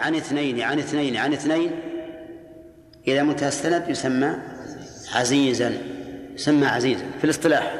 عن 0.00 0.14
اثنين 0.14 0.60
عن 0.60 0.78
اثنين 0.78 1.16
عن 1.16 1.32
اثنين 1.32 1.70
إلى 3.08 3.22
منتهى 3.22 3.48
السند؟ 3.48 3.88
يسمى 3.88 4.34
عزيزا 5.14 5.72
يسمى 6.34 6.66
عزيزا 6.66 7.04
في 7.18 7.24
الاصطلاح. 7.24 7.74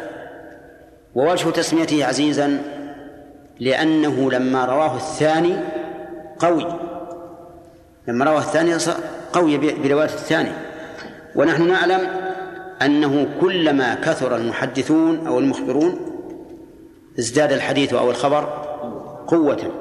ووجه 1.15 1.51
تسميته 1.51 2.05
عزيزا 2.05 2.63
لأنه 3.61 4.31
لما 4.31 4.65
رواه 4.65 4.97
الثاني 4.97 5.57
قوي. 6.39 6.67
لما 8.09 8.25
رواه 8.25 8.39
الثاني 8.39 8.77
قوي 9.33 9.59
برواية 9.59 10.05
الثاني. 10.05 10.51
ونحن 11.37 11.69
نعلم 11.69 12.01
أنه 12.83 13.29
كلما 13.41 13.95
كثر 13.95 14.37
المحدثون 14.37 15.27
أو 15.27 15.39
المخبرون 15.39 16.01
ازداد 17.19 17.53
الحديث 17.53 17.95
أو 17.95 18.11
الخبر 18.11 18.45
قوة. 19.27 19.80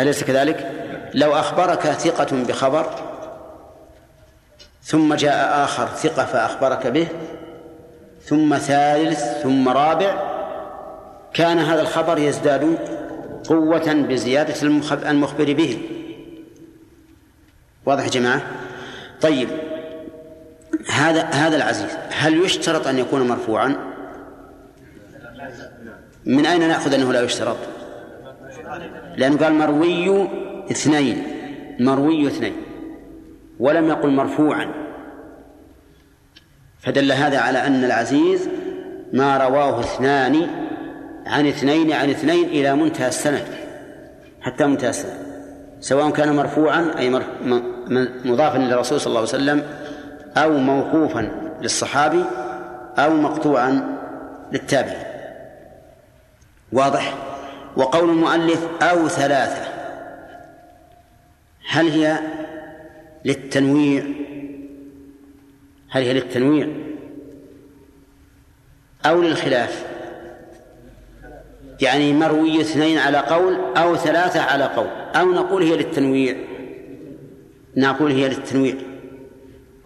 أليس 0.00 0.24
كذلك؟ 0.24 0.70
لو 1.14 1.34
أخبرك 1.34 1.80
ثقة 1.80 2.44
بخبر 2.48 2.86
ثم 4.82 5.14
جاء 5.14 5.64
آخر 5.64 5.86
ثقة 5.86 6.24
فأخبرك 6.24 6.86
به 6.86 7.08
ثم 8.24 8.56
ثالث 8.56 9.20
ثم 9.42 9.68
رابع 9.68 10.36
كان 11.34 11.58
هذا 11.58 11.80
الخبر 11.80 12.18
يزداد 12.18 12.78
قوة 13.48 13.92
بزيادة 13.92 14.62
المخبر 15.10 15.52
به. 15.52 15.78
واضح 17.86 18.04
يا 18.04 18.10
جماعة؟ 18.10 18.42
طيب 19.20 19.48
هذا 20.90 21.22
هذا 21.22 21.56
العزيز 21.56 21.90
هل 22.10 22.44
يشترط 22.44 22.86
أن 22.86 22.98
يكون 22.98 23.28
مرفوعا؟ 23.28 23.76
من 26.24 26.46
أين 26.46 26.68
نأخذ 26.68 26.94
أنه 26.94 27.12
لا 27.12 27.20
يشترط؟ 27.20 27.56
لأنه 29.16 29.36
قال 29.36 29.54
مروي 29.54 30.28
اثنين 30.70 31.22
مروي 31.80 32.26
اثنين 32.26 32.52
ولم 33.60 33.88
يقل 33.88 34.10
مرفوعا. 34.10 34.86
فدل 36.80 37.12
هذا 37.12 37.38
على 37.38 37.66
أن 37.66 37.84
العزيز 37.84 38.48
ما 39.12 39.36
رواه 39.36 39.80
اثنان 39.80 40.46
عن 41.26 41.46
اثنين 41.46 41.92
عن 41.92 42.10
اثنين 42.10 42.44
إلى 42.48 42.76
منتهى 42.76 43.08
السند 43.08 43.44
حتى 44.40 44.66
منتهى 44.66 44.90
السند. 44.90 45.26
سواء 45.80 46.10
كان 46.10 46.36
مرفوعا 46.36 46.94
أي 46.98 47.10
مضافا 48.24 48.58
للرسول 48.58 49.00
صلى 49.00 49.06
الله 49.06 49.20
عليه 49.20 49.28
وسلم 49.28 49.62
أو 50.36 50.52
موقوفا 50.52 51.30
للصحابي 51.62 52.24
أو 52.98 53.14
مقطوعا 53.14 53.98
للتابع 54.52 54.94
واضح؟ 56.72 57.14
وقول 57.76 58.10
المؤلف 58.10 58.68
أو 58.82 59.08
ثلاثة. 59.08 59.76
هل 61.68 61.88
هي 61.88 62.18
للتنويع؟ 63.24 64.04
هل 65.88 66.02
هي 66.02 66.12
للتنويع؟ 66.12 66.68
أو 69.06 69.22
للخلاف؟ 69.22 69.86
يعني 71.80 72.12
مروي 72.12 72.60
اثنين 72.60 72.98
على 72.98 73.18
قول 73.18 73.56
أو 73.76 73.96
ثلاثة 73.96 74.40
على 74.40 74.64
قول. 74.64 74.88
أو 75.16 75.32
نقول 75.32 75.62
هي 75.62 75.76
للتنويع. 75.76 76.36
نقول 77.76 78.12
هي 78.12 78.28
للتنويع. 78.28 78.74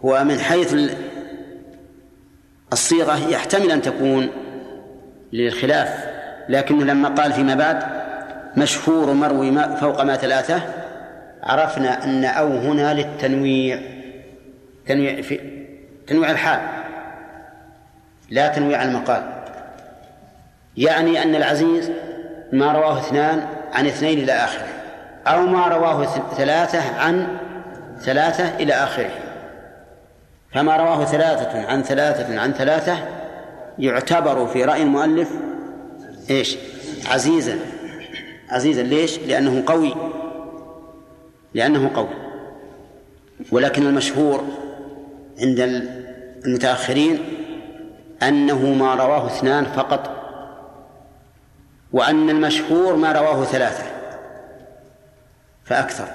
هو 0.05 0.23
من 0.23 0.39
حيث 0.39 0.75
الصيغة 2.73 3.29
يحتمل 3.29 3.71
أن 3.71 3.81
تكون 3.81 4.29
للخلاف. 5.33 6.10
لكنه 6.49 6.83
لما 6.85 7.09
قال 7.09 7.33
فيما 7.33 7.55
بعد 7.55 7.83
مشهور 8.57 9.13
مروي 9.13 9.51
ما 9.51 9.75
فوق 9.75 10.03
ما 10.03 10.15
ثلاثة 10.15 10.61
عرفنا 11.43 12.03
أن 12.03 12.25
أو 12.25 12.47
هنا 12.47 12.93
للتنويع. 12.93 13.79
تنويع 14.87 15.21
في 15.21 15.39
تنويع 16.07 16.31
الحال 16.31 16.59
لا 18.29 18.47
تنويع 18.47 18.83
المقال. 18.83 19.23
يعني 20.77 21.23
أن 21.23 21.35
العزيز 21.35 21.91
ما 22.53 22.71
رواه 22.71 22.99
اثنان 22.99 23.45
عن 23.73 23.85
اثنين 23.85 24.19
إلى 24.19 24.31
آخره 24.31 24.67
أو 25.27 25.45
ما 25.45 25.67
رواه 25.67 26.05
ثلاثة 26.37 26.99
عن 26.99 27.27
ثلاثة 27.99 28.55
إلى 28.55 28.73
آخره. 28.73 29.09
فما 30.53 30.77
رواه 30.77 31.05
ثلاثة 31.05 31.67
عن 31.67 31.83
ثلاثة 31.83 32.39
عن 32.39 32.53
ثلاثة 32.53 32.97
يعتبر 33.79 34.47
في 34.47 34.63
رأي 34.63 34.83
المؤلف 34.83 35.29
إيش؟ 36.29 36.57
عزيزا 37.05 37.59
عزيزا 38.49 38.83
ليش؟ 38.83 39.19
لأنه 39.19 39.63
قوي. 39.65 39.95
لأنه 41.53 41.91
قوي. 41.95 42.09
ولكن 43.51 43.87
المشهور 43.87 44.43
عند 45.39 45.59
المتأخرين 46.45 47.19
أنه 48.23 48.73
ما 48.73 48.95
رواه 48.95 49.27
اثنان 49.27 49.65
فقط 49.65 50.17
وأن 51.91 52.29
المشهور 52.29 52.95
ما 52.95 53.11
رواه 53.11 53.43
ثلاثة 53.43 53.83
فأكثر. 55.65 56.07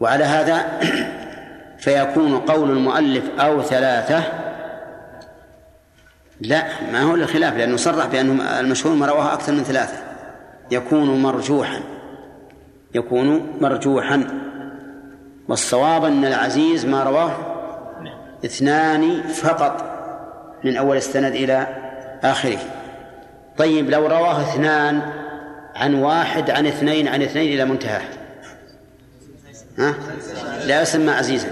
وعلى 0.00 0.24
هذا 0.24 0.80
فيكون 1.84 2.38
قول 2.38 2.70
المؤلف 2.70 3.40
أو 3.40 3.62
ثلاثة 3.62 4.45
لا 6.40 6.64
ما 6.92 7.02
هو 7.02 7.14
الخلاف 7.14 7.56
لأنه 7.56 7.76
صرح 7.76 8.06
بأنه 8.06 8.60
المشهور 8.60 8.94
ما 8.94 9.06
رواه 9.06 9.32
أكثر 9.32 9.52
من 9.52 9.62
ثلاثة. 9.62 9.96
يكون 10.70 11.22
مرجوحا. 11.22 11.80
يكون 12.94 13.52
مرجوحا. 13.60 14.26
والصواب 15.48 16.04
أن 16.04 16.24
العزيز 16.24 16.86
ما 16.86 17.04
رواه 17.04 17.36
اثنان 18.44 19.22
فقط 19.22 19.96
من 20.64 20.76
أول 20.76 20.96
السند 20.96 21.32
إلى 21.32 21.66
آخره. 22.22 22.58
طيب 23.58 23.90
لو 23.90 24.06
رواه 24.06 24.40
اثنان 24.40 25.02
عن 25.74 25.94
واحد 25.94 26.50
عن 26.50 26.66
اثنين 26.66 27.08
عن 27.08 27.22
اثنين 27.22 27.52
إلى 27.52 27.64
منتهاه 27.64 28.02
ها؟ 29.78 29.94
لا 30.66 30.82
يسمى 30.82 31.10
عزيزا. 31.10 31.50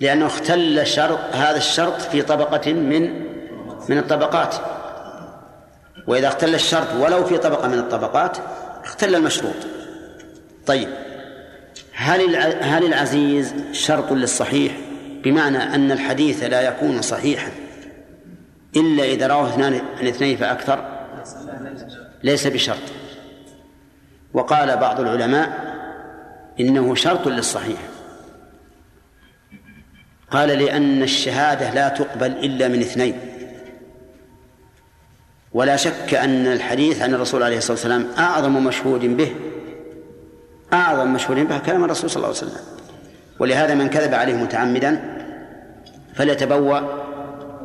لأنه 0.00 0.26
اختل 0.26 0.86
شرط 0.86 1.18
هذا 1.32 1.56
الشرط 1.56 2.00
في 2.00 2.22
طبقة 2.22 2.72
من 2.72 3.33
من 3.88 3.98
الطبقات. 3.98 4.54
وإذا 6.06 6.28
اختل 6.28 6.54
الشرط 6.54 6.94
ولو 6.94 7.24
في 7.24 7.38
طبقة 7.38 7.68
من 7.68 7.78
الطبقات 7.78 8.36
اختل 8.84 9.14
المشروط. 9.14 9.54
طيب. 10.66 10.88
هل 11.92 12.36
هل 12.62 12.86
العزيز 12.86 13.54
شرط 13.72 14.12
للصحيح؟ 14.12 14.72
بمعنى 15.24 15.58
أن 15.58 15.92
الحديث 15.92 16.42
لا 16.42 16.60
يكون 16.60 17.02
صحيحا. 17.02 17.50
إلا 18.76 19.04
إذا 19.04 19.26
رواه 19.26 19.48
اثنان 19.48 19.80
عن 20.00 20.06
اثنين 20.06 20.36
فأكثر؟ 20.36 20.84
ليس 22.22 22.46
بشرط. 22.46 22.82
وقال 24.34 24.76
بعض 24.76 25.00
العلماء 25.00 25.74
إنه 26.60 26.94
شرط 26.94 27.28
للصحيح. 27.28 27.78
قال 30.30 30.48
لأن 30.48 31.02
الشهادة 31.02 31.70
لا 31.70 31.88
تقبل 31.88 32.26
إلا 32.26 32.68
من 32.68 32.80
اثنين. 32.80 33.33
ولا 35.54 35.76
شك 35.76 36.14
أن 36.14 36.46
الحديث 36.46 37.02
عن 37.02 37.14
الرسول 37.14 37.42
عليه 37.42 37.58
الصلاة 37.58 37.72
والسلام 37.72 38.06
أعظم 38.18 38.64
مشهود 38.64 39.00
به 39.00 39.34
أعظم 40.72 41.12
مشهود 41.12 41.48
به 41.48 41.58
كلام 41.58 41.84
الرسول 41.84 42.10
صلى 42.10 42.16
الله 42.16 42.28
عليه 42.28 42.38
وسلم. 42.38 42.60
ولهذا 43.38 43.74
من 43.74 43.88
كذب 43.88 44.14
عليه 44.14 44.34
متعمدا 44.34 45.00
فليتبوأ 46.14 46.80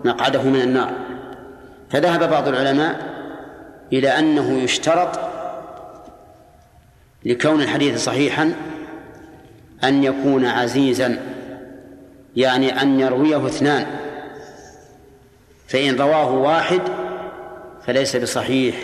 مقعده 0.05 0.43
من 0.43 0.61
النار. 0.61 0.91
فذهب 1.89 2.29
بعض 2.29 2.47
العلماء 2.47 2.99
إلى 3.93 4.19
أنه 4.19 4.59
يشترط 4.59 5.19
لكون 7.25 7.61
الحديث 7.61 8.03
صحيحا 8.03 8.53
أن 9.83 10.03
يكون 10.03 10.45
عزيزا 10.45 11.19
يعني 12.35 12.81
أن 12.81 12.99
يرويه 12.99 13.47
اثنان 13.47 13.85
فإن 15.67 15.95
رواه 15.95 16.31
واحد 16.31 16.81
فليس 17.89 18.15
بصحيح 18.15 18.75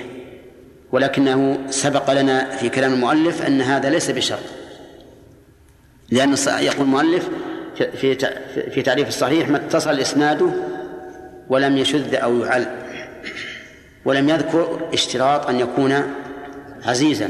ولكنه 0.91 1.57
سبق 1.69 2.13
لنا 2.13 2.49
في 2.49 2.69
كلام 2.69 2.93
المؤلف 2.93 3.41
أن 3.41 3.61
هذا 3.61 3.89
ليس 3.89 4.11
بشرط. 4.11 4.39
لأن 6.09 6.35
يقول 6.47 6.81
المؤلف 6.81 7.29
في 7.75 8.15
في 8.71 8.81
تعريف 8.81 9.07
الصحيح 9.07 9.49
ما 9.49 9.57
اتصل 9.57 9.99
إسناده 9.99 10.49
ولم 11.49 11.77
يشذ 11.77 12.15
أو 12.15 12.39
يعل 12.39 12.67
ولم 14.05 14.29
يذكر 14.29 14.89
اشتراط 14.93 15.49
أن 15.49 15.59
يكون 15.59 16.13
عزيزا. 16.85 17.29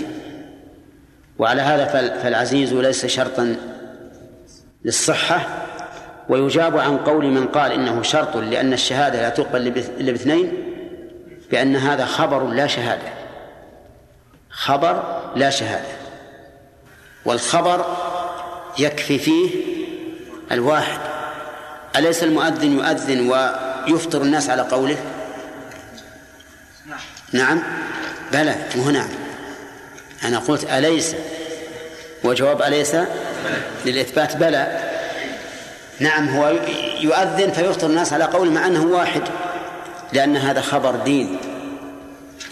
وعلى 1.40 1.62
هذا 1.62 1.86
فالعزيز 2.24 2.74
ليس 2.74 3.06
شرطا 3.06 3.56
للصحة. 4.86 5.66
ويجاب 6.30 6.78
عن 6.78 6.98
قول 6.98 7.26
من 7.26 7.48
قال 7.48 7.72
إنه 7.72 8.02
شرط 8.02 8.38
لأن 8.38 8.74
الشهادة 8.74 9.22
لا 9.22 9.30
تقبل 9.30 9.68
إلا 10.00 10.12
باثنين 10.12 10.65
بأن 11.56 11.76
هذا 11.76 12.06
خبر 12.06 12.48
لا 12.48 12.68
شهادة. 12.68 13.14
خبر 14.50 15.22
لا 15.36 15.50
شهادة. 15.50 15.96
والخبر 17.26 17.86
يكفي 18.80 19.20
فيه 19.20 19.50
الواحد. 20.52 21.00
أليس 21.96 22.24
المؤذن 22.24 22.72
يؤذن 22.72 23.30
ويفطر 23.30 24.22
الناس 24.22 24.50
على 24.50 24.62
قوله؟ 24.62 24.98
نعم. 27.32 27.64
بلى 28.34 28.56
نعم 28.94 29.10
أنا 30.24 30.40
قلت 30.40 30.64
أليس؟ 30.64 31.16
وجواب 32.24 32.62
أليس؟ 32.62 32.96
للإثبات 33.86 34.36
بلى. 34.36 34.92
نعم 36.00 36.30
هو 36.30 36.54
يؤذن 37.02 37.52
فيفطر 37.52 37.88
الناس 37.88 38.14
على 38.14 38.24
قول 38.24 38.52
مع 38.52 38.68
أنه 38.68 38.84
واحد. 38.84 39.24
لأن 40.16 40.38
هذا 40.38 40.62
خبر 40.62 40.96
دين 40.96 41.38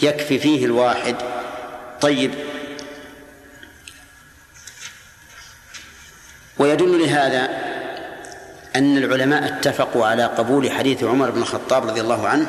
يكفي 0.01 0.39
فيه 0.39 0.65
الواحد. 0.65 1.15
طيب. 2.01 2.31
ويدل 6.59 6.99
لهذا 6.99 7.49
أن 8.75 8.97
العلماء 8.97 9.45
اتفقوا 9.45 10.05
على 10.05 10.25
قبول 10.25 10.71
حديث 10.71 11.03
عمر 11.03 11.31
بن 11.31 11.41
الخطاب 11.41 11.87
رضي 11.87 12.01
الله 12.01 12.27
عنه 12.27 12.47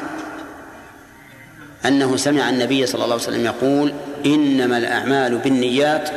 أنه 1.86 2.16
سمع 2.16 2.48
النبي 2.48 2.86
صلى 2.86 3.04
الله 3.04 3.14
عليه 3.14 3.24
وسلم 3.24 3.44
يقول 3.44 3.94
إنما 4.26 4.78
الأعمال 4.78 5.38
بالنيات 5.38 6.10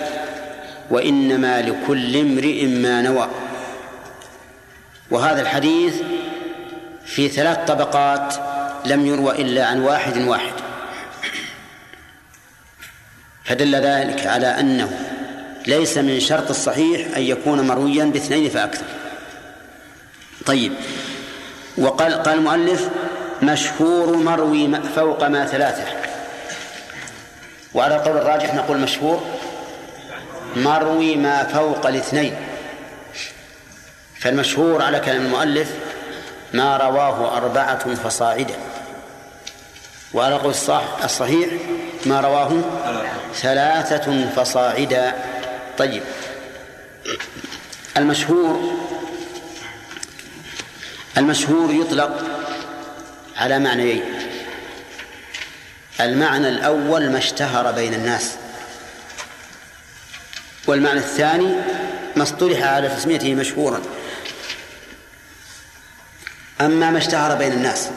وإنما 0.89 1.61
لكل 1.61 2.17
امرئ 2.17 2.65
ما 2.65 3.01
نوى. 3.01 3.29
وهذا 5.11 5.41
الحديث 5.41 5.95
في 7.05 7.27
ثلاث 7.27 7.57
طبقات 7.67 8.46
لم 8.85 9.06
يروى 9.06 9.41
إلا 9.41 9.65
عن 9.65 9.81
واحد 9.81 10.18
واحد. 10.18 10.53
فدل 13.45 13.75
ذلك 13.75 14.27
على 14.27 14.47
أنه 14.47 15.00
ليس 15.68 15.97
من 15.97 16.19
شرط 16.19 16.50
الصحيح 16.50 17.18
أن 17.18 17.21
يكون 17.21 17.68
مرويا 17.68 18.06
باثنين 18.06 18.50
فأكثر. 18.50 18.85
طيب 20.45 20.74
وقال 21.77 22.13
قال 22.24 22.38
المؤلف 22.38 22.89
مشهور 23.44 24.15
مروي 24.15 24.81
فوق 24.95 25.27
ما 25.27 25.45
ثلاثة. 25.45 25.83
وعلى 27.73 27.95
القول 27.95 28.18
الراجح 28.18 28.53
نقول 28.53 28.77
مشهور 28.77 29.23
مروي 30.56 31.15
ما 31.15 31.44
فوق 31.44 31.88
الاثنين. 31.88 32.35
فالمشهور 34.19 34.81
على 34.81 35.00
كلام 35.00 35.25
المؤلف 35.25 35.71
ما 36.53 36.77
رواه 36.77 37.38
أربعة 37.38 37.95
فصاعدا. 37.95 38.55
وعلى 40.13 40.35
قول 40.35 40.53
الصحيح 41.03 41.49
ما 42.05 42.21
رواه 42.21 42.61
ثلاثة 43.35 44.29
فصاعدا. 44.35 45.15
طيب. 45.77 46.03
المشهور 47.97 48.73
المشهور 51.17 51.71
يطلق 51.71 52.23
على 53.38 53.59
معنيين. 53.59 54.03
المعنى 56.01 56.49
الأول 56.49 57.09
ما 57.11 57.17
اشتهر 57.17 57.71
بين 57.71 57.94
الناس. 57.94 58.35
والمعنى 60.67 60.99
الثاني 60.99 61.55
ما 62.15 62.23
اصطلح 62.23 62.63
على 62.63 62.89
تسميته 62.89 63.35
مشهورا. 63.35 63.81
أما 66.62 66.92
ما 66.92 66.98
اشتهر 66.98 67.36
بين 67.36 67.51
الناس 67.51 67.89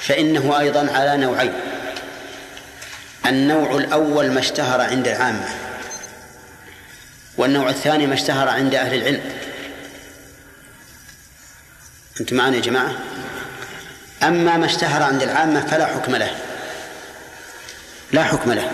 فإنه 0.00 0.58
أيضا 0.58 0.92
على 0.92 1.16
نوعين. 1.16 1.52
النوع 3.26 3.76
الأول 3.76 4.30
ما 4.30 4.40
اشتهر 4.40 4.80
عند 4.80 5.08
العامة 5.08 5.48
والنوع 7.36 7.68
الثاني 7.68 8.06
ما 8.06 8.14
اشتهر 8.14 8.48
عند 8.48 8.74
أهل 8.74 8.94
العلم. 8.94 9.20
أنتم 12.20 12.36
معنا 12.36 12.56
يا 12.56 12.60
جماعة؟ 12.60 12.92
أما 14.22 14.56
ما 14.56 14.66
اشتهر 14.66 15.02
عند 15.02 15.22
العامة 15.22 15.60
فلا 15.60 15.86
حكم 15.86 16.16
له. 16.16 16.30
لا 18.12 18.24
حكم 18.24 18.52
له. 18.52 18.70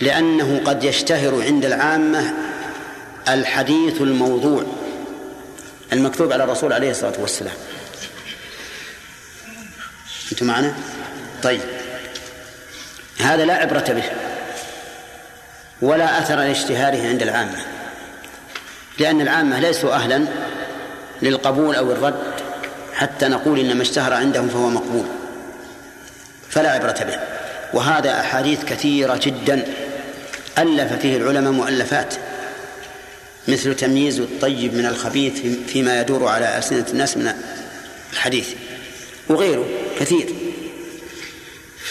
لأنه 0.00 0.60
قد 0.64 0.84
يشتهر 0.84 1.42
عند 1.42 1.64
العامة 1.64 2.34
الحديث 3.28 4.00
الموضوع. 4.00 4.83
المكتوب 5.92 6.32
على 6.32 6.44
الرسول 6.44 6.72
عليه 6.72 6.90
الصلاة 6.90 7.14
والسلام. 7.18 7.54
أنتم 10.32 10.46
معنا؟ 10.46 10.74
طيب. 11.42 11.60
هذا 13.18 13.44
لا 13.44 13.54
عبرة 13.54 13.84
به. 13.88 14.04
ولا 15.82 16.18
أثر 16.18 16.36
لاشتهاره 16.36 17.08
عند 17.08 17.22
العامة. 17.22 17.58
لأن 18.98 19.20
العامة 19.20 19.60
ليسوا 19.60 19.94
أهلا 19.94 20.26
للقبول 21.22 21.74
أو 21.74 21.92
الرد 21.92 22.34
حتى 22.94 23.28
نقول 23.28 23.60
إن 23.60 23.76
ما 23.76 23.82
اشتهر 23.82 24.12
عندهم 24.12 24.48
فهو 24.48 24.68
مقبول. 24.68 25.06
فلا 26.50 26.70
عبرة 26.70 27.04
به. 27.04 27.18
وهذا 27.72 28.20
أحاديث 28.20 28.64
كثيرة 28.64 29.20
جدا 29.22 29.64
ألف 30.58 30.92
فيه 30.92 31.16
العلماء 31.16 31.52
مؤلفات. 31.52 32.14
مثل 33.48 33.76
تمييز 33.76 34.20
الطيب 34.20 34.74
من 34.74 34.86
الخبيث 34.86 35.40
فيما 35.66 36.00
يدور 36.00 36.28
على 36.28 36.58
ألسنة 36.58 36.86
الناس 36.90 37.16
من 37.16 37.34
الحديث 38.12 38.48
وغيره 39.28 39.64
كثير. 40.00 40.34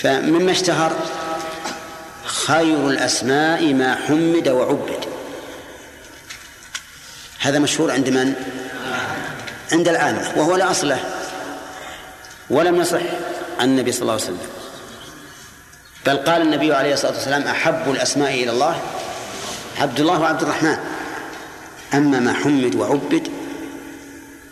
فمما 0.02 0.52
اشتهر 0.52 0.94
خير 2.26 2.90
الأسماء 2.90 3.74
ما 3.74 3.96
حمد 3.96 4.48
وعبد. 4.48 5.06
هذا 7.40 7.60
مشهور 7.60 7.92
عند 7.92 8.10
من؟ 8.10 8.34
عند 9.72 9.88
العامة 9.88 10.32
وهو 10.36 10.56
لا 10.56 10.72
أصل 10.72 10.90
له 10.90 11.00
ولم 12.50 12.82
يصح 12.82 13.02
عن 13.60 13.70
النبي 13.70 13.92
صلى 13.92 14.02
الله 14.02 14.14
عليه 14.14 14.24
وسلم. 14.24 14.48
بل 16.06 16.18
قال 16.18 16.42
النبي 16.42 16.74
عليه 16.74 16.94
الصلاة 16.94 17.12
والسلام 17.14 17.42
أحب 17.42 17.92
الأسماء 17.92 18.34
إلى 18.34 18.52
الله. 18.52 18.82
عبد 19.80 20.00
الله 20.00 20.20
وعبد 20.20 20.42
الرحمن. 20.42 20.78
أما 21.94 22.20
ما 22.20 22.34
حمد 22.34 22.76
وعبد 22.76 23.32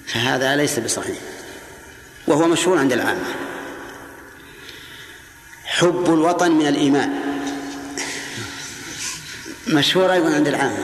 فهذا 0.08 0.56
ليس 0.56 0.80
بصحيح 0.80 1.18
وهو 2.28 2.48
مشهور 2.48 2.78
عند 2.78 2.94
العامة. 2.94 3.26
حب 5.66 6.14
الوطن 6.14 6.52
من 6.52 6.68
الإيمان 6.68 7.10
مشهور 9.68 10.14
أيضا 10.14 10.36
عند 10.36 10.48
العامة. 10.48 10.84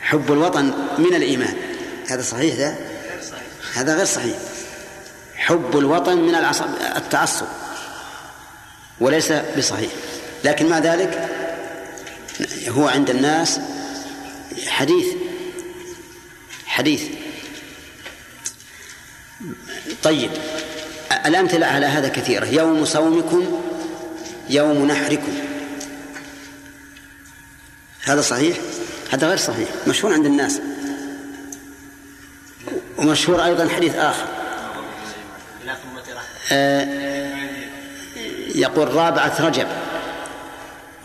حب 0.00 0.32
الوطن 0.32 0.74
من 0.98 1.14
الإيمان 1.14 1.54
هذا 2.10 2.22
صحيح 2.22 2.56
ده 2.56 2.74
هذا 3.74 3.96
غير 3.96 4.04
صحيح. 4.04 4.36
حب 5.36 5.78
الوطن 5.78 6.16
من 6.16 6.34
التعصب 6.96 7.46
وليس 9.00 9.32
بصحيح. 9.32 9.90
لكن 10.44 10.68
مع 10.68 10.78
ذلك 10.78 11.28
هو 12.68 12.88
عند 12.88 13.10
الناس 13.10 13.60
حديث 14.66 15.06
حديث 16.80 17.02
طيب 20.02 20.30
الأمثلة 21.26 21.66
على 21.66 21.86
هذا 21.86 22.08
كثيرة. 22.08 22.46
يوم 22.46 22.84
صومكم 22.84 23.62
يوم 24.50 24.86
نحركم. 24.86 25.32
هذا 28.02 28.20
صحيح؟ 28.20 28.56
هذا 29.10 29.28
غير 29.28 29.36
صحيح. 29.36 29.68
مشهور 29.86 30.12
عند 30.12 30.26
الناس. 30.26 30.60
ومشهور 32.98 33.44
أيضا 33.44 33.68
حديث 33.68 33.94
آخر. 33.94 34.26
آه 36.52 36.88
يقول 38.54 38.94
رابعة 38.94 39.40
رجب 39.40 39.68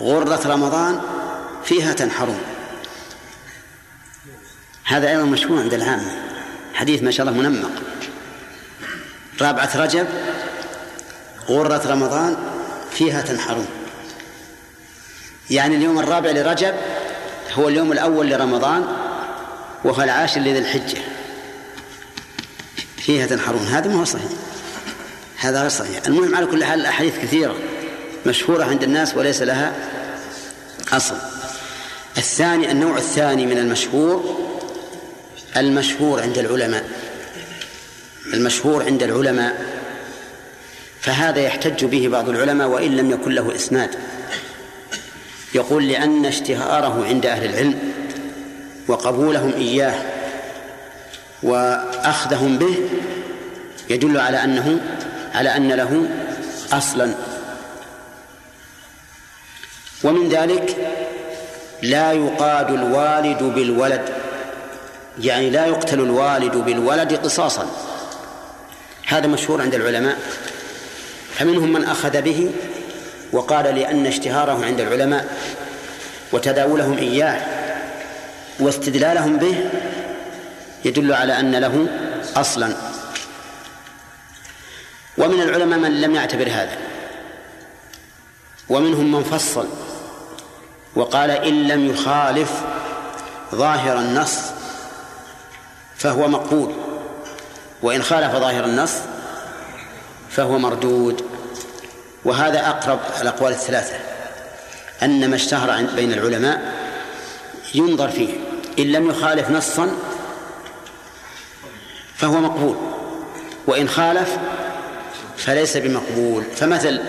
غرة 0.02 0.48
رمضان 0.48 1.02
فيها 1.66 1.94
تنحرون. 1.94 2.55
هذا 4.86 5.10
أيضا 5.10 5.24
مشهور 5.24 5.60
عند 5.60 5.74
العامة 5.74 6.12
حديث 6.74 7.04
ما 7.04 7.12
شاء 7.12 7.28
الله 7.28 7.42
منمق. 7.42 7.72
رابعة 9.42 9.78
رجب 9.78 10.08
غرة 11.50 11.82
رمضان 11.88 12.38
فيها 12.92 13.22
تنحرون. 13.22 13.68
يعني 15.50 15.76
اليوم 15.76 16.00
الرابع 16.00 16.32
لرجب 16.32 16.74
هو 17.54 17.68
اليوم 17.68 17.92
الأول 17.92 18.30
لرمضان 18.30 18.86
وهو 19.84 20.04
العاشر 20.04 20.42
لذي 20.42 20.60
الحجة. 20.60 20.98
فيها 22.98 23.26
تنحرون. 23.26 23.68
هذا 23.68 23.88
ما 23.88 24.00
هو 24.00 24.06
صحيح. 24.06 24.32
هذا 25.38 25.60
غير 25.60 25.70
صحيح. 25.70 26.02
المهم 26.08 26.36
على 26.36 26.46
كل 26.46 26.64
حال 26.64 26.80
الأحاديث 26.80 27.18
كثيرة 27.18 27.56
مشهورة 28.26 28.64
عند 28.64 28.84
الناس 28.84 29.16
وليس 29.16 29.42
لها 29.42 29.74
أصل. 30.92 31.16
الثاني 32.18 32.72
النوع 32.72 32.98
الثاني 32.98 33.46
من 33.46 33.58
المشهور 33.58 34.46
المشهور 35.58 36.22
عند 36.22 36.38
العلماء. 36.38 36.84
المشهور 38.34 38.84
عند 38.84 39.04
العلماء. 39.04 39.66
فهذا 41.02 41.40
يحتج 41.40 41.86
به 41.86 42.08
بعض 42.08 42.30
العلماء 42.30 42.68
وإن 42.68 42.96
لم 42.96 43.12
يكن 43.12 43.32
له 43.32 43.56
إسناد. 43.56 43.90
يقول 45.56 45.88
لأن 45.88 46.26
اشتهاره 46.26 47.06
عند 47.06 47.26
أهل 47.26 47.46
العلم 47.46 47.80
وقبولهم 48.88 49.54
إياه 49.54 50.06
وأخذهم 51.44 52.58
به 52.58 52.76
يدل 53.90 54.20
على 54.20 54.44
أنه 54.44 54.80
على 55.34 55.56
أن 55.56 55.72
له 55.72 56.10
أصلا. 56.72 57.16
ومن 60.04 60.30
ذلك 60.30 60.76
لا 61.82 62.12
يقاد 62.12 62.72
الوالد 62.72 63.44
بالولد. 63.44 64.15
يعني 65.20 65.50
لا 65.50 65.66
يقتل 65.66 66.00
الوالد 66.00 66.56
بالولد 66.58 67.14
قصاصا. 67.14 67.72
هذا 69.08 69.28
مشهور 69.28 69.62
عند 69.62 69.76
العلماء. 69.76 70.18
فمنهم 71.36 71.74
من 71.74 71.84
أخذ 71.84 72.22
به 72.22 72.52
وقال 73.32 73.76
لأن 73.76 74.06
اشتهاره 74.06 74.66
عند 74.66 74.82
العلماء 74.82 75.38
وتداولهم 76.32 76.98
إياه 76.98 77.42
واستدلالهم 78.60 79.38
به 79.38 79.70
يدل 80.86 81.14
على 81.14 81.40
أن 81.40 81.56
له 81.56 81.88
أصلا. 82.36 82.76
ومن 85.18 85.42
العلماء 85.42 85.80
من 85.80 86.02
لم 86.02 86.16
يعتبر 86.16 86.48
هذا. 86.48 86.78
ومنهم 88.70 89.12
من 89.12 89.24
فصل 89.24 89.68
وقال 90.96 91.32
إن 91.32 91.68
لم 91.68 91.90
يخالف 91.90 92.52
ظاهر 93.56 94.00
النص 94.00 94.40
فهو 95.98 96.28
مقبول. 96.28 96.76
وإن 97.82 98.04
خالف 98.04 98.32
ظاهر 98.32 98.66
النص 98.66 98.94
فهو 100.30 100.58
مردود. 100.58 101.26
وهذا 102.26 102.70
أقرب 102.70 103.00
الأقوال 103.22 103.52
الثلاثة 103.52 103.96
أن 105.04 105.30
ما 105.30 105.36
اشتهر 105.36 105.86
بين 105.96 106.14
العلماء 106.14 106.74
ينظر 107.76 108.10
فيه. 108.10 108.30
إن 108.80 108.92
لم 108.92 109.10
يخالف 109.10 109.50
نصا 109.50 109.92
فهو 112.16 112.34
مقبول. 112.34 112.76
وإن 113.68 113.90
خالف 113.90 114.38
فليس 115.38 115.78
بمقبول. 115.78 116.44
فمثل 116.44 117.02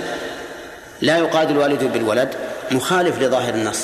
لا 1.00 1.18
يقاد 1.18 1.50
الوالد 1.50 1.84
بالولد 1.84 2.34
مخالف 2.70 3.18
لظاهر 3.18 3.54
النص 3.54 3.80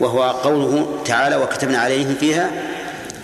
وهو 0.00 0.22
قوله 0.22 1.02
تعالى 1.04 1.36
وكتبنا 1.36 1.78
عليهم 1.78 2.14
فيها 2.20 2.50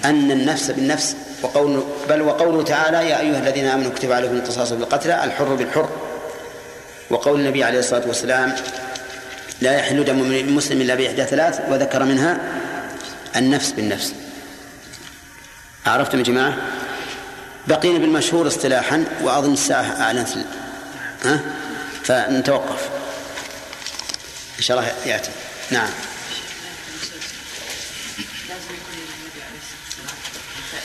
أن 0.04 0.30
النفس 0.30 0.70
بالنفس 0.70 1.16
وقول 1.42 1.84
بل 2.08 2.22
وقوله 2.22 2.62
تعالى 2.62 3.10
يا 3.10 3.20
أيها 3.20 3.38
الذين 3.38 3.66
آمنوا 3.66 3.90
كتب 3.90 4.12
عليكم 4.12 4.36
القصاص 4.36 4.72
بالقتلى 4.72 5.24
الحر 5.24 5.54
بالحر. 5.54 5.88
وقول 7.10 7.40
النبي 7.40 7.64
عليه 7.64 7.78
الصلاة 7.78 8.06
والسلام 8.06 8.54
لا 9.60 9.78
يحل 9.78 10.04
دم 10.04 10.54
مسلم 10.56 10.80
إلا 10.80 10.94
بإحدى 10.94 11.24
ثلاث 11.24 11.60
وذكر 11.70 12.04
منها 12.04 12.38
النفس 13.36 13.70
بالنفس. 13.70 14.14
عرفتم 15.86 16.18
يا 16.18 16.24
جماعة؟ 16.24 16.54
بقينا 17.68 17.98
بالمشهور 17.98 18.46
اصطلاحا 18.46 19.04
وأظن 19.22 19.52
الساعة 19.52 20.00
أعلنت 20.00 20.28
ها؟ 21.24 21.40
فنتوقف. 22.02 22.88
إن 24.58 24.62
شاء 24.62 24.78
الله 24.78 24.92
يأتي. 25.06 25.30
نعم. 25.70 25.88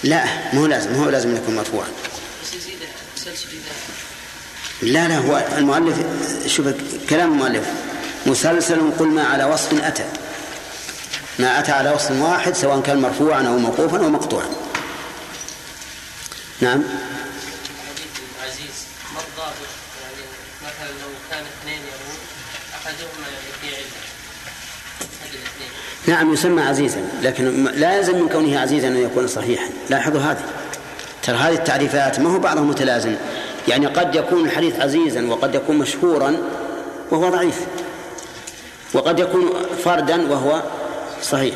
لا 0.03 0.25
مو 0.53 0.65
لازم 0.65 0.93
مو 0.93 1.09
لازم 1.09 1.35
يكون 1.35 1.55
مرفوعا 1.55 1.87
لا 4.81 5.07
لا 5.07 5.17
هو 5.17 5.45
المؤلف 5.57 5.97
شوف 6.47 6.67
كلام 7.09 7.31
المؤلف. 7.31 7.67
مسلسل 8.25 8.91
قل 8.99 9.07
ما 9.07 9.23
على 9.23 9.43
وصف 9.43 9.83
أتى. 9.83 10.05
ما 11.39 11.59
أتى 11.59 11.71
على 11.71 11.91
وصف 11.91 12.11
واحد 12.11 12.55
سواء 12.55 12.81
كان 12.81 13.01
مرفوعا 13.01 13.47
أو 13.47 13.57
موقوفا 13.57 13.97
أو 13.97 14.09
مقطوعا. 14.09 14.49
نعم 16.61 16.83
عزيز 18.43 18.77
ما 19.13 19.19
الضابط 19.19 19.71
يعني 20.01 20.23
مثلا 20.61 20.91
لو 21.01 21.11
كان 21.31 21.43
اثنين 21.43 21.81
يرون 21.81 22.19
احدهما 22.75 23.27
في 23.61 23.67
عله 23.67 23.85
احد 25.01 25.31
الاثنين 25.33 25.71
نعم 26.07 26.33
يسمى 26.33 26.61
عزيزا 26.61 27.09
لكن 27.21 27.63
لا 27.63 27.97
يلزم 27.97 28.19
من 28.19 28.29
كونه 28.29 28.59
عزيزا 28.59 28.87
أن 28.87 28.97
يكون 28.97 29.27
صحيحا. 29.27 29.69
لاحظوا 29.89 30.21
هذه. 30.21 30.43
ترى 31.23 31.35
هذه 31.35 31.53
التعريفات 31.53 32.19
ما 32.19 32.29
هو 32.29 32.39
بعضها 32.39 32.63
متلازم. 32.63 33.15
يعني 33.67 33.85
قد 33.85 34.15
يكون 34.15 34.45
الحديث 34.45 34.79
عزيزا 34.79 35.27
وقد 35.27 35.55
يكون 35.55 35.77
مشهورا 35.77 36.37
وهو 37.11 37.29
ضعيف. 37.29 37.55
وقد 38.93 39.19
يكون 39.19 39.53
فردا 39.83 40.31
وهو 40.31 40.63
صحيح. 41.21 41.55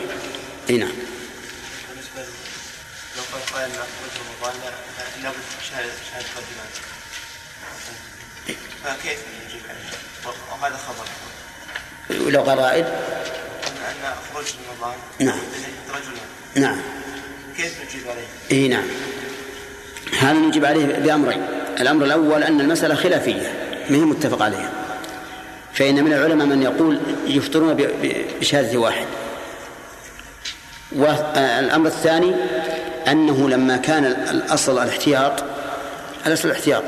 أي 0.69 0.77
نعم. 0.77 0.91
لو 3.17 3.23
قال 3.53 3.69
فكيف 8.83 9.19
نجيب 9.47 9.61
عليه؟ 9.69 10.33
وهذا 10.61 10.77
خبر. 10.77 11.05
ولو 12.25 12.41
غرائب 12.41 12.85
أن 14.07 14.13
خروج 14.33 14.45
رمضان 14.69 14.95
نعم. 15.19 15.39
رجلان 15.89 16.25
نعم. 16.55 16.81
كيف 17.57 17.77
نجيب 17.85 18.07
عليه؟ 18.07 18.27
إي 18.51 18.67
نعم. 18.67 18.83
هذا 20.19 20.33
نجيب 20.33 20.65
عليه 20.65 20.85
بأمرين. 20.85 21.45
الأمر 21.79 22.05
الأول 22.05 22.43
أن 22.43 22.61
المسألة 22.61 22.95
خلافية 22.95 23.53
ما 23.89 23.97
هي 23.97 24.01
متفق 24.01 24.41
عليها. 24.41 24.69
فإن 25.73 26.03
من 26.03 26.13
العلماء 26.13 26.47
من 26.47 26.61
يقول 26.61 26.99
يفطرون 27.25 27.73
بشهادة 28.39 28.77
واحد. 28.77 29.05
والأمر 30.91 31.87
الثاني 31.87 32.35
أنه 33.07 33.49
لما 33.49 33.77
كان 33.77 34.05
الأصل 34.05 34.83
الاحتياط 34.83 35.43
الأصل 36.27 36.47
الاحتياط. 36.47 36.83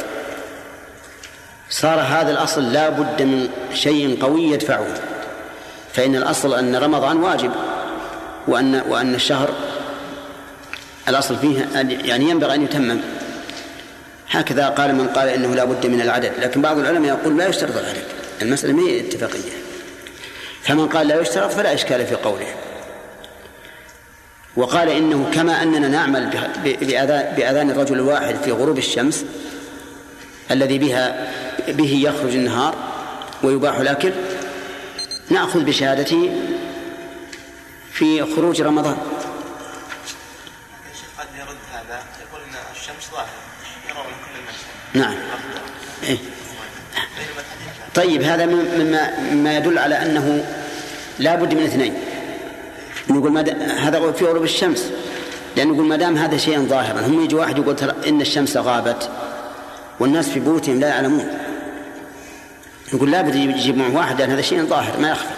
صار 1.69 1.99
هذا 1.99 2.31
الأصل 2.31 2.73
لا 2.73 2.89
بد 2.89 3.21
من 3.21 3.49
شيء 3.73 4.21
قوي 4.21 4.43
يدفعه. 4.43 5.12
فإن 5.93 6.15
الأصل 6.15 6.53
أن 6.53 6.75
رمضان 6.75 7.17
واجب 7.17 7.51
وأن 8.47 8.81
وأن 8.89 9.15
الشهر 9.15 9.49
الأصل 11.07 11.37
فيه 11.37 11.67
يعني 12.05 12.29
ينبغي 12.29 12.55
أن 12.55 12.63
يتمم. 12.63 12.99
هكذا 14.29 14.69
قال 14.69 14.95
من 14.95 15.07
قال 15.07 15.29
إنه 15.29 15.55
لا 15.55 15.65
بد 15.65 15.85
من 15.85 16.01
العدد 16.01 16.31
لكن 16.39 16.61
بعض 16.61 16.77
العلماء 16.77 17.09
يقول 17.09 17.37
لا 17.37 17.47
يشترط 17.47 17.77
العدد 17.77 18.03
المسألة 18.41 18.73
ما 18.73 18.81
هي 18.89 18.99
اتفاقية. 18.99 19.51
فمن 20.63 20.87
قال 20.87 21.07
لا 21.07 21.21
يشترط 21.21 21.51
فلا 21.51 21.73
إشكال 21.73 22.05
في 22.05 22.15
قوله. 22.15 22.47
وقال 24.55 24.89
إنه 24.89 25.31
كما 25.33 25.63
أننا 25.63 25.87
نعمل 25.87 26.29
بأذان 27.37 27.71
الرجل 27.71 27.95
الواحد 27.95 28.35
في 28.35 28.51
غروب 28.51 28.77
الشمس 28.77 29.25
الذي 30.51 30.77
بها 30.77 31.31
به 31.67 32.01
يخرج 32.05 32.35
النهار 32.35 32.75
ويباح 33.43 33.75
الأكل 33.77 34.11
نأخذ 35.29 35.59
بشهادته 35.59 36.31
في 37.91 38.35
خروج 38.35 38.61
رمضان. 38.61 38.97
قد 41.19 41.27
يرد 41.39 41.57
هذا. 41.73 42.03
يقول 42.21 42.41
إن 42.41 42.55
الشمس 42.75 43.11
ظاهرة 43.11 43.27
يرون 43.89 44.03
كل 44.05 44.39
الناس. 44.39 44.55
نعم. 44.93 45.17
إيه. 46.03 46.17
لا. 46.17 47.03
طيب 47.95 48.21
هذا 48.21 48.45
مما 48.45 49.19
مما 49.19 49.57
يدل 49.57 49.77
على 49.77 49.95
أنه 50.01 50.45
لا 51.19 51.35
بد 51.35 51.53
من 51.53 51.63
اثنين. 51.63 51.93
نقول 53.09 53.31
ما 53.31 53.41
هذا 53.87 54.11
في 54.11 54.25
غروب 54.25 54.43
الشمس. 54.43 54.91
لأن 55.57 55.67
نقول 55.67 55.85
ما 55.85 55.95
دام 55.95 56.17
هذا 56.17 56.37
شيئا 56.37 56.59
ظاهرا 56.59 57.07
هم 57.07 57.23
يجي 57.23 57.35
واحد 57.35 57.57
يقول 57.57 57.75
ترى 57.75 57.93
إن 58.07 58.21
الشمس 58.21 58.57
غابت 58.57 59.09
والناس 59.99 60.29
في 60.29 60.39
بيوتهم 60.39 60.79
لا 60.79 60.87
يعلمون. 60.87 61.52
نقول 62.93 63.11
لا 63.11 63.21
بد 63.21 63.35
يجيب 63.35 63.77
معه 63.77 63.95
واحد 63.95 64.19
لأن 64.19 64.31
هذا 64.31 64.41
شيء 64.41 64.65
ظاهر 64.65 64.99
ما 64.99 65.09
يخفى. 65.09 65.33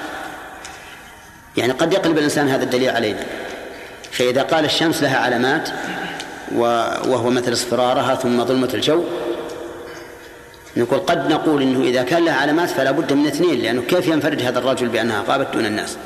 يعني 1.58 1.74
قد 1.74 1.94
يقلب 1.94 2.18
الإنسان 2.18 2.50
هذا 2.50 2.64
الدليل 2.64 2.90
علينا. 2.90 3.26
فإذا 4.12 4.42
قال 4.42 4.66
الشمس 4.66 5.04
لها 5.04 5.18
علامات 5.18 5.70
وهو 7.08 7.30
مثل 7.30 7.54
اصفرارها 7.54 8.16
ثم 8.16 8.46
ظلمة 8.46 8.70
الجو 8.74 9.04
نقول 10.78 11.00
قد 11.00 11.30
نقول 11.32 11.62
إنه 11.62 11.82
إذا 11.82 12.04
كان 12.04 12.26
لها 12.26 12.34
علامات 12.34 12.70
فلا 12.70 12.92
بد 12.92 13.14
من 13.14 13.28
اثنين 13.28 13.60
لأنه 13.60 13.82
كيف 13.82 14.08
ينفرد 14.08 14.42
هذا 14.42 14.60
الرجل 14.60 14.88
بأنها 14.88 15.24
غابت 15.28 15.54
دون 15.54 15.66
الناس؟ 15.66 15.98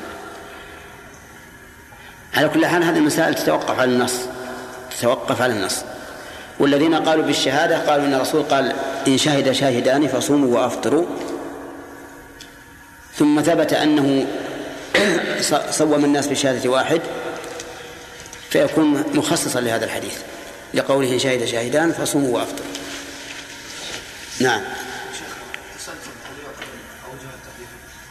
على 2.34 2.48
كل 2.48 2.66
حال 2.66 2.84
هذه 2.84 2.96
المسائل 2.96 3.34
تتوقف 3.34 3.80
على 3.80 3.90
النص 3.90 4.14
تتوقف 4.98 5.42
على 5.42 5.52
النص. 5.52 5.76
والذين 6.58 6.94
قالوا 6.94 7.24
بالشهادة 7.24 7.90
قالوا 7.90 8.06
إن 8.06 8.14
الرسول 8.14 8.42
قال 8.42 8.72
إن 9.08 9.18
شهد 9.18 9.52
شاهدان 9.52 10.08
فصوموا 10.08 10.58
وأفطروا. 10.58 11.06
ثم 13.20 13.42
ثبت 13.42 13.72
أنه 13.72 14.26
صوم 15.70 16.04
الناس 16.04 16.26
بشهادة 16.26 16.70
واحد 16.70 17.00
فيكون 18.50 19.04
مخصصا 19.14 19.60
لهذا 19.60 19.84
الحديث. 19.84 20.18
لقوله 20.74 21.18
شهد 21.18 21.44
شاهدان 21.44 21.92
فصوموا 21.92 22.38
وأفطروا. 22.38 22.70
نعم. 24.40 24.60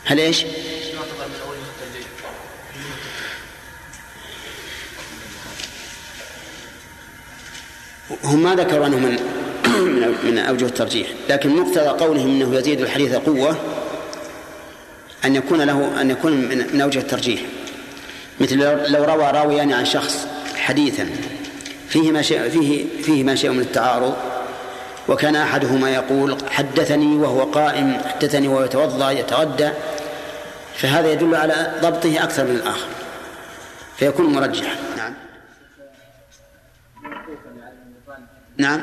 هل 0.05 0.19
إيش؟ 0.19 0.45
هم 8.23 8.43
ما 8.43 8.55
ذكروا 8.55 8.87
أنه 8.87 8.97
من 8.97 9.19
من 10.23 10.37
أوجه 10.37 10.65
الترجيح 10.65 11.07
لكن 11.29 11.49
مقتضى 11.55 12.05
قولهم 12.05 12.41
إنه 12.41 12.55
يزيد 12.55 12.81
الحديث 12.81 13.15
قوة 13.15 13.78
أن 15.25 15.35
يكون 15.35 15.61
له 15.61 16.01
أن 16.01 16.11
يكون 16.11 16.31
من 16.71 16.81
أوجه 16.81 16.99
الترجيح. 16.99 17.41
مثل 18.39 18.55
لو- 18.91 19.03
روى 19.03 19.31
راويان 19.31 19.73
عن 19.73 19.85
شخص 19.85 20.27
حديثا 20.55 21.09
فيه 21.89 22.11
ما 22.11 22.21
شيء 22.21 22.49
فيه 22.49 22.85
فيه 23.03 23.23
ما 23.23 23.35
شيء 23.35 23.49
من 23.51 23.59
التعارض 23.59 24.15
وكان 25.07 25.35
أحدهما 25.35 25.89
يقول 25.89 26.37
حدثني 26.51 27.15
وهو 27.17 27.43
قائم 27.43 27.97
حدثني 28.05 28.47
وهو 28.47 28.63
يتوضأ 28.63 29.11
يتغدى. 29.11 29.69
فهذا 30.77 31.11
يدل 31.11 31.35
على 31.35 31.73
ضبطه 31.81 32.23
أكثر 32.23 32.43
من 32.43 32.55
الآخر. 32.55 32.87
فيكون 33.97 34.33
مرجحا. 34.33 34.75
نعم. 34.97 35.13
نعم. 38.57 38.81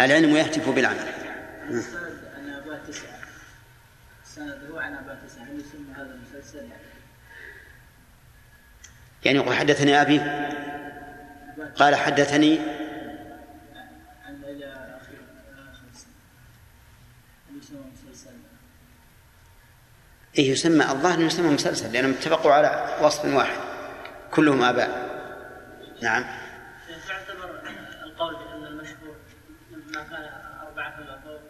العلم 0.00 0.36
يهتف 0.36 0.68
بالعمل. 0.68 0.96
يعني؟ 6.54 6.70
يعني 9.24 9.38
يقول 9.38 9.54
حدثني 9.54 10.02
أبي 10.02 10.20
قال 11.76 11.94
حدثني 11.94 12.60
إيه 20.38 20.50
يسمى 20.50 20.84
الظاهر 20.84 21.20
يسمى 21.20 21.50
مسلسل 21.50 21.92
لأنهم 21.92 22.12
اتفقوا 22.12 22.52
على 22.52 22.98
وصف 23.02 23.24
واحد 23.24 23.58
كلهم 24.30 24.62
آباء. 24.62 25.06
نعم 26.02 26.24
يعتبر 27.08 27.60
القول 28.04 28.34
بأن 28.34 28.66
المشهور 28.66 29.16
ما 29.94 30.02
كان 30.02 30.28
أربعة 30.66 30.96
فما 30.96 31.20
فوق 31.24 31.40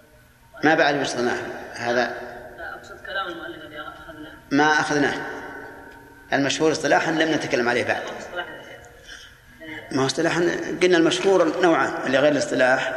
ما 0.65 0.75
بعد 0.75 0.95
الاصطلاح 0.95 1.37
هذا 1.75 2.15
لا 2.59 2.75
أقصد 2.75 2.97
كلام 3.07 3.27
ما 4.51 4.65
أخذناه. 4.65 5.15
المشهور 6.33 6.73
اصطلاحا 6.73 7.13
لم 7.13 7.35
نتكلم 7.35 7.69
عليه 7.69 7.85
بعد. 7.85 8.03
ما 9.93 10.03
هو 10.03 10.07
اصطلاحا؟ 10.07 10.41
قلنا 10.83 10.99
المشهور 10.99 11.63
نوعان 11.63 12.07
اللي 12.07 12.19
غير 12.19 12.33
الاصطلاح 12.33 12.93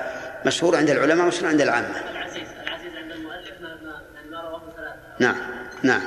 مشهور 0.45 0.75
عند 0.75 0.89
العلماء 0.89 1.27
مشهور 1.27 1.49
عند 1.49 1.61
العامة. 1.61 2.09
العزيز 2.11 2.47
العزيز 2.63 2.95
عند 2.95 3.11
المؤلف 3.11 3.61
ما 3.61 3.75
ما 3.75 4.01
يعني 4.15 4.29
ما 4.29 4.41
رواه 4.41 4.61
نعم 5.19 5.35
نعم. 5.83 6.01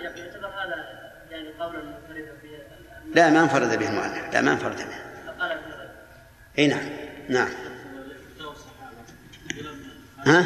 يعتبر 0.00 0.46
هذا 0.46 0.84
يعني 1.30 1.48
قولا 1.60 1.78
منفردا 1.82 2.34
لا 3.14 3.30
ما 3.30 3.40
انفرد 3.40 3.78
به 3.78 3.88
المؤلف. 3.88 4.34
لا 4.34 4.40
ما 4.40 4.52
انفرد 4.52 4.76
به. 4.76 5.04
إي 6.58 6.66
نعم 6.66 6.88
نعم. 7.28 7.48
ها؟ 10.26 10.44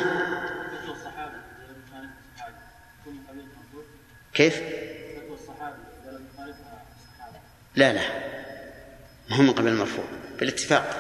كيف؟ 4.35 4.63
لا 7.77 7.93
لا. 7.93 8.03
ما 9.31 9.37
هو 9.37 9.43
من 9.43 9.51
قبل 9.51 9.69
المرفوع. 9.69 10.05
بالاتفاق. 10.39 10.97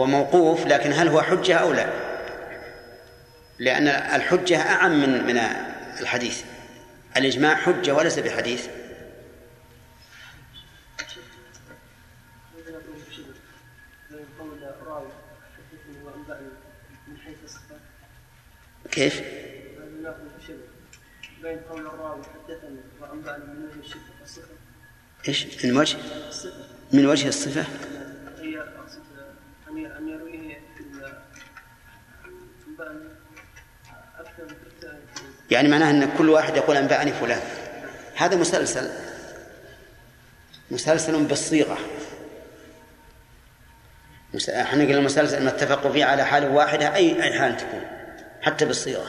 هو 0.00 0.06
موقوف 0.06 0.66
لكن 0.66 0.92
هل 0.92 1.08
هو 1.08 1.22
حجة 1.22 1.56
أو 1.56 1.72
لا؟ 1.72 1.92
لأن 3.58 3.88
الحجة 3.88 4.60
أعم 4.60 5.00
من 5.00 5.26
من 5.26 5.38
الحديث. 6.00 6.42
الإجماع 7.16 7.54
حجة 7.54 7.94
وليس 7.94 8.18
بحديث. 8.18 8.66
كيف؟ 18.98 19.22
من 19.78 20.06
وجه 20.16 20.38
إيش؟ 25.28 25.46
من 25.62 25.76
وجه؟ 25.76 25.96
الصفه 26.28 26.54
من 26.92 27.06
وجه 27.06 27.28
ان 29.68 29.98
ان 29.98 30.08
انبأني 32.68 33.08
كتاب 34.78 35.00
يعني 35.50 35.68
معناه 35.68 35.90
أن 35.90 36.16
كل 36.18 36.28
واحد 36.28 36.56
يقول 36.56 36.76
أنبأني 36.76 37.12
فلان. 37.12 37.42
هذا 38.16 38.36
مسلسل. 38.36 38.90
مسلسل 40.70 41.24
بالصيغة. 41.24 41.78
مس- 44.34 44.48
إحنا 44.50 44.84
قلنا 44.84 44.98
المسلسل 44.98 45.44
ما 45.44 45.50
اتفقوا 45.50 45.92
فيه 45.92 46.04
على 46.04 46.24
حال 46.24 46.44
واحدة 46.48 46.94
أي 46.94 47.22
أي 47.22 47.38
حال 47.38 47.56
تكون. 47.56 47.97
حتى 48.42 48.64
بالصيغة 48.64 49.06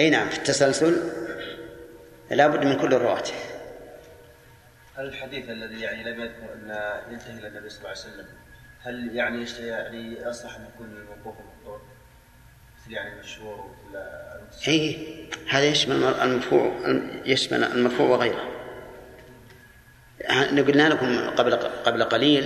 أي 0.00 0.10
نعم 0.10 0.28
في 0.28 0.38
التسلسل 0.38 1.12
لابد 2.30 2.64
من 2.64 2.76
كل 2.76 2.94
الرواة 2.94 3.22
هل 4.96 5.06
الحديث 5.06 5.50
الذي 5.50 5.80
يعني 5.80 6.02
لم 6.04 6.20
يذكر 6.20 6.52
أن 6.54 7.12
ينتهي 7.12 7.38
إلى 7.38 7.48
النبي 7.48 7.68
صلى 7.68 7.78
الله 7.78 7.88
عليه 7.88 8.00
وسلم 8.00 8.26
هل 8.82 9.16
يعني 9.16 9.46
يعني 9.60 10.28
يصلح 10.28 10.56
أن 10.56 10.66
يكون 10.74 11.04
موقوف 11.04 11.34
مقطوع؟ 11.34 11.80
مثل 12.80 12.92
يعني 12.92 13.12
المشهور؟ 13.12 13.74
إي 14.68 15.06
هذا 15.48 15.64
يشمل 15.64 16.04
المرفوع 16.04 16.72
يشمل 17.24 17.64
المرفوع 17.64 18.08
وغيره 18.08 18.50
قلنا 20.62 20.88
لكم 20.88 21.30
قبل 21.30 21.54
قبل 21.56 22.04
قليل 22.04 22.44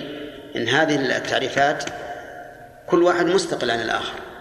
إن 0.57 0.69
هذه 0.69 1.17
التعريفات 1.17 1.85
كل 2.87 3.03
واحد 3.03 3.27
مستقل 3.27 3.71
عن 3.71 3.81
الآخر 3.81 4.34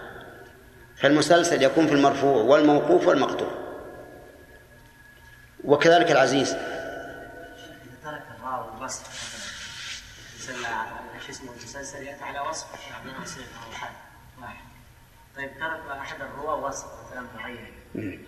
فالمسلسل 1.04 1.62
يكون 1.62 1.86
في 1.86 1.92
المرفوع 1.92 2.42
والموقوف 2.42 3.06
والمقطوع. 3.06 3.50
وكذلك 5.64 6.10
العزيز. 6.10 6.56
ترك 8.04 8.22
الراوي 8.38 8.78
الوصف 8.78 9.08
مثلا 10.38 10.66
اسمه 11.30 11.50
المسلسل 11.50 12.02
يأتي 12.02 12.24
على 12.24 12.40
وصف 12.40 12.66
يصير 13.22 13.42
له 13.42 13.76
حد 13.76 13.92
واحد 14.42 14.64
طيب 15.36 15.50
ترك 15.58 15.98
أحد 16.00 16.20
الرواة 16.20 16.54
وصف 16.54 16.86
مثلا 17.06 17.26
معين 17.36 17.72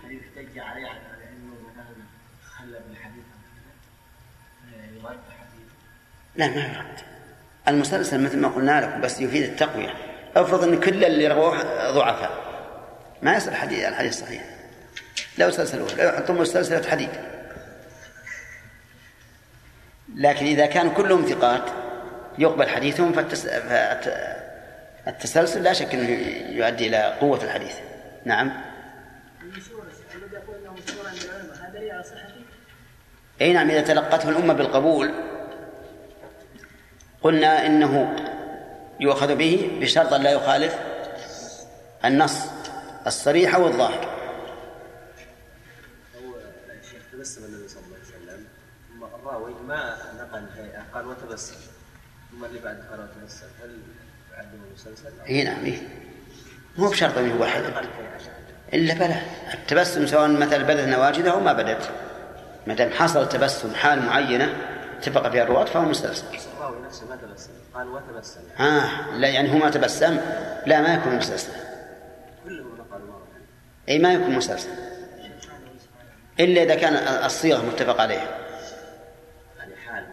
هل 0.04 0.20
يحتج 0.20 0.58
عليه؟ 0.58 0.88
على 0.88 1.28
أنه 1.28 1.54
مثلا 1.70 2.04
خلى 2.58 2.80
بالحديث 2.88 3.24
كذا؟ 3.54 3.72
آه، 4.74 4.86
يرد 4.86 5.20
حديث. 5.38 5.70
لا 6.36 6.48
ما 6.48 6.76
يرد. 6.76 7.00
المسلسل 7.68 8.24
مثل 8.24 8.38
ما 8.38 8.48
قلنا 8.48 8.80
لكم 8.80 9.00
بس 9.00 9.20
يفيد 9.20 9.42
التقوية. 9.42 9.94
افرض 10.36 10.62
إن 10.62 10.80
كل 10.80 11.04
اللي 11.04 11.28
رووه 11.28 11.62
ضعفاء. 11.90 12.45
ما 13.22 13.36
يصل 13.36 13.48
الحديث 13.48 13.84
الحديث 13.84 14.20
صحيح. 14.20 14.42
لو 15.38 15.50
سلسلوه 15.50 15.94
لو 15.94 16.08
يحطون 16.08 16.44
سلسلة 16.44 16.90
حديد 16.90 17.10
لكن 20.14 20.46
إذا 20.46 20.66
كان 20.66 20.90
كلهم 20.90 21.24
ثقات 21.24 21.62
يقبل 22.38 22.68
حديثهم 22.68 23.12
فالتس... 23.12 23.46
فالتسلسل 25.04 25.62
لا 25.62 25.72
شك 25.72 25.94
أنه 25.94 26.08
يؤدي 26.48 26.86
إلى 26.86 27.16
قوة 27.20 27.44
الحديث. 27.44 27.74
نعم. 28.24 28.52
أي 33.40 33.52
نعم 33.52 33.70
إذا 33.70 33.80
تلقته 33.80 34.28
الأمة 34.28 34.52
بالقبول 34.52 35.14
قلنا 37.22 37.66
إنه 37.66 38.16
يؤخذ 39.00 39.34
به 39.34 39.78
بشرط 39.80 40.12
أن 40.12 40.22
لا 40.22 40.30
يخالف 40.30 40.78
النص. 42.04 42.46
الصريح 43.06 43.54
أو 43.54 43.66
الظاهر 43.66 44.04
هو 46.16 46.34
الشيخ 46.80 47.02
تبسم 47.12 47.44
النبي 47.44 47.68
صلى 47.68 47.82
الله 47.86 47.96
عليه 47.96 48.06
وسلم 48.06 48.44
ثم 48.88 49.04
الراوي 49.04 49.54
ما 49.68 49.96
نقل 50.20 50.46
هيئه 50.56 50.82
قال 50.94 51.06
وتبسم. 51.06 51.54
ثم 52.32 52.44
اللي 52.44 52.58
بعد 52.58 52.82
قال 52.90 53.00
وتبسم 53.00 53.46
هل 53.62 53.78
يعد 54.32 54.48
مسلسل؟ 54.74 55.12
اي 55.28 55.44
نعم 55.44 55.64
إيه. 55.64 55.78
مو 56.78 56.88
بشرط 56.90 57.18
أن 57.18 57.30
هو 57.30 57.40
واحد 57.40 57.62
إلا 58.74 58.94
بلى. 58.94 59.22
التبسم 59.54 60.06
سواء 60.06 60.28
مثلا 60.28 60.62
بدت 60.62 60.88
نواجذه 60.88 61.30
أو 61.30 61.40
ما 61.40 61.52
بدت 61.52 61.90
ما 62.66 62.74
دام 62.74 62.90
حصل 62.90 63.28
تبسم 63.28 63.74
حال 63.74 64.02
معينة 64.02 64.56
اتفق 64.98 65.30
فيها 65.30 65.42
الرواة 65.42 65.64
فهو 65.64 65.82
مستلزم 65.82 66.24
الراوي 66.56 66.86
نفسه 66.86 67.06
ما 67.08 67.16
تبسم 67.16 67.50
قال 67.74 67.88
وتبسم. 67.88 68.40
آه 68.60 69.16
لا 69.16 69.28
يعني 69.28 69.52
هو 69.52 69.58
ما 69.58 69.70
تبسم 69.70 70.20
لا 70.66 70.80
ما 70.80 70.94
يكون 70.94 71.12
مره 71.12 71.36
أي 73.88 73.98
ما 73.98 74.12
يكون 74.12 74.34
مستلزم 74.34 74.70
إلا 76.40 76.62
إذا 76.62 76.74
كان 76.74 76.94
الصيغة 77.24 77.66
متفق 77.66 78.00
عليها. 78.00 78.38
حال 79.86 80.06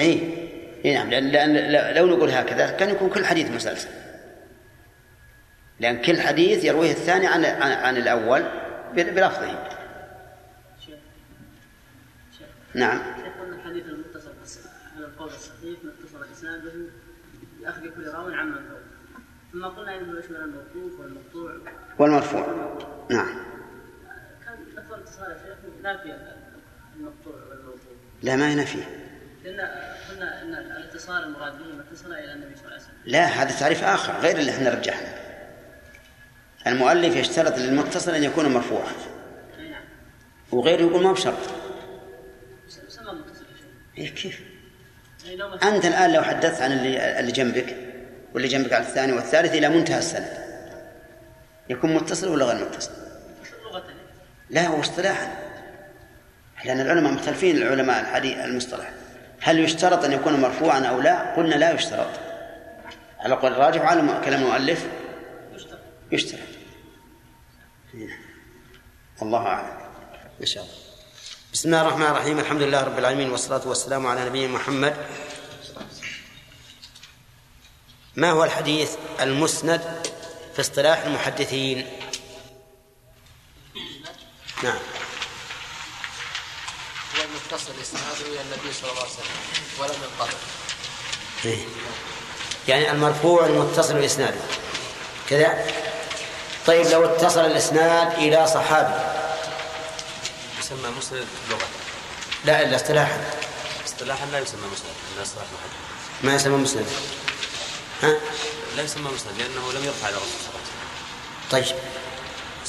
اي 0.00 0.38
اي 0.84 0.94
نعم 0.94 1.10
لأن 1.10 1.94
لو 1.94 2.06
نقول 2.06 2.30
هكذا 2.30 2.70
كان 2.70 2.90
يكون 2.90 3.10
كل 3.10 3.26
حديث 3.26 3.50
مسلسل 3.50 3.88
لأن 5.80 6.02
كل 6.02 6.20
حديث 6.20 6.64
يرويه 6.64 6.90
الثاني 6.90 7.26
عن 7.26 7.44
عن, 7.44 7.72
عن 7.72 7.96
الأول 7.96 8.42
بلفظه. 8.94 9.68
نعم. 12.74 13.00
الحديث 13.52 13.84
المتصل 13.86 14.30
على 14.96 15.06
القول 15.06 15.28
الصحيح 15.28 15.78
متصل 15.84 16.32
اسناده 16.32 16.72
باخذ 17.60 17.80
كل 17.80 18.08
راو 18.08 18.26
عن 18.26 18.46
من 18.46 18.54
فوق 18.54 18.78
ثم 19.52 19.64
قلنا 19.64 19.98
إنه 19.98 20.18
يشمل 20.18 20.36
الموقوف 20.36 21.00
والمقطوع. 21.00 21.52
والمرفوع. 21.98 22.78
نعم. 23.10 23.38
كان 24.44 24.56
شيخ 24.76 25.82
نافي 25.82 26.16
المقطوع 26.96 27.34
لا 28.22 28.36
ما 28.36 28.52
ينفيه 28.52 28.84
لأن 29.44 29.60
قلنا 30.10 30.42
ان 30.42 30.54
الاتصال 30.54 31.24
المراد 31.24 31.58
به 31.58 31.64
ما 31.64 31.84
اتصل 31.90 32.12
إلى 32.12 32.32
النبي 32.32 32.56
صلى 32.56 32.64
الله 32.64 32.74
عليه 32.74 32.82
وسلم 32.82 32.94
لا 33.04 33.24
هذا 33.24 33.58
تعريف 33.58 33.84
آخر 33.84 34.12
غير 34.12 34.38
اللي 34.38 34.50
إحنا 34.50 34.70
رجحنا. 34.70 35.14
المؤلف 36.66 37.16
يشترط 37.16 37.58
للمتصل 37.58 38.14
أن 38.14 38.24
يكون 38.24 38.54
مرفوعا. 38.54 38.92
وغيره 40.52 40.80
يقول 40.80 41.02
ما 41.02 41.12
بشرط. 41.12 41.38
متصل 42.66 43.44
إيه 43.98 44.14
كيف؟ 44.14 44.40
أنت 45.62 45.84
الآن 45.84 46.12
لو 46.12 46.22
حدثت 46.22 46.62
عن 46.62 46.72
اللي, 46.72 47.20
اللي 47.20 47.32
جنبك 47.32 47.76
واللي 48.34 48.48
جنبك 48.48 48.72
على 48.72 48.84
الثاني 48.84 49.12
والثالث 49.12 49.54
إلى 49.54 49.68
منتهى 49.68 49.98
السند. 49.98 50.47
يكون 51.68 51.94
متصل 51.94 52.28
ولا 52.28 52.44
غير 52.44 52.68
متصل؟ 52.68 52.90
لا 54.50 54.66
هو 54.66 54.80
اصطلاحا. 54.80 55.48
لأن 56.64 56.80
العلماء 56.80 57.12
مختلفين 57.12 57.56
العلماء 57.56 58.00
الحديث 58.00 58.38
المصطلح. 58.38 58.92
هل 59.40 59.58
يشترط 59.58 60.04
أن 60.04 60.12
يكون 60.12 60.40
مرفوعا 60.40 60.80
أو 60.80 61.00
لا؟ 61.00 61.34
قلنا 61.34 61.54
لا 61.54 61.72
يشترط. 61.72 62.10
على 63.18 63.34
قول 63.34 63.52
الراجح 63.52 63.82
وعلى 63.82 64.20
كلام 64.24 64.42
المؤلف 64.42 64.86
يشترط. 66.12 66.40
والله 69.20 69.46
أعلم. 69.46 69.78
إن 70.40 70.46
شاء 70.46 70.62
الله. 70.62 70.74
بسم 71.52 71.68
الله 71.68 71.82
الرحمن 71.82 72.06
الرحيم. 72.06 72.38
الحمد 72.38 72.62
لله 72.62 72.82
رب 72.82 72.98
العالمين 72.98 73.30
والصلاة 73.30 73.68
والسلام 73.68 74.06
على 74.06 74.24
نبينا 74.24 74.52
محمد. 74.52 74.96
ما 78.16 78.30
هو 78.30 78.44
الحديث 78.44 78.96
المسند 79.20 79.80
في 80.58 80.62
اصطلاح 80.62 80.98
المحدثين. 80.98 81.86
نعم. 84.62 84.78
هو 87.16 87.22
المتصل 87.22 87.72
اسناده 87.82 88.32
إلى 88.32 88.40
النبي 88.40 88.72
صلى 88.72 88.90
الله 88.90 89.02
عليه 89.02 89.12
وسلم 89.12 89.24
ولم 89.78 89.94
ينقطع 90.02 90.32
إيه. 91.44 91.58
يعني 92.68 92.90
المرفوع 92.90 93.46
المتصل 93.46 93.94
بإسناده 93.94 94.40
كذا. 95.28 95.66
طيب 96.66 96.86
لو 96.86 97.04
اتصل 97.04 97.40
الإسناد 97.40 98.12
إلى 98.12 98.46
صحابي. 98.46 98.94
يسمى 100.60 100.90
مسند 100.98 101.26
لغة. 101.50 101.68
لا 102.44 102.62
إلا 102.62 102.76
اصطلاحا. 102.76 103.30
اصطلاحا 103.86 104.26
لا 104.26 104.38
يسمى 104.38 104.66
مسند 104.72 104.94
من 105.16 105.22
اصطلاح 105.22 105.44
محدد 105.44 106.22
ما 106.22 106.34
يسمى 106.34 106.56
مسند. 106.56 106.86
ها؟ 108.02 108.16
لا 108.76 108.82
يسمى 108.82 109.10
مسند 109.10 109.32
لأنه 109.38 109.72
لم 109.72 109.84
يرفع 109.84 110.08
إلى 110.08 110.16
الرسول 110.16 110.40
صلى 110.40 110.48
الله 110.48 110.60
عليه 111.52 111.62
وسلم. 111.62 111.74
طيب. 111.74 111.76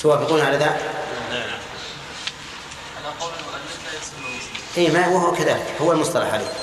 توافقون 0.02 0.42
على 0.42 0.58
ذا؟ 0.58 0.66
نعم 1.32 1.60
على 2.98 3.16
قول 3.20 3.32
المؤلف 3.40 3.80
لا 3.86 4.00
يسمى 4.00 4.38
مسلم. 4.38 4.64
اي 4.78 4.88
ما 4.92 5.08
وهو 5.08 5.32
كذلك 5.32 5.76
هو 5.82 5.92
المصطلح 5.92 6.34
عليه. 6.34 6.54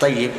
طيب. 0.00 0.32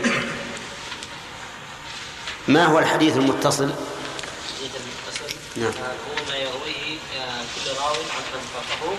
ما 2.47 2.65
هو 2.65 2.79
الحديث 2.79 3.17
المتصل؟ 3.17 3.63
الحديث 3.63 4.71
المتصل؟ 4.75 5.35
نعم. 5.55 5.71
آه، 5.71 5.87
هو 5.87 6.25
ما 6.29 6.35
يرويه 6.35 6.97
آه، 7.17 7.41
كل 7.55 7.79
راو 7.79 7.93
عن 7.93 8.23
من 8.33 8.41
فوقه 8.53 8.91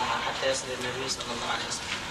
آه، 0.00 0.18
حتى 0.28 0.50
يصل 0.50 0.62
إلى 0.66 0.74
النبي 0.74 1.10
صلى 1.10 1.22
الله 1.22 1.52
عليه 1.52 1.64
وسلم. 1.68 2.02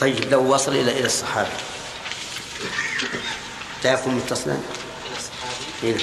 طيب 0.00 0.32
لو 0.32 0.54
وصل 0.54 0.72
إلى 0.72 0.92
إلى 0.92 1.06
الصحابي 1.06 1.48
لا 3.84 3.92
يكون 3.92 4.14
متصلا؟ 4.14 4.52
إلى 4.54 5.16
الصحابي 5.16 5.64
إيه. 5.82 5.98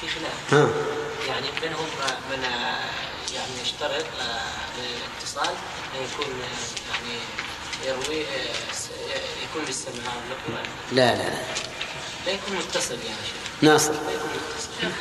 في 0.00 0.08
خلاف. 0.08 0.54
ها. 0.54 0.68
يعني 1.28 1.46
منهم 1.62 1.86
من 2.30 2.42
يعني 3.34 3.60
يشترط 3.62 4.04
آه، 4.20 4.78
للاتصال 4.78 5.54
ان 5.94 6.04
يكون 6.12 6.26
آه، 6.42 6.92
يعني 6.92 7.18
يروي 7.84 8.24
آه، 8.24 9.44
يكون 9.44 9.64
للسماع 9.68 10.14
لا 10.92 11.14
لا 11.16 11.22
لا. 11.22 11.34
لا 12.26 12.32
يكون 12.32 12.56
متصل 12.56 12.94
يعني 12.94 13.22
شيخ. 13.26 13.62
ناصر. 13.62 13.92
لا 13.92 13.98
يكون 14.12 14.30
متصل. 14.30 14.68
شيخ. 14.80 14.92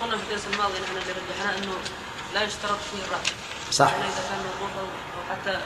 قلنا 0.00 0.16
في 0.16 0.22
الدرس 0.22 0.42
الماضي 0.52 0.72
نحن 0.80 0.96
اللي 0.96 1.12
رجحناه 1.12 1.58
إنه 1.58 1.74
لا 2.34 2.42
يشترط 2.42 2.78
فيه 2.92 3.02
الرفع 3.04 3.32
صح. 3.72 3.90
يعني 3.92 4.04
إذا 4.04 4.22
كان 4.28 4.38
موقوف 4.38 4.76
أو 4.78 4.86
حتى 5.30 5.60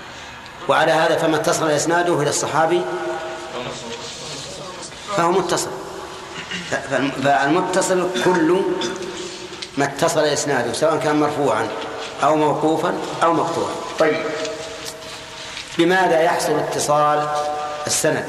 وعلى 0.69 0.93
هذا 0.93 1.17
فما 1.17 1.37
اتصل 1.37 1.71
إسناده 1.71 2.23
إلى 2.23 2.31
الصحابي. 2.31 2.83
فهو 5.17 5.31
متصل. 5.31 5.71
فالمتصل 7.23 8.09
كل 8.25 8.63
ما 9.77 9.85
اتصل 9.85 10.25
إسناده 10.25 10.73
سواء 10.73 10.97
كان 10.97 11.21
مرفوعا 11.21 11.69
أو 12.23 12.37
موقوفا 12.37 12.95
أو 13.23 13.33
مقطوعا. 13.33 13.75
طيب. 13.99 14.27
بماذا 15.79 16.21
يحصل 16.23 16.53
اتصال 16.59 17.29
السند. 17.87 18.25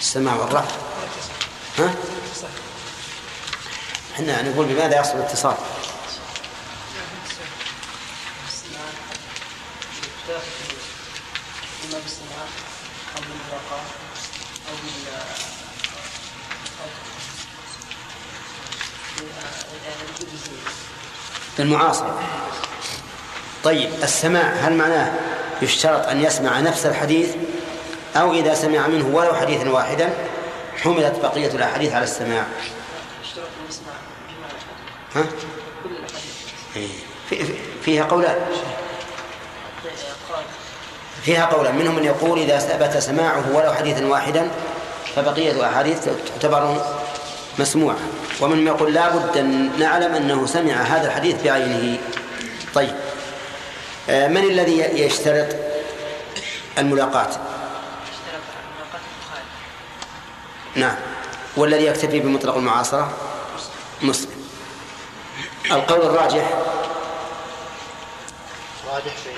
السماع 0.00 0.34
والرفع 0.34 0.64
ها؟ 1.78 1.94
إحنا 4.18 4.42
نقول 4.42 4.66
بماذا 4.66 4.96
يحصل 4.96 5.16
الاتصال؟ 5.16 5.54
بالمعاصرة. 21.58 22.22
طيب 23.64 23.90
السماع 24.02 24.42
هل 24.42 24.72
معناه 24.72 25.12
يشترط 25.62 26.06
أن 26.06 26.24
يسمع 26.24 26.60
نفس 26.60 26.86
الحديث؟ 26.86 27.34
أو 28.16 28.34
إذا 28.34 28.54
سمع 28.54 28.86
منه 28.86 29.16
ولو 29.16 29.34
حديثا 29.34 29.70
واحدا 29.70 30.10
حملت 30.82 31.18
بقية 31.22 31.50
الأحاديث 31.50 31.92
على 31.92 32.04
السماع 32.04 32.46
اشترط 33.22 33.44
ان 33.44 33.68
يسمع 33.68 33.92
جميع 34.28 34.46
الاحاديث 34.46 34.97
ها؟ 35.14 35.24
إيه. 36.76 36.88
في- 37.30 37.44
في- 37.44 37.54
فيها 37.84 38.04
قولان 38.04 38.36
فيها 41.22 41.46
قولان 41.46 41.76
منهم 41.76 41.96
من 41.96 42.04
يقول 42.04 42.38
إذا 42.38 42.58
ثبت 42.58 42.96
سماعه 42.98 43.44
ولو 43.56 43.72
حديثا 43.72 44.06
واحدا 44.06 44.50
فبقية 45.16 45.50
الأحاديث 45.52 46.08
تعتبر 46.34 46.84
مسموعة. 47.58 47.96
ومن 48.40 48.66
يقول 48.66 48.94
لا 48.94 49.08
بد 49.08 49.36
أن 49.36 49.78
نعلم 49.78 50.14
أنه 50.14 50.46
سمع 50.46 50.72
هذا 50.72 51.06
الحديث 51.06 51.42
بعينه. 51.42 51.98
طيب. 52.74 52.94
آه، 54.10 54.28
من 54.28 54.36
الذي 54.44 54.78
يشترط 54.80 55.46
الملاقاة؟ 56.78 57.28
نعم. 60.74 60.96
والذي 61.56 61.84
يكتفي 61.86 62.20
بمطلق 62.20 62.56
المعاصرة؟ 62.56 63.12
مسلم. 64.02 64.37
القول 65.70 66.00
الراجح. 66.00 66.50
راجح 68.92 69.12
في 69.16 69.30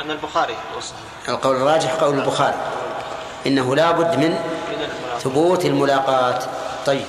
أن 0.00 0.10
البخاري 0.10 0.56
القول 1.28 1.56
الراجح 1.56 1.92
قول 1.92 2.18
البخاري. 2.18 2.54
إنه 3.46 3.76
لا 3.76 3.90
بد 3.90 4.16
من 4.18 4.38
ثبوت 5.20 5.64
الملاقاة 5.64 6.38
طيب. 6.86 7.06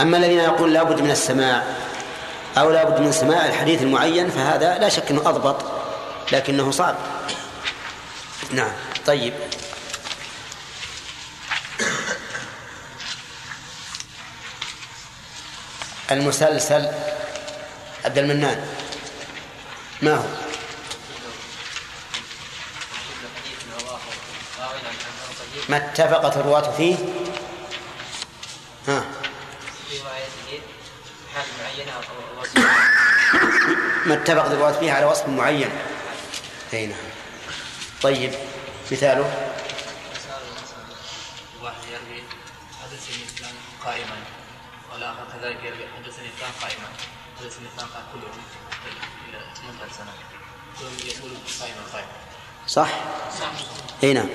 أما 0.00 0.16
الذين 0.16 0.38
يقول 0.38 0.74
لا 0.74 0.82
بد 0.82 1.00
من 1.00 1.10
السماع 1.10 1.62
أو 2.58 2.70
لا 2.70 2.84
بد 2.84 3.00
من 3.00 3.12
سماع 3.12 3.46
الحديث 3.46 3.82
المعين 3.82 4.30
فهذا 4.30 4.78
لا 4.78 4.88
شك 4.88 5.10
أنه 5.10 5.20
أضبط 5.20 5.56
لكنه 6.32 6.70
صعب. 6.70 6.94
نعم. 8.50 8.72
طيب. 9.06 9.34
المسلسل 16.12 16.88
عبد 18.04 18.18
المنان. 18.18 18.66
ما 20.02 20.14
هو؟ 20.14 20.24
ما 25.68 25.76
اتفقت 25.76 26.36
الرواة 26.36 26.70
فيه؟ 26.76 26.96
ها. 28.88 29.04
ما 34.06 34.14
اتفق 34.14 34.44
الرواة 34.44 34.72
فيه 34.72 34.92
على 34.92 35.04
وصف 35.04 35.28
معين. 35.28 35.70
أي 36.74 36.86
نعم. 36.86 36.98
طيب 38.02 38.34
مثاله؟ 38.92 39.48
واحد 41.62 41.76
يروي 41.92 42.22
فلان 43.36 43.54
قائما 43.84 44.16
والاخر 44.92 45.24
كذلك 45.32 45.64
يروي 45.64 45.84
فلان 46.60 47.78
قائما 47.78 48.02
كلهم 48.12 48.42
إلى 49.28 49.38
18 49.54 49.92
سنه 49.92 50.12
كلهم 50.78 50.92
يقول 51.04 51.30
قائما 51.60 51.82
قائما 51.92 52.08
صح؟ 52.68 52.88
اي 54.02 54.12
نعم. 54.12 54.28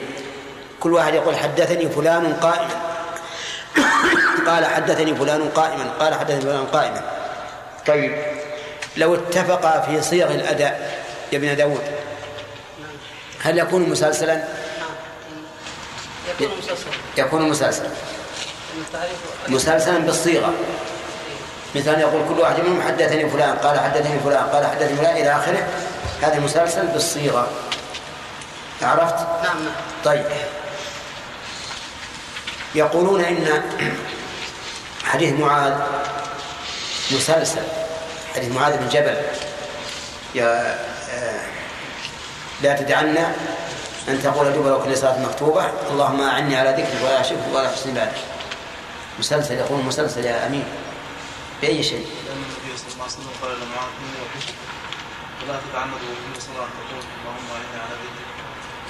كل 0.79 0.93
واحد 0.93 1.13
يقول 1.13 1.35
حدثني 1.35 1.89
فلان 1.89 2.33
قائما 2.33 2.97
قال 4.47 4.65
حدثني 4.65 5.15
فلان 5.15 5.49
قائما. 5.49 5.83
قال 5.99 6.13
حدثني 6.13 6.41
فلان 6.41 6.65
قائما. 6.65 7.01
طيب. 7.87 8.25
لو 8.97 9.15
اتفقا 9.15 9.81
في 9.81 10.01
صيغ 10.01 10.31
الأداء 10.31 11.03
يا 11.31 11.37
ابن 11.37 11.55
داود 11.55 11.81
هل 13.41 13.57
يكون 13.57 13.89
مسلسلا؟ 13.89 14.43
يكون 16.39 16.57
مسلسل 16.57 16.87
يكون 17.17 17.49
مسلسلا. 17.49 17.89
مسلسلا 19.47 19.97
بالصيغة. 19.97 20.53
مثل 21.75 21.89
أن 21.89 21.99
يقول 21.99 22.21
كل 22.29 22.39
واحد 22.39 22.59
منهم 22.59 22.81
حدثني 22.81 23.29
فلان 23.29 23.55
قال 23.55 23.79
حدثني 23.79 24.19
فلان 24.19 24.43
قال 24.43 24.65
حدثني 24.65 24.97
فلان 24.97 25.17
إلى 25.17 25.31
آخره. 25.31 25.67
هذا 26.21 26.39
مسلسل 26.39 26.87
بالصيغة. 26.87 27.47
عرفت؟ 28.81 29.15
نعم. 29.43 29.57
طيب. 30.05 30.25
يقولون 32.75 33.21
إن 33.21 33.61
حديث 35.03 35.33
معاذ 35.33 35.73
مسلسل. 37.11 37.61
حديث 38.35 38.51
معاذ 38.51 38.77
بن 38.77 38.89
جبل. 38.89 39.17
يا 40.35 40.77
آه، 41.13 41.39
لا 42.61 42.73
تدعنا 42.73 43.31
أن 44.07 44.23
تقول 44.23 44.53
دبر 44.53 44.81
كل 44.85 44.97
صلاة 44.97 45.19
مكتوبة. 45.19 45.65
اللهم 45.91 46.21
أعني 46.21 46.57
على 46.57 46.69
ذكرك 46.69 47.03
ولا 47.03 47.23
شكرك 47.23 47.47
ولا 47.53 47.69
حسن 47.69 47.89
عبادك 47.89 48.17
مسلسل 49.19 49.53
يقول 49.53 49.83
مسلسل 49.83 50.25
يا 50.25 50.47
أمين. 50.47 50.65
بأي 51.61 51.83
شيء 51.83 52.07
لأن 52.25 52.37
النبي 52.37 52.77
صلى 52.77 52.87
الله 52.93 53.03
عليه 53.03 53.13
وسلم 53.13 53.33
قال 53.41 53.51
لمعاذ 53.51 53.91
إني 54.01 54.19
أحبك 54.27 54.55
ولا 55.41 55.59
تتعمدوا 55.69 56.13
كل 56.23 56.41
صلاة 56.41 56.67
تقول 56.77 57.03
اللهم 57.17 57.47
أعني 57.55 57.83
على 57.83 57.95
ذكرك 58.03 58.37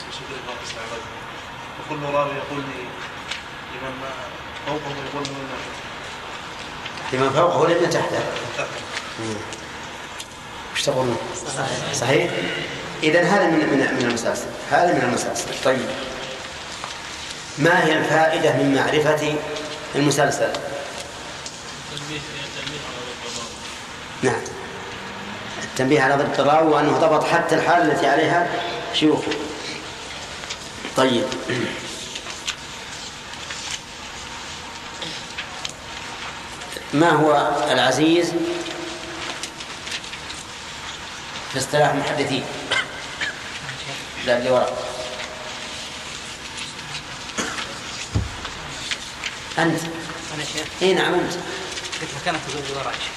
وشكرك 0.10 0.43
وحسن 0.47 0.77
عبادك 0.84 1.13
وكل 1.80 2.15
راوي 2.15 2.36
يقول 2.36 2.60
لي 2.60 2.84
لمن 3.73 3.93
فوقه 4.65 4.95
يقول 5.06 5.23
لمن 5.27 5.47
لمن 7.13 7.30
فوقه 7.30 7.67
لمن 7.67 7.89
تحته 7.89 8.19
إيش 10.75 10.86
تقولون؟ 10.86 11.17
صحيح؟ 11.93 12.32
إذا 13.03 13.23
هذا 13.23 13.47
من 13.47 13.58
من 13.60 13.97
من 13.99 14.06
المسلسل، 14.08 14.47
هذا 14.71 14.93
من 14.93 15.01
المسلسل، 15.01 15.63
طيب. 15.65 15.86
ما 17.58 17.86
هي 17.86 17.97
الفائدة 17.97 18.53
من 18.53 18.75
معرفة 18.75 19.36
المسلسل؟ 19.95 20.49
نعم. 24.23 24.41
التنبيه 25.63 26.01
على 26.01 26.15
ضبط 26.15 26.39
الراوي 26.39 26.71
وأنه 26.71 26.91
ضبط 26.97 27.23
حتى 27.23 27.56
الحال 27.56 27.91
التي 27.91 28.08
عليها 28.08 28.47
شيوخه. 28.93 29.32
طيب. 30.97 31.23
ما 36.93 37.10
هو 37.10 37.51
العزيز 37.71 38.34
في 41.53 41.58
اصطلاح 41.58 41.89
المحدثين؟ 41.89 42.43
لا 44.25 44.38
اللي 44.38 44.49
وراء 44.49 44.88
أنت 49.58 49.80
أنا 50.36 50.43
شيخ 50.43 50.67
إي 50.82 50.93
نعم 50.93 51.13
أنت 51.13 51.34
قلت 52.01 52.12
لك 52.21 52.27
أنا 52.27 52.38
تقول 52.47 52.63
لي 52.67 52.73
وراي 52.75 52.93
آه، 52.93 53.16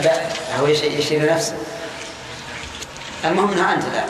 لا 0.00 0.58
هو 0.60 0.66
يشير 0.66 0.90
يشير 0.90 1.34
نفسه. 1.34 1.56
المهم 3.24 3.52
إنها 3.52 3.74
أنت 3.74 3.84
لا 3.84 4.04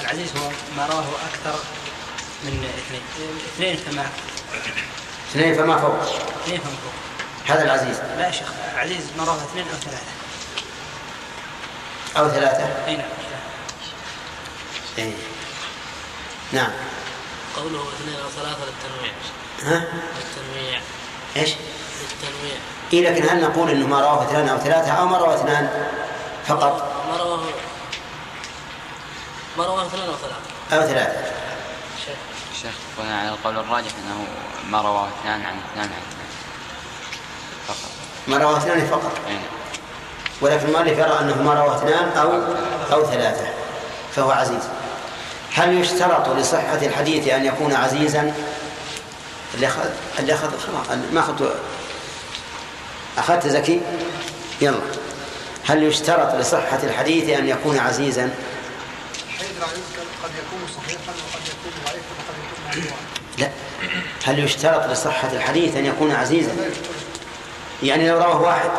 العزيز 0.00 0.36
هو 0.36 0.50
ما 0.76 0.86
رواه 0.86 1.04
أكثر 1.04 1.58
من 2.44 2.70
اثنين. 2.78 3.02
اثنين 3.54 3.76
فما 3.76 4.06
اثنين 5.30 5.54
فما 5.54 5.78
فوق. 5.78 6.00
اثنين 6.44 6.60
فما 6.60 6.76
فوق. 6.84 6.92
هذا 7.46 7.64
العزيز. 7.64 7.96
لا 8.18 8.26
يا 8.26 8.32
شيخ 8.32 8.48
العزيز 8.74 9.04
ما 9.18 9.24
رواه 9.24 9.36
اثنين 9.36 9.64
أو 9.68 9.76
ثلاثة. 9.76 10.12
أو 12.16 12.28
ثلاثة. 12.28 12.86
أي 12.86 12.96
نعم. 12.96 13.06
إيه. 14.98 15.12
نعم. 16.52 16.70
قوله 17.56 17.88
اثنين 17.88 18.20
أو 18.20 18.28
ثلاثة 18.30 18.58
للتنويع. 18.64 19.12
ها؟ 19.62 19.84
للتنويع. 20.16 20.80
إيش؟ 21.36 21.50
إيه 22.92 23.10
لكن 23.10 23.28
هل 23.28 23.42
نقول 23.42 23.70
إنه 23.70 23.86
ما 23.86 24.00
رواه 24.00 24.22
اثنان 24.22 24.48
أو 24.48 24.58
ثلاثة؟ 24.58 24.92
أو 24.92 25.06
ما 25.06 25.18
رواه 25.18 25.34
اثنان 25.34 25.88
فقط؟ 26.46 26.92
ما 27.10 27.16
رواه 27.16 27.40
ما 29.58 29.64
رواه 29.64 29.86
اثنين 29.86 30.04
أو 30.04 30.14
ثلاثة. 30.14 30.76
أو 30.76 30.88
ثلاثة. 30.88 31.32
شيخ. 32.62 32.72
بناء 32.98 33.20
على 33.20 33.28
القول 33.28 33.58
الراجح 33.58 33.90
إنه 34.04 34.26
ما 34.70 34.80
رواه 34.80 35.08
اثنان 35.08 35.40
عن 35.40 35.56
اثنان 35.70 35.84
عن 35.84 35.84
اثنان. 35.84 36.28
فقط. 37.68 37.90
ما 38.28 38.38
رواه 38.38 38.56
اثنان 38.56 38.86
فقط. 38.86 39.12
نعم. 39.28 39.42
ولكن 40.40 40.66
المؤلف 40.66 40.98
يرى 40.98 41.18
أنه 41.20 41.42
ما 41.42 41.54
رواه 41.54 41.76
اثنان 41.76 42.08
أو 42.08 42.32
أو 42.92 43.06
ثلاثة 43.06 43.46
فهو 44.16 44.30
عزيز. 44.30 44.62
هل 45.54 45.80
يشترط 45.80 46.28
لصحة 46.28 46.78
الحديث 46.82 47.28
أن 47.28 47.44
يكون 47.44 47.74
عزيزا؟ 47.74 48.34
اللي 49.54 49.66
اخذ 49.66 49.88
اللي 50.18 50.34
اخذ 50.34 50.50
ما 51.12 51.20
اخذت 51.20 51.54
اخذت 53.18 53.46
زكي؟ 53.46 53.80
يلا. 54.60 54.80
هل 55.64 55.82
يشترط 55.82 56.34
لصحة 56.34 56.78
الحديث 56.82 57.38
أن 57.38 57.48
يكون 57.48 57.78
عزيزا؟ 57.78 58.30
قد 60.22 60.30
يكون 60.30 60.60
صحيحا 60.76 61.12
وقد 61.12 61.42
يكون 61.48 61.72
ضعيفا 61.84 62.14
وقد 62.18 62.78
يكون 62.78 62.92
لا. 63.38 63.50
هل 64.24 64.38
يشترط 64.38 64.90
لصحة 64.90 65.32
الحديث 65.32 65.76
أن 65.76 65.86
يكون 65.86 66.12
عزيزا؟ 66.12 66.52
يعني 67.82 68.08
لو 68.08 68.18
رواه 68.18 68.42
واحد. 68.42 68.70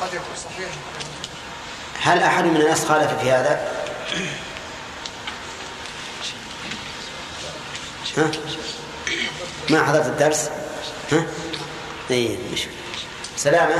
قد 0.00 0.08
يكون 0.08 0.36
صحيحا 0.36 0.72
هل 2.02 2.22
أحد 2.22 2.44
من 2.44 2.56
الناس 2.56 2.84
خالف 2.84 3.20
في 3.22 3.30
هذا؟ 3.30 3.72
ها؟ 8.16 8.30
ما 9.70 9.84
حضرت 9.84 10.06
الدرس؟ 10.06 10.50
ها؟ 11.12 11.26
اي 12.10 12.38
مش 12.52 12.66
سلامة؟ 13.38 13.74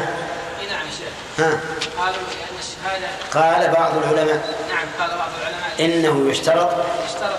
إي 0.61 0.66
نعم 0.66 0.87
يا 0.87 0.92
شيخ. 0.99 1.12
ها؟ 1.38 1.61
قالوا 1.99 2.14
لأن 2.14 2.59
الشهاده 2.59 3.09
قال 3.35 3.71
بعض 3.73 3.97
العلماء. 3.97 4.55
نعم 4.68 4.87
قال 5.01 5.18
بعض 5.18 5.31
العلماء. 5.40 5.71
إنه 5.81 6.31
يشترط. 6.31 6.71
يشترط. 7.07 7.38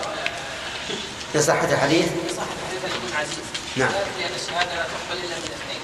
لصحه 1.35 1.65
الحديث؟ 1.71 2.05
صحة 2.37 2.45
الحديث 2.63 2.83
أن 2.85 2.89
يكون 2.97 3.17
عزيز. 3.19 3.39
نعم. 3.75 3.89
لأن 4.19 4.31
الشهادة 4.35 4.75
لا 4.75 4.83
تقبل 4.83 5.19
إلا 5.25 5.35
من 5.35 5.51
اثنين. 5.59 5.81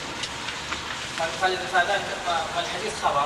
قال- 1.41 1.57
فذلك 1.73 2.01
والحديث 2.57 2.93
خبر. 3.03 3.25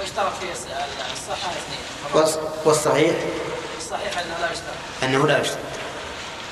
ويشترط 0.00 0.32
فيه 0.40 0.52
الص- 0.52 1.12
الصحة 1.12 1.50
اثنين. 1.52 1.84
والص- 2.14 2.66
والصحيح؟ 2.66 3.14
الصحيح 3.78 4.18
أنه 4.18 4.36
لا 4.40 4.52
يشترط. 4.52 5.02
أنه 5.02 5.26
لا 5.26 5.40
يشترط. 5.40 5.58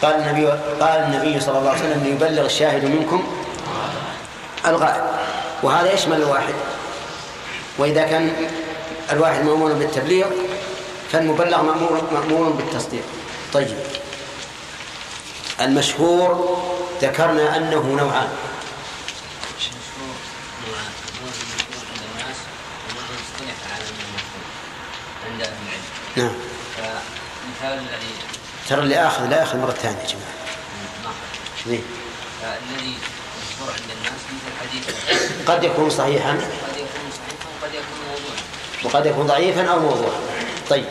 قال 0.02 0.14
النبي 0.14 0.46
قال 0.80 1.00
النبي 1.00 1.40
صلى 1.40 1.58
الله 1.58 1.70
عليه 1.70 1.80
وسلم 1.80 2.04
ليبلغ 2.04 2.44
الشاهد 2.44 2.84
منكم 2.84 3.44
الغائب. 4.66 5.04
وهذا 5.64 5.92
يشمل 5.92 6.16
الواحد؟ 6.16 6.54
وإذا 7.78 8.02
كان 8.02 8.48
الواحد 9.10 9.44
مامور 9.44 9.72
بالتبليغ 9.72 10.26
فالمبلغ 11.12 11.62
مامور 11.62 12.08
مأمور 12.12 12.48
بالتصديق. 12.48 13.02
طيب. 13.52 13.76
المشهور 15.60 16.58
ذكرنا 17.02 17.56
أنه 17.56 17.96
نوعان. 17.98 18.28
نعم. 26.16 26.32
فمثال 26.76 27.78
الذي 27.78 28.14
ترى 28.68 28.80
اللي 28.80 29.06
اخذ 29.06 29.26
لا 29.26 29.40
ياخذ 29.40 29.58
مرة 29.58 29.70
ثانية 29.70 29.98
يا 29.98 30.06
جماعة. 30.06 30.34
إيش 31.56 31.68
ذي؟ 31.68 31.82
الذي 32.42 32.94
مشهور 33.64 33.80
عند 33.80 33.90
الناس 33.90 34.20
مثل 34.30 34.50
حديث. 34.60 34.84
قد 35.46 35.64
يكون 35.64 35.90
صحيحا. 35.90 36.30
قد 36.30 36.76
يكون 36.76 37.10
صحيحا 37.12 37.48
وقد 37.62 37.74
يكون 37.74 37.98
موضوعا. 38.08 38.36
وقد 38.84 39.06
يكون 39.06 39.26
ضعيفا 39.26 39.66
أو 39.66 39.80
موضوعا. 39.80 40.20
طيب. 40.70 40.84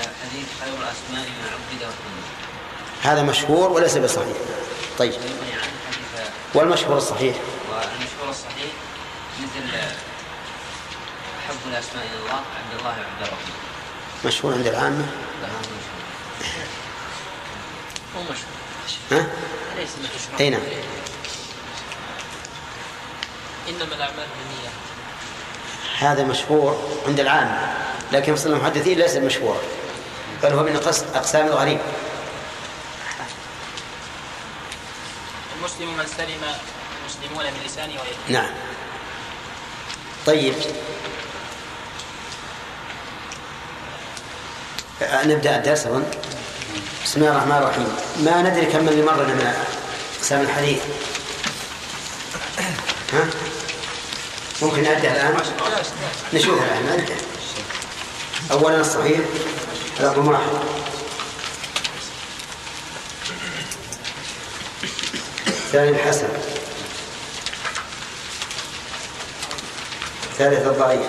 حديث 0.00 0.46
خير 0.60 0.74
الأسماء 0.74 1.28
ما 1.42 1.50
عبد 1.52 1.92
هذا 3.02 3.22
مشهور 3.22 3.72
وليس 3.72 3.96
بصحيح. 3.96 4.36
طيب. 4.98 5.14
والمشهور 6.54 6.96
الصحيح؟ 6.96 7.36
والمشهور 7.70 8.30
الصحيح 8.30 8.72
مثل 9.40 9.78
حب 11.48 11.56
الأسماء 11.66 12.06
إلى 12.06 12.18
الله 12.22 12.32
عبد 12.32 12.78
الله 12.78 12.88
وعبد 12.88 13.22
الرحمن. 13.22 13.54
مشهور 14.24 14.54
عند 14.54 14.66
العامة؟ 14.66 15.06
مو 18.14 18.22
مشهور. 18.22 18.60
ها؟ 19.12 19.26
ليس 19.76 19.90
مشهور. 19.90 20.40
أي 20.40 20.50
نعم 20.50 20.60
إنما 23.68 23.94
الأعمال 23.94 24.16
بالنيات 24.38 24.72
هذا 25.98 26.22
مشهور 26.24 26.88
عند 27.06 27.20
العامة 27.20 27.74
لكن 28.12 28.34
في 28.34 28.46
المحدثين 28.46 28.98
ليس 28.98 29.16
مشهورا 29.16 29.58
بل 30.42 30.52
هو 30.52 30.62
من 30.62 30.80
أقس- 30.80 31.16
أقسام 31.16 31.46
الغريب. 31.46 31.78
المسلم 35.58 35.96
من 35.96 36.06
سلم 36.16 36.40
المسلمون 37.02 37.44
من 37.44 37.60
لسانه 37.66 37.92
ويده. 37.92 38.40
نعم. 38.40 38.50
طيب. 40.26 40.54
نبدأ 45.02 45.56
الدرس 45.56 45.86
أظن 45.86 46.04
بسم 47.04 47.20
الله 47.20 47.32
الرحمن 47.32 47.52
الرحيم. 47.56 47.96
ما 48.24 48.42
ندري 48.42 48.66
كم 48.66 48.88
اللي 48.88 49.02
مرنا 49.02 49.34
من 49.34 49.54
أقسام 50.18 50.40
الحديث. 50.40 50.80
ها؟ 53.12 53.26
ممكن 54.62 54.82
نبدأ 54.82 55.12
الآن؟ 55.12 55.36
نشوف 56.34 56.62
الآن 56.62 56.86
نبدأ 56.86 57.16
أولا 58.52 58.80
الصحيح 58.80 59.20
رقم 60.00 60.28
واحد 60.28 60.42
ثاني 65.72 65.90
الحسن. 65.90 66.28
ثالث 70.38 70.66
الضعيف. 70.66 71.06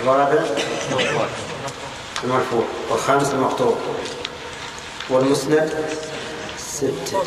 الرابع. 0.00 0.44
المرفوع. 2.24 2.64
والخامس 2.90 3.30
المقطوع. 3.30 3.76
والمسند. 5.10 5.72
ستة 6.74 7.22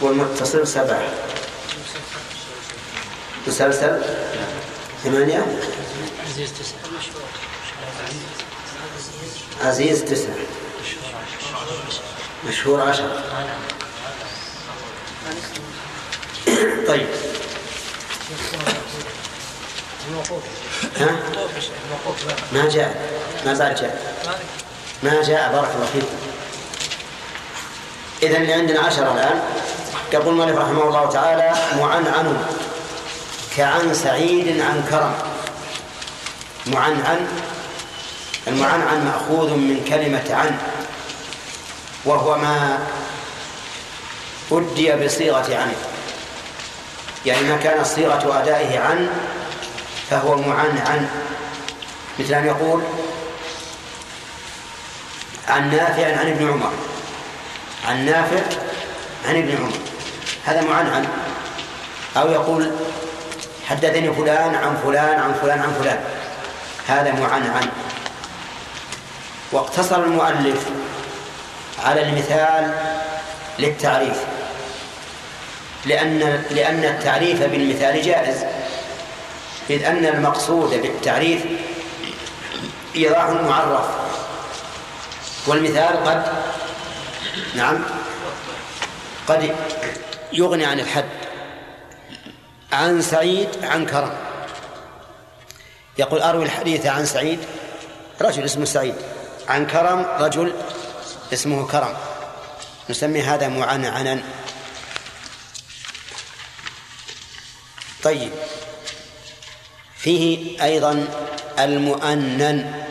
والمتصل 0.00 0.66
سبعة. 0.66 1.02
مسلسل؟ 3.46 4.02
ثمانية؟ 5.04 5.46
عزيز 9.64 10.04
تسعة. 10.04 10.34
مشهور 12.48 12.80
عشرة. 12.80 13.24
طيب. 16.88 17.08
ها؟ 20.96 21.16
ما 22.52 22.68
جاء. 22.68 23.10
ما 23.46 23.52
بعد 23.52 23.74
جاء. 23.74 24.67
ما 25.02 25.22
جاء 25.22 25.52
بارك 25.52 25.68
الله 25.74 25.86
فيكم 25.92 26.16
إذا 28.22 28.36
اللي 28.36 28.52
عندنا 28.52 28.80
عشرة 28.80 29.12
الآن. 29.12 29.40
يقول 30.12 30.28
المؤلف 30.28 30.56
رحمه 30.56 30.82
الله 30.82 31.10
تعالى 31.10 31.52
معنعن 31.80 32.46
كعن 33.56 33.94
سعيد 33.94 34.60
عن 34.60 34.84
كرم. 34.90 35.14
معنعن 36.66 37.26
المعنعن 38.46 39.04
مأخوذ 39.04 39.50
من 39.50 39.84
كلمة 39.88 40.34
عن 40.34 40.58
وهو 42.04 42.38
ما 42.38 42.78
أدي 44.52 44.92
بصيغة 44.92 45.56
عن. 45.56 45.72
يعني 47.26 47.48
ما 47.48 47.56
كانت 47.56 47.86
صيغة 47.86 48.42
أدائه 48.42 48.78
عن 48.78 49.08
فهو 50.10 50.36
معنعن. 50.36 51.08
مثل 52.18 52.34
أن 52.34 52.46
يقول 52.46 52.82
عن 55.48 55.70
نافع 55.70 56.06
عن 56.18 56.26
ابن 56.26 56.48
عمر. 56.50 56.72
عن 57.88 58.06
نافع 58.06 58.42
عن 59.28 59.36
ابن 59.36 59.56
عمر. 59.56 59.72
هذا 60.44 60.62
معنعن. 60.62 61.08
أو 62.16 62.30
يقول 62.30 62.70
حدثني 63.68 64.12
فلان 64.12 64.54
عن 64.54 64.76
فلان 64.84 65.20
عن 65.20 65.34
فلان 65.42 65.58
عن 65.60 65.72
فلان. 65.80 66.00
هذا 66.88 67.12
معنعن. 67.12 67.68
واقتصر 69.52 70.04
المؤلف 70.04 70.66
على 71.84 72.02
المثال 72.02 72.74
للتعريف. 73.58 74.16
لأن 75.86 76.44
لأن 76.50 76.84
التعريف 76.84 77.42
بالمثال 77.42 78.02
جائز. 78.02 78.44
إذ 79.70 79.84
أن 79.84 80.06
المقصود 80.06 80.70
بالتعريف 80.70 81.42
إيضاح 82.96 83.26
المعرف 83.26 83.84
والمثال 85.48 86.04
قد 86.04 86.22
نعم 87.54 87.84
قد 89.28 89.56
يغني 90.32 90.64
عن 90.64 90.80
الحد 90.80 91.08
عن 92.72 93.02
سعيد 93.02 93.48
عن 93.64 93.86
كرم. 93.86 94.12
يقول 95.98 96.22
أروي 96.22 96.44
الحديث 96.44 96.86
عن 96.86 97.06
سعيد 97.06 97.40
رجل 98.20 98.44
اسمه 98.44 98.64
سعيد. 98.64 98.94
عن 99.48 99.66
كرم 99.66 100.06
رجل 100.20 100.52
اسمه 101.32 101.66
كرم. 101.66 101.96
نسمي 102.90 103.22
هذا 103.22 103.48
معنعنا. 103.48 104.22
طيب. 108.02 108.32
فيه 109.96 110.62
أيضا 110.64 111.08
المؤنن. 111.58 112.84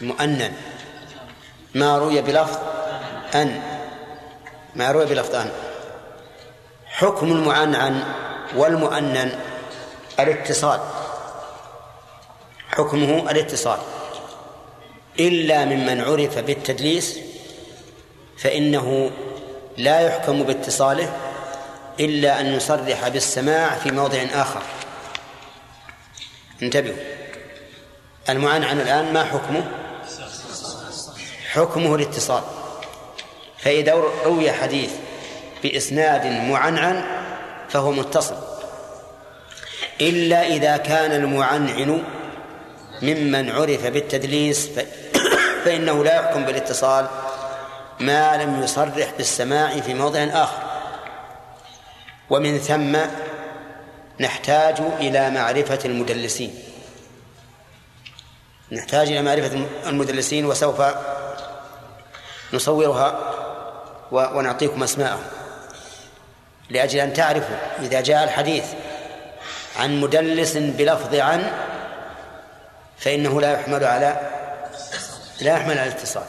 مؤنن. 0.00 0.67
ما 1.78 1.98
روي 1.98 2.22
بلفظ 2.22 2.58
أن؟ 3.34 3.62
ما 4.74 4.90
روي 4.90 5.06
بلفظ 5.06 5.34
أن. 5.34 5.50
حكم 6.86 7.32
المعنعن 7.32 8.04
والمؤنن 8.56 9.32
الاتصال. 10.20 10.80
حكمه 12.70 13.30
الاتصال. 13.30 13.78
إلا 15.20 15.64
ممن 15.64 16.00
عرف 16.00 16.38
بالتدليس 16.38 17.18
فإنه 18.38 19.10
لا 19.76 20.00
يحكم 20.00 20.42
باتصاله 20.42 21.12
إلا 22.00 22.40
أن 22.40 22.46
يصرح 22.46 23.08
بالسماع 23.08 23.74
في 23.74 23.90
موضع 23.90 24.18
آخر. 24.34 24.62
انتبهوا. 26.62 26.96
المعنعن 28.28 28.80
الآن 28.80 29.12
ما 29.12 29.24
حكمه؟ 29.24 29.87
حكمه 31.58 31.94
الاتصال. 31.94 32.42
فإذا 33.58 33.94
روي 34.24 34.52
حديث 34.52 34.90
بإسناد 35.62 36.26
معنعن 36.26 37.04
فهو 37.68 37.92
متصل. 37.92 38.36
إلا 40.00 40.46
إذا 40.46 40.76
كان 40.76 41.12
المعنعن 41.12 42.04
ممن 43.02 43.50
عرف 43.50 43.86
بالتدليس. 43.86 44.70
فإنه 45.64 46.04
لا 46.04 46.14
يحكم 46.14 46.44
بالاتصال 46.44 47.06
ما 48.00 48.36
لم 48.36 48.62
يصرح 48.62 49.12
بالسماع 49.16 49.80
في 49.80 49.94
موضع 49.94 50.20
آخر. 50.20 50.62
ومن 52.30 52.58
ثم 52.58 52.98
نحتاج 54.20 54.80
إلى 55.00 55.30
معرفة 55.30 55.78
المدلسين. 55.84 56.54
نحتاج 58.72 59.08
إلى 59.08 59.22
معرفة 59.22 59.66
المدلسين 59.86 60.46
وسوف 60.46 60.82
نصورها 62.52 63.18
ونعطيكم 64.12 64.82
أسماءهم 64.82 65.24
لأجل 66.70 67.00
أن 67.00 67.12
تعرفوا 67.12 67.56
إذا 67.80 68.00
جاء 68.00 68.24
الحديث 68.24 68.64
عن 69.76 70.00
مدلس 70.00 70.56
بلفظ 70.56 71.14
عن 71.14 71.52
فإنه 72.98 73.40
لا 73.40 73.52
يحمل 73.52 73.84
على 73.84 74.20
لا 75.40 75.52
يحمل 75.52 75.78
على 75.78 75.88
الاتصال. 75.88 76.24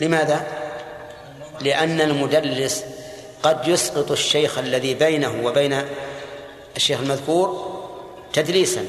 لماذا؟ 0.00 0.46
لأن 1.60 2.00
المدلس 2.00 2.84
قد 3.42 3.68
يسقط 3.68 4.10
الشيخ 4.10 4.58
الذي 4.58 4.94
بينه 4.94 5.40
وبين 5.44 5.82
الشيخ 6.76 7.00
المذكور 7.00 7.72
تدليسا. 8.32 8.84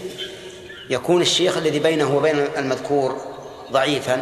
يكون 0.90 1.22
الشيخ 1.22 1.58
الذي 1.58 1.80
بينه 1.80 2.16
وبين 2.16 2.48
المذكور 2.58 3.22
ضعيفا. 3.72 4.22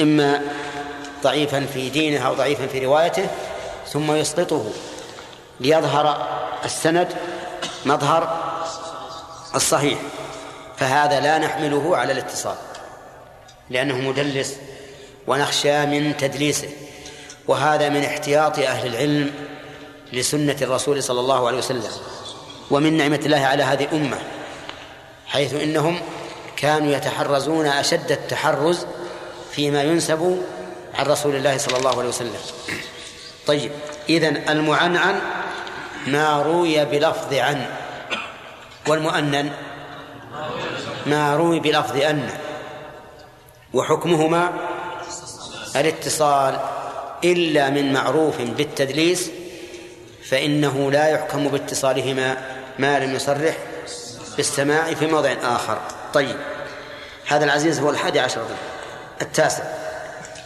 إما 0.00 0.42
ضعيفا 1.22 1.66
في 1.74 1.88
دينه 1.90 2.26
أو 2.26 2.34
ضعيفا 2.34 2.66
في 2.66 2.86
روايته 2.86 3.28
ثم 3.88 4.12
يسقطه. 4.12 4.70
ليظهر 5.60 6.26
السند 6.64 7.08
مظهر 7.86 8.52
الصحيح. 9.54 9.98
فهذا 10.76 11.20
لا 11.20 11.38
نحمله 11.38 11.96
على 11.96 12.12
الاتصال 12.12 12.56
لأنه 13.70 13.96
مدلس 13.96 14.56
ونخشى 15.26 15.86
من 15.86 16.16
تدليسه. 16.16 16.68
وهذا 17.48 17.88
من 17.88 18.04
احتياط 18.04 18.58
أهل 18.58 18.86
العلم 18.86 19.30
لسنة 20.12 20.56
الرسول 20.62 21.02
صلى 21.02 21.20
الله 21.20 21.46
عليه 21.46 21.58
وسلم 21.58 21.90
ومن 22.70 22.96
نعمة 22.96 23.20
الله 23.24 23.46
على 23.46 23.62
هذه 23.62 23.84
الأمة 23.84 24.18
حيث 25.26 25.54
إنهم 25.54 26.00
كانوا 26.56 26.92
يتحرزون 26.92 27.66
أشد 27.66 28.12
التحرز 28.12 28.86
فيما 29.56 29.82
ينسب 29.82 30.42
عن 30.94 31.06
رسول 31.06 31.36
الله 31.36 31.58
صلى 31.58 31.78
الله 31.78 31.98
عليه 31.98 32.08
وسلم. 32.08 32.40
طيب 33.46 33.70
إذن 34.08 34.36
المعنعن 34.48 35.20
ما 36.06 36.42
روي 36.42 36.84
بلفظ 36.84 37.34
عن 37.34 37.66
والمؤنن 38.88 39.50
ما 41.06 41.36
روي 41.36 41.60
بلفظ 41.60 41.96
أن 41.96 42.30
وحكمهما 43.74 44.52
الاتصال 45.76 46.60
إلا 47.24 47.70
من 47.70 47.92
معروف 47.92 48.40
بالتدليس 48.40 49.30
فإنه 50.28 50.90
لا 50.90 51.08
يحكم 51.08 51.48
باتصالهما 51.48 52.36
ما 52.78 52.98
لم 52.98 53.14
يصرح 53.14 53.56
بالسماع 54.36 54.94
في 54.94 55.06
موضع 55.06 55.32
آخر. 55.42 55.78
طيب 56.14 56.36
هذا 57.26 57.44
العزيز 57.44 57.80
هو 57.80 57.90
الحادي 57.90 58.20
عشر. 58.20 58.46
التاسع. 59.22 59.64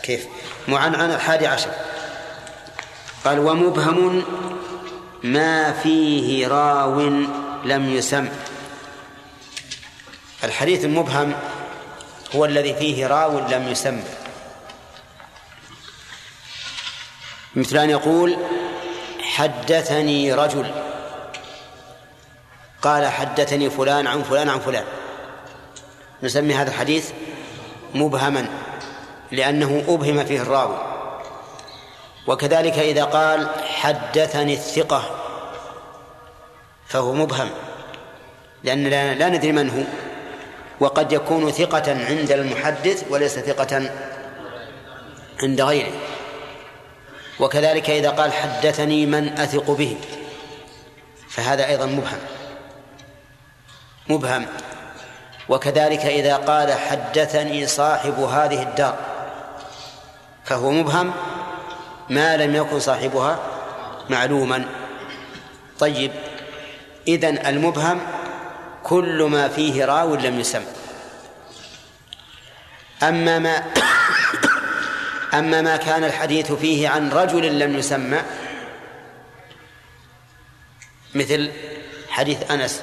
كيف؟ 0.02 0.26
معنعن 0.68 1.10
الحادي 1.10 1.46
عشر. 1.46 1.70
قال 3.24 3.38
ومبهم 3.38 4.22
ما 5.22 5.72
فيه 5.72 6.48
راو 6.48 7.00
لم 7.64 7.90
يسم. 7.90 8.28
الحديث 10.44 10.84
المبهم 10.84 11.34
هو 12.36 12.44
الذي 12.44 12.74
فيه 12.74 13.06
راو 13.06 13.38
لم 13.38 13.68
يسم. 13.68 14.02
مثل 17.54 17.76
أن 17.76 17.90
يقول 17.90 18.36
حدثني 19.20 20.34
رجل. 20.34 20.70
قال 22.82 23.06
حدثني 23.06 23.70
فلان 23.70 24.06
عن 24.06 24.22
فلان 24.22 24.48
عن 24.48 24.60
فلان. 24.60 24.84
نسمي 26.22 26.54
هذا 26.54 26.70
الحديث 26.70 27.10
مبهما 27.94 28.46
لأنه 29.32 29.84
أبهم 29.88 30.24
فيه 30.24 30.42
الراوي. 30.42 30.76
وكذلك 32.26 32.78
إذا 32.78 33.04
قال 33.04 33.48
حدثني 33.64 34.54
الثقة 34.54 35.02
فهو 36.86 37.12
مبهم 37.12 37.50
لأننا 38.64 39.14
لا 39.14 39.28
ندري 39.28 39.52
من 39.52 39.70
هو. 39.70 39.82
وقد 40.80 41.12
يكون 41.12 41.50
ثقة 41.50 42.06
عند 42.06 42.32
المحدث 42.32 43.04
وليس 43.10 43.38
ثقة 43.38 43.90
عند 45.42 45.60
غيره. 45.60 45.92
وكذلك 47.40 47.90
إذا 47.90 48.10
قال 48.10 48.32
حدثني 48.32 49.06
من 49.06 49.28
أثق 49.28 49.70
به 49.70 49.96
فهذا 51.28 51.66
أيضا 51.66 51.86
مبهم. 51.86 52.18
مبهم. 54.08 54.46
وكذلك 55.50 56.00
إذا 56.06 56.36
قال 56.36 56.72
حدثني 56.72 57.66
صاحب 57.66 58.20
هذه 58.20 58.62
الدار 58.62 58.96
فهو 60.44 60.70
مبهم 60.70 61.12
ما 62.08 62.36
لم 62.36 62.54
يكن 62.54 62.80
صاحبها 62.80 63.38
معلوما. 64.10 64.64
طيب 65.78 66.12
إذن 67.08 67.46
المبهم 67.46 68.00
كل 68.82 69.22
ما 69.22 69.48
فيه 69.48 69.84
راو 69.84 70.14
لم 70.14 70.40
يسم. 70.40 70.62
أما 73.02 73.38
ما 73.38 73.64
أما 75.38 75.62
ما 75.62 75.76
كان 75.76 76.04
الحديث 76.04 76.52
فيه 76.52 76.88
عن 76.88 77.10
رجل 77.10 77.58
لم 77.58 77.78
يسمى 77.78 78.22
مثل 81.14 81.50
حديث 82.08 82.50
أنس 82.50 82.82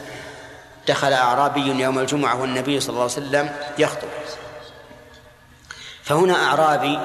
دخل 0.88 1.14
أعرابي 1.14 1.82
يوم 1.82 2.00
الجمعة 2.00 2.42
والنبي 2.42 2.80
صلى 2.80 2.90
الله 2.90 3.02
عليه 3.02 3.12
وسلم 3.12 3.56
يخطب. 3.78 4.08
فهنا 6.04 6.46
أعرابي 6.46 7.00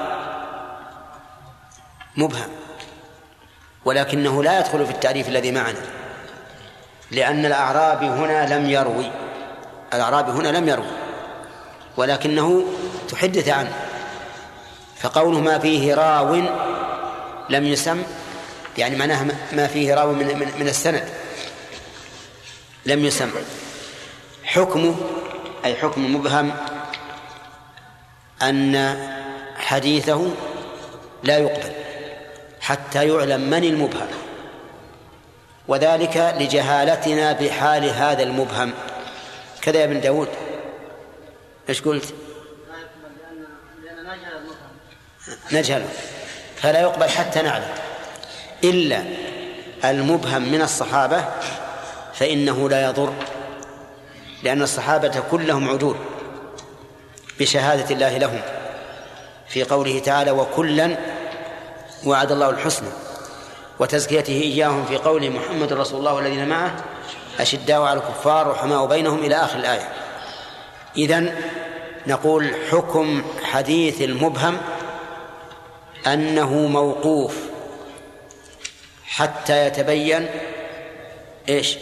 مبهم 2.17 2.49
ولكنه 3.85 4.43
لا 4.43 4.59
يدخل 4.59 4.85
في 4.85 4.91
التعريف 4.91 5.27
الذي 5.27 5.51
معنا 5.51 5.81
لأن 7.11 7.45
الأعرابي 7.45 8.05
هنا 8.05 8.57
لم 8.57 8.69
يروي 8.69 9.11
الأعرابي 9.93 10.31
هنا 10.31 10.57
لم 10.57 10.69
يروي 10.69 10.91
ولكنه 11.97 12.65
تحدث 13.09 13.49
عنه 13.49 13.73
فقوله 14.99 15.39
ما 15.39 15.59
فيه 15.59 15.93
راو 15.93 16.35
لم 17.49 17.63
يسم 17.63 18.03
يعني 18.77 18.95
معناها 18.95 19.27
ما 19.51 19.67
فيه 19.67 19.93
راو 19.93 20.13
من, 20.13 20.25
من, 20.25 20.51
من 20.59 20.67
السند 20.67 21.09
لم 22.85 23.05
يسم. 23.05 23.31
حكمه 24.53 24.95
أي 25.65 25.75
حكم 25.75 26.15
مبهم 26.15 26.51
أن 28.41 28.97
حديثه 29.55 30.31
لا 31.23 31.37
يقبل 31.37 31.71
حتى 32.61 33.07
يعلم 33.07 33.41
من 33.41 33.63
المبهم. 33.63 34.07
وذلك 35.67 36.35
لجهالتنا 36.39 37.33
بحال 37.33 37.89
هذا 37.89 38.23
المبهم. 38.23 38.73
كذا 39.61 39.79
يا 39.79 39.85
ابن 39.85 40.01
داود. 40.01 40.29
إيش 41.69 41.81
قلت؟ 41.81 42.13
نجهله 45.51 45.89
فلا 46.55 46.81
يقبل 46.81 47.09
حتى 47.09 47.41
نعلم. 47.41 47.73
إلا 48.63 49.03
المبهم 49.85 50.41
من 50.41 50.61
الصحابة 50.61 51.25
فإنه 52.13 52.69
لا 52.69 52.85
يضر. 52.85 53.13
لأن 54.43 54.61
الصحابة 54.61 55.23
كلهم 55.31 55.69
عدول 55.69 55.95
بشهادة 57.39 57.95
الله 57.95 58.17
لهم 58.17 58.41
في 59.47 59.63
قوله 59.63 59.99
تعالى 59.99 60.31
وكلا 60.31 60.97
وعد 62.05 62.31
الله 62.31 62.49
الحسنى 62.49 62.89
وتزكيته 63.79 64.33
إياهم 64.33 64.85
في 64.85 64.97
قوله 64.97 65.29
محمد 65.29 65.73
رسول 65.73 65.99
الله 65.99 66.13
والذين 66.13 66.47
معه 66.47 66.75
أشداء 67.39 67.81
على 67.81 67.99
الكفار 67.99 68.47
وحماء 68.47 68.85
بينهم 68.85 69.19
إلى 69.19 69.35
آخر 69.35 69.59
الآية. 69.59 69.89
إذن 70.97 71.35
نقول 72.07 72.55
حكم 72.71 73.23
حديث 73.43 74.01
المبهم 74.01 74.57
أنه 76.07 76.53
موقوف 76.53 77.37
حتى 79.05 79.67
يتبين 79.67 80.29
إيش؟ 81.49 81.77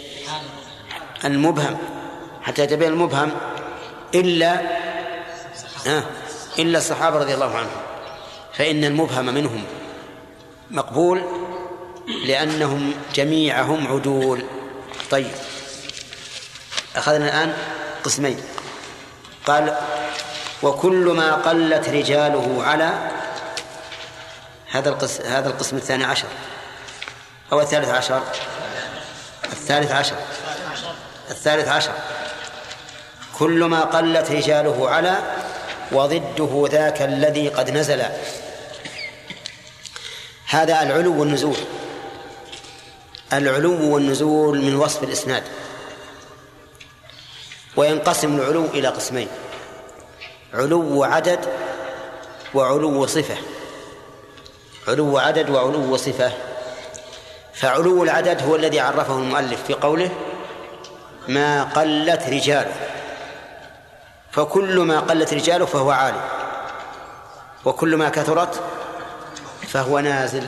المبهم. 1.26 1.78
حتى 2.44 2.62
يتبين 2.64 2.88
المبهم 2.88 3.32
إلا 4.16 4.62
آه 5.88 6.04
إلا 6.60 6.78
الصحابة 6.78 7.18
رضي 7.18 7.34
الله 7.34 7.58
عنهم. 7.58 7.82
فإن 8.54 8.84
المبهم 8.84 9.26
منهم 9.26 9.64
مقبول 10.72 11.22
لأنهم 12.26 12.94
جميعهم 13.16 13.88
عدول. 13.88 14.46
طيب. 15.12 15.32
أخذنا 16.96 17.26
الآن 17.26 17.54
قسمين. 18.04 18.42
قال 19.46 19.78
وكل 20.64 21.14
ما 21.18 21.36
قلت 21.36 21.90
رجاله 21.90 22.64
على 22.64 23.12
هذا 24.72 24.90
القسم 24.90 25.24
هذا 25.24 25.50
القسم 25.50 25.78
الثاني 25.78 26.04
عشر. 26.04 26.28
أو 27.52 27.62
الثالث 27.62 27.90
عشر. 27.90 28.22
الثالث 29.44 29.92
عشر. 29.92 30.16
الثالث 31.30 31.68
عشر. 31.68 31.94
كل 33.42 33.64
ما 33.64 33.82
قلت 33.82 34.32
رجاله 34.32 34.90
على 34.90 35.18
وضده 35.92 36.68
ذاك 36.72 37.02
الذي 37.02 37.48
قد 37.50 37.70
نزل. 37.70 38.04
هذا 40.48 40.82
العلو 40.82 41.20
والنزول. 41.20 41.58
العلو 43.34 43.94
والنزول 43.94 44.62
من 44.62 44.76
وصف 44.76 45.04
الإسناد. 45.04 45.44
وينقسم 47.76 48.40
العلو 48.40 48.66
إلى 48.66 48.88
قسمين. 48.88 49.28
علو 50.54 51.04
عدد 51.04 51.40
وعلو 52.54 53.08
صفة. 53.08 53.38
علو 54.88 55.18
عدد 55.18 55.50
وعلو 55.50 55.98
صفة. 55.98 56.32
فعلو 57.54 58.04
العدد 58.04 58.44
هو 58.44 58.56
الذي 58.56 58.80
عرفه 58.80 59.16
المؤلف 59.16 59.64
في 59.68 59.74
قوله 59.74 60.12
ما 61.28 61.64
قلت 61.64 62.22
رجاله. 62.30 63.01
فكل 64.32 64.80
ما 64.80 65.00
قلت 65.00 65.34
رجاله 65.34 65.66
فهو 65.66 65.92
عالي. 65.92 66.22
وكل 67.66 67.96
ما 67.96 68.10
كثرت 68.10 68.64
فهو 69.68 70.00
نازل. 70.00 70.48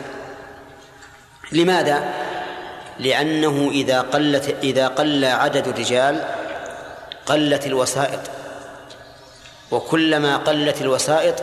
لماذا؟ 1.51 2.13
لأنه 2.99 3.69
إذا 3.71 4.01
قلت 4.01 4.55
إذا 4.63 4.87
قل 4.87 5.25
عدد 5.25 5.67
الرجال 5.67 6.25
قلت 7.25 7.67
الوسائط. 7.67 8.19
وكلما 9.71 10.37
قلت 10.37 10.81
الوسائط 10.81 11.35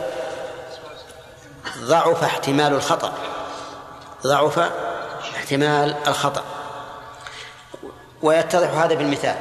ضعف 1.77 2.23
احتمال 2.23 2.73
الخطأ. 2.73 3.13
ضعف 4.23 4.59
احتمال 5.35 5.95
الخطأ. 6.07 6.43
ويتضح 8.21 8.69
هذا 8.69 8.93
بالمثال. 8.95 9.35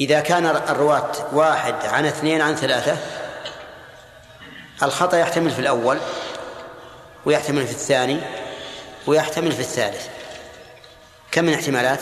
إذا 0.00 0.20
كان 0.20 0.46
الرواة 0.46 1.12
واحد 1.32 1.74
عن 1.86 2.06
اثنين 2.06 2.40
عن 2.40 2.56
ثلاثة 2.56 2.96
الخطأ 4.82 5.16
يحتمل 5.16 5.50
في 5.50 5.58
الأول 5.58 5.98
ويحتمل 7.24 7.66
في 7.66 7.72
الثاني 7.72 8.20
ويحتمل 9.06 9.52
في 9.52 9.60
الثالث. 9.60 10.06
كم 11.30 11.44
من 11.44 11.54
احتمالات؟ 11.54 12.00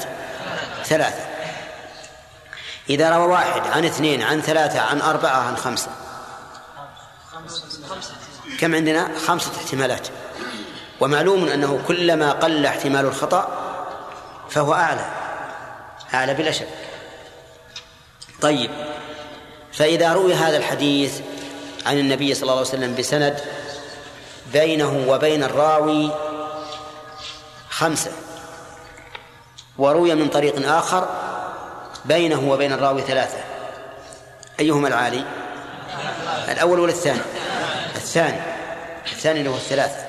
ثلاثة. 0.84 1.26
إذا 2.90 3.16
روى 3.16 3.26
واحد 3.26 3.66
عن 3.66 3.84
اثنين 3.84 4.22
عن 4.22 4.40
ثلاثة 4.40 4.80
عن 4.80 5.00
أربعة 5.00 5.36
عن 5.36 5.56
خمسة. 5.56 5.90
كم 8.60 8.74
عندنا؟ 8.74 9.08
خمسة 9.26 9.50
احتمالات. 9.56 10.08
ومعلوم 11.00 11.48
أنه 11.48 11.80
كلما 11.88 12.32
قل 12.32 12.66
احتمال 12.66 13.04
الخطأ 13.04 13.48
فهو 14.50 14.74
أعلى. 14.74 15.04
أعلى 16.14 16.34
بلا 16.34 16.52
شك. 16.52 16.85
طيب. 18.42 18.70
فإذا 19.72 20.12
روي 20.12 20.34
هذا 20.34 20.56
الحديث 20.56 21.20
عن 21.86 21.98
النبي 21.98 22.34
صلى 22.34 22.42
الله 22.42 22.52
عليه 22.52 22.68
وسلم 22.68 22.94
بسند 22.94 23.40
بينه 24.52 25.04
وبين 25.08 25.42
الراوي 25.42 26.10
خمسة 27.70 28.12
وروي 29.78 30.14
من 30.14 30.28
طريق 30.28 30.70
آخر 30.72 31.08
بينه 32.04 32.50
وبين 32.50 32.72
الراوي 32.72 33.02
ثلاثة. 33.02 33.38
أيهما 34.60 34.88
العالي؟ 34.88 35.24
الأول 36.48 36.80
ولا 36.80 36.92
الثاني؟ 36.92 37.20
الثاني. 37.96 38.40
الثاني 39.12 39.48
هو 39.48 39.54
الثلاثة. 39.54 40.06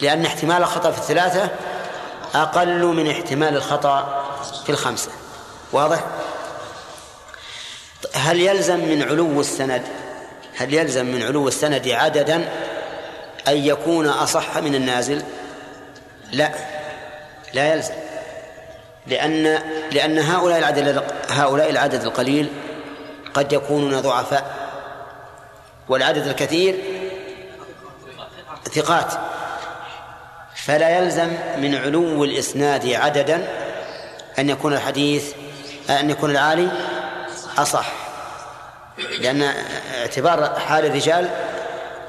لأن 0.00 0.26
احتمال 0.26 0.62
الخطأ 0.62 0.90
في 0.90 0.98
الثلاثة 0.98 1.50
أقل 2.34 2.84
من 2.84 3.10
احتمال 3.10 3.56
الخطأ 3.56 4.24
في 4.64 4.72
الخمسة. 4.72 5.10
واضح؟ 5.72 6.04
هل 8.14 8.40
يلزم 8.40 8.78
من 8.78 9.02
علو 9.02 9.40
السند؟ 9.40 9.82
هل 10.56 10.74
يلزم 10.74 11.06
من 11.06 11.22
علو 11.22 11.48
السند 11.48 11.88
عددا 11.88 12.48
أن 13.48 13.56
يكون 13.56 14.06
أصح 14.06 14.58
من 14.58 14.74
النازل؟ 14.74 15.22
لا 16.32 16.50
لا 17.54 17.74
يلزم 17.74 17.94
لأن 19.06 19.62
لأن 19.92 20.18
هؤلاء 20.18 20.58
العدد 20.58 21.02
هؤلاء 21.28 21.70
العدد 21.70 22.02
القليل 22.02 22.48
قد 23.34 23.52
يكونون 23.52 24.00
ضعفاء 24.00 24.56
والعدد 25.88 26.26
الكثير 26.26 26.76
ثقات. 28.74 29.12
فلا 30.54 30.98
يلزم 30.98 31.28
من 31.58 31.74
علو 31.74 32.24
الإسناد 32.24 32.86
عددا 32.86 33.48
أن 34.38 34.50
يكون 34.50 34.72
الحديث 34.72 35.32
أن 35.90 36.10
يكون 36.10 36.30
العالي 36.30 36.68
أصح 37.58 37.92
لأن 38.98 39.42
اعتبار 39.42 40.58
حال 40.58 40.86
الرجال 40.86 41.30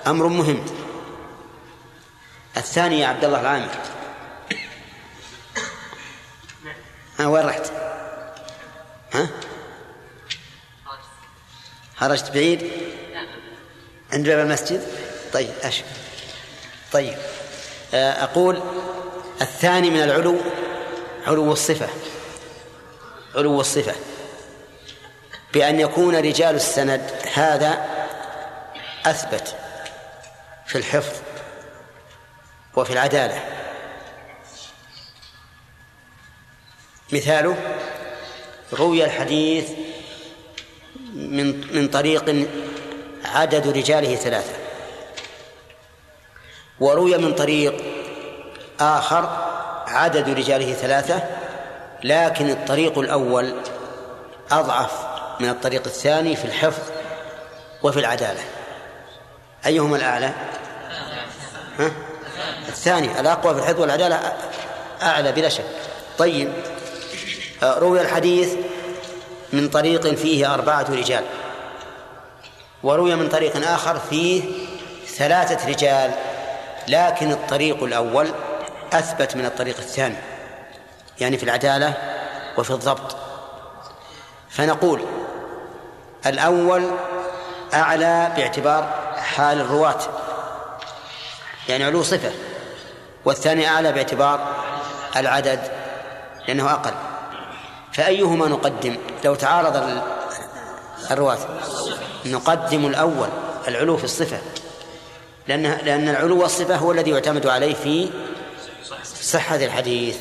أمر 0.08 0.28
مهم 0.28 0.66
الثاني 2.58 3.00
يا 3.00 3.08
عبد 3.08 3.26
الله 3.26 3.40
العامر 3.42 3.70
ها 7.20 7.28
وين 7.28 7.46
رحت؟ 7.46 7.72
ها؟ 9.14 9.28
خرجت 11.98 12.32
بعيد؟ 12.32 12.72
عند 14.14 14.28
باب 14.28 14.40
المسجد؟ 14.40 14.88
طيب 15.34 15.50
أشكر 15.64 15.88
طيب 16.92 17.18
أقول 17.94 18.62
الثاني 19.42 19.90
من 19.90 20.04
العلو 20.04 20.38
علو 21.28 21.52
الصفة 21.52 21.90
علو 23.36 23.62
الصفة 23.62 23.96
بأن 25.54 25.80
يكون 25.80 26.16
رجال 26.16 26.56
السند 26.56 27.12
هذا 27.34 27.86
أثبت 29.06 29.56
في 30.66 30.78
الحفظ 30.78 31.16
وفي 32.76 32.94
العدالة. 32.94 33.44
مثاله 37.14 37.56
روي 38.74 39.06
الحديث 39.06 39.70
من 41.14 41.76
من 41.76 41.88
طريق 41.88 42.48
عدد 43.26 43.68
رجاله 43.68 44.16
ثلاثة. 44.16 44.54
وروي 46.80 47.18
من 47.18 47.36
طريق 47.36 47.84
آخر 48.80 49.48
عدد 49.88 50.30
رجاله 50.30 50.74
ثلاثة 50.74 51.24
لكن 52.04 52.50
الطريق 52.50 53.00
الأول 53.00 53.56
أضعف 54.52 55.17
من 55.40 55.50
الطريق 55.50 55.84
الثاني 55.86 56.36
في 56.36 56.46
الحفظ 56.46 56.84
وفي 57.84 58.00
العدالة 58.00 58.42
أيهما 59.66 59.96
الأعلى؟ 59.98 60.32
ها؟ 61.80 61.92
الثاني 62.68 63.20
الأقوى 63.20 63.54
في 63.54 63.60
الحفظ 63.60 63.82
والعدالة 63.82 64.34
أعلى 65.02 65.32
بلا 65.32 65.50
شك 65.50 65.66
طيب 66.18 66.54
روي 67.64 68.02
الحديث 68.02 68.54
من 69.54 69.70
طريق 69.70 70.08
فيه 70.08 70.54
أربعة 70.54 70.86
رجال 70.90 71.24
وروي 72.84 73.16
من 73.16 73.30
طريق 73.30 73.68
آخر 73.68 74.00
فيه 74.10 74.44
ثلاثة 75.08 75.70
رجال 75.70 76.12
لكن 76.88 77.32
الطريق 77.32 77.84
الأول 77.84 78.28
أثبت 78.94 79.36
من 79.36 79.46
الطريق 79.46 79.78
الثاني 79.78 80.16
يعني 81.20 81.38
في 81.38 81.44
العدالة 81.44 81.94
وفي 82.58 82.72
الضبط 82.72 83.18
فنقول 84.50 85.02
الأول 86.26 86.92
أعلى 87.74 88.32
باعتبار 88.38 88.90
حال 89.18 89.62
الرواة 89.62 90.00
يعني 91.70 91.84
علو 91.84 92.04
صفة 92.04 92.32
والثاني 93.26 93.68
أعلى 93.68 93.92
باعتبار 93.92 94.56
العدد 95.16 95.60
لأنه 96.48 96.72
أقل. 96.72 96.94
فأيهما 97.94 98.48
نقدم؟ 98.48 98.98
لو 99.26 99.36
تعارض 99.36 100.02
الرواة 101.12 101.38
نقدم 102.26 102.86
الأول 102.86 103.30
العلو 103.68 103.98
في 103.98 104.04
الصفة 104.04 104.38
لأن 105.48 105.64
لأن 105.64 106.10
العلو 106.10 106.42
والصفة 106.42 106.76
هو 106.76 106.92
الذي 106.92 107.12
يعتمد 107.12 107.48
عليه 107.48 107.74
في 107.74 108.10
صحة 109.22 109.56
الحديث. 109.56 110.18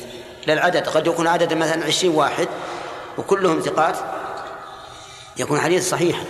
لا 0.47 0.53
العدد 0.53 0.87
قد 0.87 1.07
يكون 1.07 1.27
عدد 1.27 1.53
مثلا 1.53 1.85
عشرين 1.85 2.15
واحد 2.15 2.47
وكلهم 3.17 3.61
ثقات 3.61 3.97
يكون 5.39 5.59
حديث 5.59 5.89
صحيح. 5.89 6.21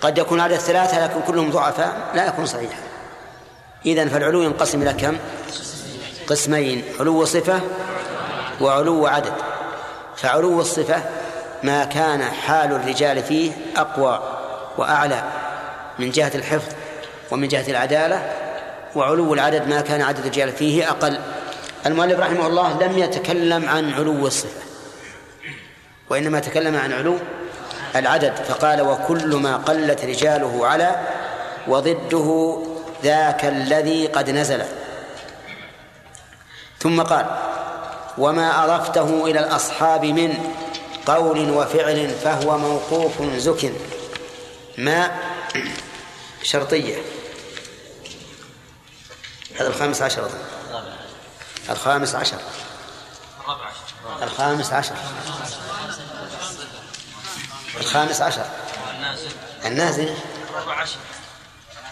قد 0.00 0.18
يكون 0.18 0.40
عدد 0.40 0.56
ثلاثة 0.56 1.04
لكن 1.04 1.20
كلهم 1.26 1.50
ضعفاء 1.50 2.10
لا 2.14 2.26
يكون 2.26 2.46
صحيحا. 2.46 2.78
إذن 3.86 4.08
فالعلو 4.08 4.42
ينقسم 4.42 4.82
إلى 4.82 4.92
كم؟ 4.92 5.16
قسمين 6.26 6.84
علو 7.00 7.24
صفة 7.24 7.60
وعلو 8.60 9.06
عدد. 9.06 9.32
فعلو 10.16 10.60
الصفة 10.60 11.02
ما 11.62 11.84
كان 11.84 12.22
حال 12.22 12.72
الرجال 12.72 13.22
فيه 13.22 13.52
أقوى 13.76 14.22
وأعلى 14.78 15.24
من 15.98 16.10
جهة 16.10 16.32
الحفظ 16.34 16.72
ومن 17.30 17.48
جهة 17.48 17.70
العدالة 17.70 18.32
وعلو 18.96 19.34
العدد 19.34 19.68
ما 19.68 19.80
كان 19.80 20.02
عدد 20.02 20.18
الرجال 20.18 20.52
فيه 20.52 20.90
أقل. 20.90 21.18
المؤلف 21.86 22.20
رحمه 22.20 22.46
الله 22.46 22.82
لم 22.82 22.98
يتكلم 22.98 23.68
عن 23.68 23.92
علو 23.92 24.26
الصفة 24.26 24.60
وإنما 26.10 26.40
تكلم 26.40 26.76
عن 26.76 26.92
علو 26.92 27.18
العدد 27.96 28.34
فقال 28.48 28.80
وكل 28.80 29.36
ما 29.36 29.56
قلت 29.56 30.04
رجاله 30.04 30.66
على 30.66 31.06
وضده 31.66 32.58
ذاك 33.02 33.44
الذي 33.44 34.06
قد 34.06 34.30
نزل. 34.30 34.64
ثم 36.78 37.02
قال 37.02 37.26
وما 38.18 38.64
أضفته 38.64 39.26
إلى 39.26 39.40
الأصحاب 39.40 40.04
من 40.04 40.54
قول 41.06 41.50
وفعل 41.50 42.08
فهو 42.08 42.58
موقوف 42.58 43.22
زك 43.22 43.72
ما 44.78 45.10
شرطية. 46.42 46.96
هذا 49.60 49.68
الخامس 49.68 50.02
عشر. 50.02 50.30
الخامس 51.70 52.14
عشر. 52.14 52.38
الخامس 54.22 54.72
عشر. 54.72 54.94
الخامس 57.76 58.22
عشر. 58.22 58.44
النازل. 59.64 60.14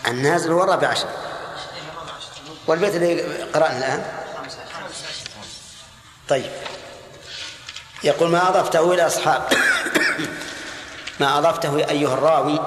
النازل. 0.06 0.52
هو 0.52 0.64
الرابع 0.64 0.88
عشر. 0.88 1.08
والبيت 2.66 2.94
اللي 2.94 3.42
قرأنا 3.42 3.78
الآن. 3.78 4.04
طيب. 6.28 6.50
يقول 8.04 8.28
ما 8.28 8.48
أضفته 8.48 8.94
إلى 8.94 9.06
أصحاب. 9.06 9.42
ما 11.20 11.38
أضفته 11.38 11.76
أيها 11.76 12.14
الراوي 12.14 12.60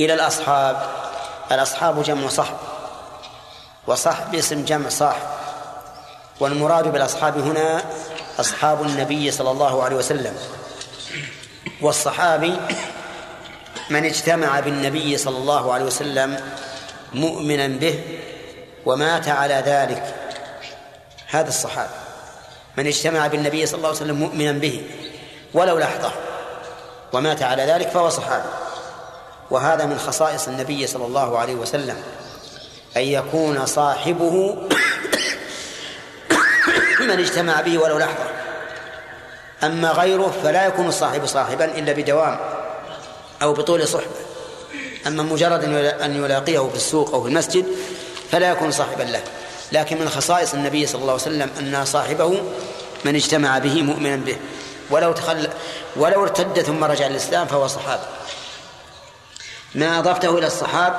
إلى 0.00 0.14
الأصحاب. 0.14 0.90
الأصحاب 1.52 2.02
جمع 2.02 2.28
صحب. 2.28 2.56
وصحب 3.86 4.34
اسم 4.34 4.64
جمع 4.64 4.88
صاحب. 4.88 5.28
والمراد 6.40 6.88
بالأصحاب 6.92 7.38
هنا 7.38 7.84
أصحاب 8.40 8.82
النبي 8.82 9.30
صلى 9.30 9.50
الله 9.50 9.84
عليه 9.84 9.96
وسلم. 9.96 10.57
والصحابي 11.80 12.56
من 13.90 14.04
اجتمع 14.04 14.60
بالنبي 14.60 15.18
صلى 15.18 15.36
الله 15.36 15.72
عليه 15.72 15.84
وسلم 15.84 16.40
مؤمنا 17.12 17.66
به 17.66 18.00
ومات 18.86 19.28
على 19.28 19.62
ذلك. 19.66 20.14
هذا 21.26 21.48
الصحابي 21.48 21.94
من 22.76 22.86
اجتمع 22.86 23.26
بالنبي 23.26 23.66
صلى 23.66 23.78
الله 23.78 23.88
عليه 23.88 23.98
وسلم 23.98 24.16
مؤمنا 24.16 24.52
به 24.52 24.82
ولو 25.54 25.78
لحظة 25.78 26.12
ومات 27.12 27.42
على 27.42 27.62
ذلك 27.62 27.88
فهو 27.88 28.08
صحابي. 28.08 28.48
وهذا 29.50 29.86
من 29.86 29.98
خصائص 29.98 30.48
النبي 30.48 30.86
صلى 30.86 31.06
الله 31.06 31.38
عليه 31.38 31.54
وسلم 31.54 31.96
أن 32.96 33.02
يكون 33.02 33.66
صاحبه 33.66 34.56
من 37.00 37.10
اجتمع 37.10 37.60
به 37.60 37.78
ولو 37.78 37.98
لحظة. 37.98 38.27
أما 39.64 39.90
غيره 39.90 40.34
فلا 40.42 40.66
يكون 40.66 40.86
الصاحب 40.86 41.26
صاحبا 41.26 41.64
إلا 41.64 41.92
بدوام 41.92 42.40
أو 43.42 43.52
بطول 43.52 43.88
صحبة. 43.88 44.16
أما 45.06 45.22
مجرد 45.22 45.64
أن 46.00 46.24
يلاقيه 46.24 46.68
في 46.68 46.76
السوق 46.76 47.14
أو 47.14 47.22
في 47.22 47.28
المسجد 47.28 47.66
فلا 48.32 48.50
يكون 48.50 48.70
صاحبا 48.70 49.02
له. 49.02 49.22
لكن 49.72 50.00
من 50.00 50.08
خصائص 50.08 50.54
النبي 50.54 50.86
صلى 50.86 51.00
الله 51.00 51.12
عليه 51.12 51.22
وسلم 51.22 51.50
أن 51.58 51.84
صاحبه 51.84 52.42
من 53.04 53.14
اجتمع 53.14 53.58
به 53.58 53.82
مؤمنا 53.82 54.16
به. 54.16 54.36
ولو 54.90 55.12
تخل 55.12 55.48
ولو 55.96 56.22
ارتد 56.22 56.62
ثم 56.62 56.84
رجع 56.84 57.06
الإسلام 57.06 57.46
فهو 57.46 57.66
صحابي. 57.66 58.02
ما 59.74 59.98
أضفته 59.98 60.38
إلى 60.38 60.46
الصحاب 60.46 60.96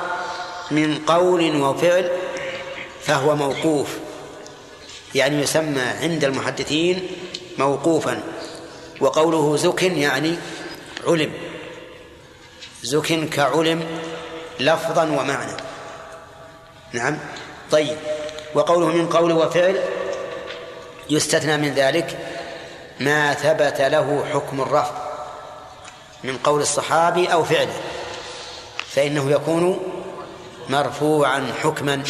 من 0.72 0.99
قول 1.07 1.62
وفعل 1.62 2.12
فهو 3.03 3.36
موقوف. 3.36 3.88
يعني 5.16 5.41
يسمى 5.41 5.82
عند 5.82 6.24
المحدثين 6.24 7.07
موقوفا. 7.57 8.20
وقوله 9.00 9.58
زك 9.58 9.84
يعني 9.84 10.38
علم. 11.08 11.34
زك 12.84 13.30
كعلم 13.30 14.02
لفظا 14.60 15.04
ومعنى. 15.04 15.58
نعم. 16.93 17.18
طيب. 17.72 17.97
وقوله 18.56 18.88
من 18.88 19.10
قول 19.10 19.32
وفعل 19.32 19.80
يستثنى 21.10 21.58
من 21.58 21.74
ذلك 21.74 22.18
ما 23.00 23.34
ثبت 23.34 23.82
له 23.82 24.26
حكم 24.34 24.62
الرفع 24.62 25.10
من 26.24 26.38
قول 26.38 26.62
الصحابي 26.62 27.28
أو 27.28 27.43
فعله. 27.43 27.82
فإنه 28.89 29.32
يكون 29.32 29.80
مرفوعا 30.70 31.54
حكما 31.64 32.04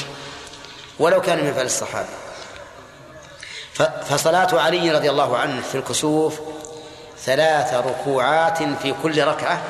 ولو 1.00 1.22
كان 1.22 1.44
من 1.46 1.54
فعل 1.54 1.66
الصحابة 1.66 2.10
فصلاة 4.10 4.62
علي 4.62 4.92
رضي 4.92 5.10
الله 5.10 5.38
عنه 5.38 5.62
في 5.62 5.76
الكسوف 5.76 6.40
ثلاث 7.24 7.74
ركوعات 7.74 8.63
في 8.63 8.95
كل 9.03 9.24
ركعة. 9.24 9.61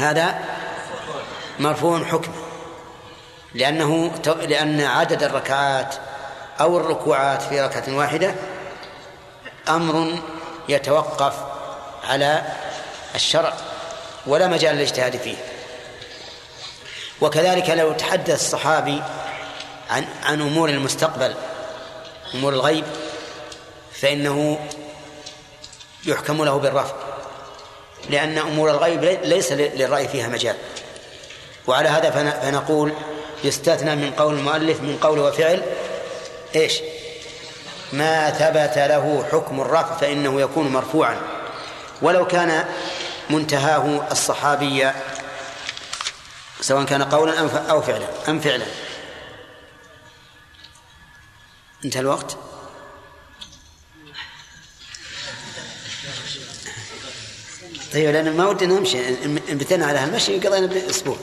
هذا 0.00 0.38
مرفوع 1.58 2.04
حكما 2.04 2.34
لأنه 3.54 4.12
لأن 4.26 4.80
عدد 4.80 5.22
الركعات 5.22 5.94
أو 6.60 6.76
الركوعات 6.78 7.42
في 7.42 7.60
ركعة 7.60 7.84
واحدة 7.88 8.34
أمر 9.68 10.18
يتوقف 10.68 11.34
على 12.08 12.42
الشرع 13.14 13.52
ولا 14.26 14.46
مجال 14.46 14.76
للاجتهاد 14.76 15.16
فيه. 15.16 15.36
وكذلك 17.20 17.70
لو 17.70 17.92
تحدث 17.92 18.34
الصحابي 18.34 19.02
عن 19.90 20.04
عن 20.24 20.40
أمور 20.40 20.68
المستقبل 20.68 21.34
أمور 22.34 22.52
الغيب 22.52 22.84
فإنه 23.92 24.58
يحكم 26.08 26.44
له 26.44 26.58
بالرفض 26.58 26.94
لأن 28.10 28.38
أمور 28.38 28.70
الغيب 28.70 29.04
ليس 29.24 29.52
للرأي 29.52 30.08
فيها 30.08 30.28
مجال. 30.28 30.56
وعلى 31.66 31.88
هذا 31.88 32.10
فنقول 32.10 32.92
يستثنى 33.44 33.96
من 33.96 34.10
قول 34.10 34.34
المؤلف 34.34 34.80
من 34.80 34.98
قول 35.00 35.18
وفعل 35.18 35.62
إيش؟ 36.54 36.80
ما 37.92 38.30
ثبت 38.30 38.78
له 38.78 39.24
حكم 39.32 39.60
الرفع 39.60 39.96
فإنه 39.96 40.40
يكون 40.40 40.68
مرفوعا. 40.68 41.16
ولو 42.02 42.26
كان 42.26 42.64
منتهاه 43.30 44.08
الصحابي 44.10 44.90
سواء 46.60 46.84
كان 46.84 47.02
قولا 47.02 47.40
أو 47.70 47.82
فعلا 47.82 48.06
أم 48.28 48.40
فعلا. 48.40 48.66
انتهى 51.84 52.00
الوقت؟ 52.00 52.36
طيب 57.92 58.10
لأن 58.10 58.36
ما 58.36 58.46
ودنا 58.46 58.74
نمشي. 58.74 59.08
إن 59.24 59.40
بتنا 59.48 59.86
على 59.86 59.98
هالمشي 59.98 60.38
قضينا 60.38 60.66
بأسبوع. 60.66 61.16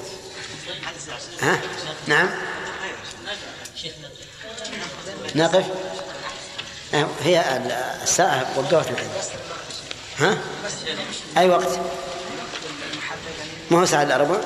ها؟ 1.42 1.62
نعم؟ 2.08 2.30
نقف؟ 5.36 5.66
آه، 6.94 7.08
هي 7.24 7.62
الساعة 8.04 8.54
وقفت 8.58 8.92
الحين 8.92 9.10
ها؟ 10.20 10.38
أي 11.38 11.50
وقت؟ 11.50 11.80
ما 13.72 13.82
هو 13.82 13.86
ساعة 13.86 14.04
إلا 14.04 14.18
ربع؟ 14.18 14.42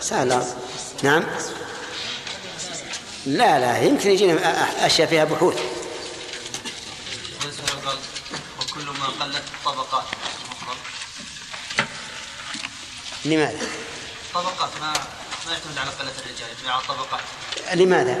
سهل 0.00 0.42
نعم؟ 1.02 1.24
لا 3.26 3.58
لا 3.58 3.82
يمكن 3.82 4.10
يجينا 4.10 4.86
أشياء 4.86 5.08
فيها 5.08 5.24
بحوث. 5.24 5.60
وكل 8.60 8.84
ما 8.84 9.06
قلت 9.24 9.42
طبقات. 9.64 10.04
لماذا؟ 13.24 13.58
طبقات 14.34 14.70
ما 14.80 14.92
ما 15.46 15.52
يعتمد 15.52 15.78
على 15.78 15.90
قلة 15.90 16.12
الرجال 16.18 16.48
يعتمد 16.48 16.68
على 16.68 16.80
الطبقات. 16.82 17.20
لماذا؟ 17.74 18.18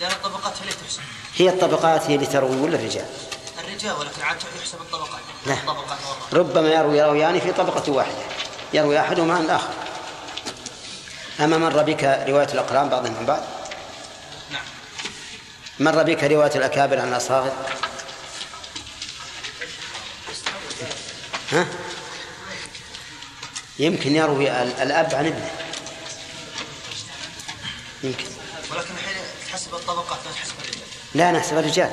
لأن 0.00 0.10
الطبقات 0.10 0.52
هي 0.56 0.60
اللي 0.62 0.72
تحسب. 0.72 1.00
هي 1.36 1.48
الطبقات 1.48 2.02
هي 2.02 2.14
اللي 2.14 2.26
تروي 2.26 2.56
ولا 2.56 2.76
الرجال؟ 2.76 3.06
الرجال 3.64 3.92
ولكن 3.92 4.22
عاد 4.22 4.36
يحسب 4.60 4.80
الطبقات. 4.80 5.20
لا. 5.46 5.54
الطبقات 5.54 5.98
ربما 6.32 6.68
يروي 6.68 7.02
راويان 7.02 7.40
في 7.40 7.52
طبقة 7.52 7.92
واحدة. 7.92 8.22
يروي 8.72 9.00
أحدهما 9.00 9.34
عن 9.34 9.44
الآخر. 9.44 9.72
أما 11.40 11.58
مر 11.58 11.82
بك 11.82 12.04
رواية 12.04 12.48
الأقران 12.52 12.88
بعضهم 12.88 13.16
عن 13.16 13.26
بعض؟ 13.26 13.42
نعم. 14.50 14.64
مر 15.78 16.02
بك 16.02 16.24
رواية 16.24 16.52
الأكابر 16.54 16.98
عن 16.98 17.08
الأصاغر؟ 17.08 17.52
ها؟ 21.52 21.66
يمكن 23.82 24.16
يروي 24.16 24.62
الأب 24.62 25.14
عن 25.14 25.26
ابنه. 25.26 25.50
يمكن. 28.02 28.24
ولكن 28.70 28.94
الحين 28.94 29.16
تحسب 29.48 29.74
الطبقات 29.74 30.18
لا 30.24 30.32
تحسب 30.32 30.54
الرجال. 30.64 30.82
لا 31.14 31.30
نحسب 31.30 31.58
الرجال. 31.58 31.90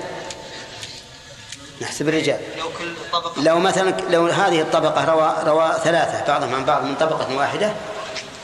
نحسب 1.81 2.09
الرجال. 2.09 2.39
لو 2.57 2.69
كل 2.79 2.93
طبقة 3.11 3.41
لو 3.41 3.59
مثلا 3.59 3.89
لو 4.09 4.25
هذه 4.27 4.61
الطبقة 4.61 5.05
روى 5.05 5.35
روى 5.43 5.79
ثلاثة 5.83 6.27
بعضهم 6.27 6.55
عن 6.55 6.65
بعض 6.65 6.83
من 6.83 6.95
طبقة 6.95 7.35
واحدة 7.35 7.73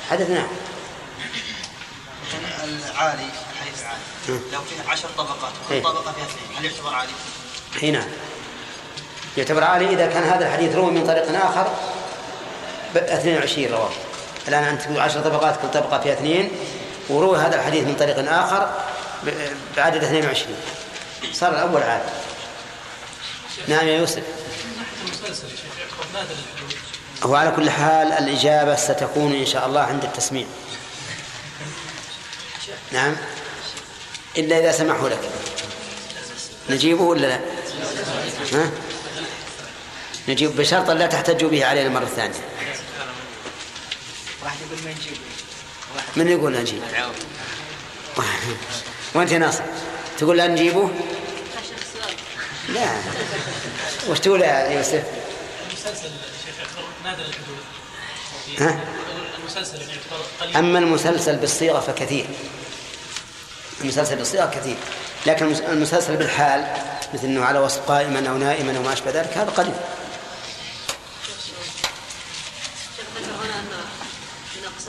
حدثنا 0.10 0.48
العالي 2.64 3.30
الحديث 3.54 3.82
العالي. 3.82 4.40
لو 4.54 4.62
فيه 4.62 4.92
عشر 4.92 5.10
طبقات 5.18 5.54
إيه. 5.72 5.84
كل 5.84 5.90
طبقة 5.90 6.12
فيها 6.12 6.26
اثنين 6.26 6.58
هل 6.58 6.66
يعتبر 6.66 6.94
عالي؟ 6.94 7.12
اي 7.84 7.92
نعم. 7.92 8.08
يعتبر 9.38 9.64
عالي 9.64 9.94
إذا 9.94 10.06
كان 10.06 10.24
هذا 10.24 10.48
الحديث 10.48 10.76
روي 10.76 10.92
من 10.92 11.08
طريق 11.08 11.46
آخر 11.46 11.74
22 12.98 13.68
رواه. 13.68 13.90
الآن 14.48 14.64
أنت 14.64 14.82
تقول 14.82 15.00
10 15.00 15.22
طبقات 15.22 15.62
كل 15.62 15.72
طبقة 15.72 16.00
فيها 16.00 16.14
اثنين. 16.14 16.52
وروي 17.10 17.38
هذا 17.38 17.56
الحديث 17.56 17.84
من 17.84 17.96
طريق 17.96 18.32
آخر 18.32 18.70
بعدد 19.78 20.04
22 20.04 20.56
صار 21.34 21.52
الأول 21.54 21.84
عالي 21.84 22.04
نعم 23.68 23.88
يا 23.88 23.98
يوسف. 23.98 24.24
هو 27.24 27.36
على 27.36 27.52
كل 27.52 27.70
حال 27.70 28.12
الإجابة 28.12 28.76
ستكون 28.76 29.34
إن 29.34 29.46
شاء 29.46 29.66
الله 29.66 29.82
عند 29.82 30.04
التسميع. 30.04 30.46
نعم. 32.92 33.16
إلا 34.38 34.60
إذا 34.60 34.72
سمحوا 34.72 35.10
لك. 35.10 35.20
نجيبه 36.70 37.02
ولا 37.02 37.28
لا؟ 37.28 37.40
ها؟ 38.54 38.70
نجيب 40.28 40.56
بشرط 40.56 40.90
لا 40.90 41.08
تحتجوا 41.08 41.50
به 41.50 41.66
علينا 41.66 41.88
المرة 41.88 42.04
الثانية 42.04 42.34
واحد 44.44 44.55
يقول 44.55 44.55
ما 44.55 44.55
نجيبه 44.55 44.55
من 46.16 46.28
يقول 46.28 46.54
نجيب 46.58 46.82
وأنت 49.14 49.32
يا 49.32 49.38
ناصر 49.38 49.64
تقول 50.18 50.38
لا 50.38 50.48
نجيبه؟ 50.48 50.90
لا. 52.70 52.98
وش 54.10 54.20
تقول 54.20 54.42
يا 54.42 54.70
يوسف؟ 54.70 55.04
المسلسل 55.70 56.10
شيخ 56.46 56.56
نادر 57.04 57.24
ها؟ 58.60 58.80
المسلسل 59.40 59.78
قليل 60.42 60.58
أما 60.58 60.80
المسلسل 60.80 61.36
بالصيغة 61.36 61.80
فكثير. 61.80 62.26
المسلسل 63.82 64.16
بالصيغة 64.16 64.46
كثير. 64.46 64.76
لكن 65.26 65.46
المس- 65.46 65.62
المسلسل 65.62 66.16
بالحال 66.16 66.68
مثل 67.14 67.24
أنه 67.24 67.46
على 67.46 67.60
وصف 67.60 67.80
قائما 67.80 68.30
أو 68.30 68.38
نائما 68.38 68.78
أو 68.78 68.84
ما 68.84 68.94
أشبه 68.94 69.12
ذلك 69.12 69.38
هذا 69.38 69.50
قليل 69.50 69.74
شيخ 72.98 73.06
ذكر 73.18 73.32
هنا 73.32 73.60
أن 73.60 73.66
من 74.56 74.64
أقسام 74.66 74.66
العلوم 74.66 74.85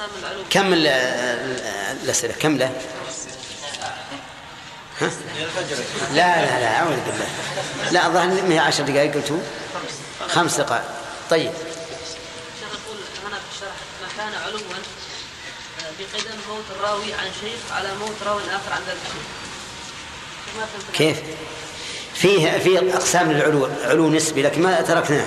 كم 0.51 0.73
ال- 0.73 0.87
ال- 0.87 1.99
الأسئلة؟ 2.03 2.35
كم 2.41 2.57
له؟ 2.57 2.73
ها؟ 5.01 5.11
لا 6.13 6.37
لا 6.45 6.61
لا 6.61 6.77
أعوذ 6.77 6.97
بالله. 7.07 7.27
لا 7.93 8.07
الظاهر 8.07 8.27
ما 8.43 8.55
هي 8.55 8.59
عشر 8.59 8.83
دقائق 8.85 9.15
قلتوا 9.15 9.39
خمس 10.29 10.57
دقائق. 10.57 10.85
طيب. 11.31 11.53
كان 14.17 14.33
علوا 14.47 14.61
آه، 14.61 15.91
بقدم 15.99 16.37
موت 16.49 16.65
الراوي 16.77 17.15
عن 17.15 17.27
شيخ 17.41 17.73
على 17.73 17.89
موت 18.01 18.17
راوي 18.27 18.43
آخر 18.43 18.73
عن 18.73 18.81
ذلك. 18.89 18.99
كيف؟ 20.95 21.17
فيه 22.15 22.59
في 22.59 22.95
أقسام 22.95 23.33
للعلو 23.33 23.69
علو 23.85 24.11
نسبي 24.11 24.43
لكن 24.43 24.63
ما 24.63 24.81
تركناه 24.81 25.27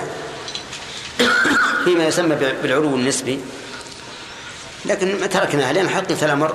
فيما 1.84 2.04
يسمى 2.04 2.34
بالعلو 2.36 2.94
النسبي. 2.94 3.40
لكن 4.84 5.20
ما 5.20 5.26
تركناه 5.26 5.72
لأن 5.72 5.88
حقيقة 5.88 6.24
الأمر 6.26 6.54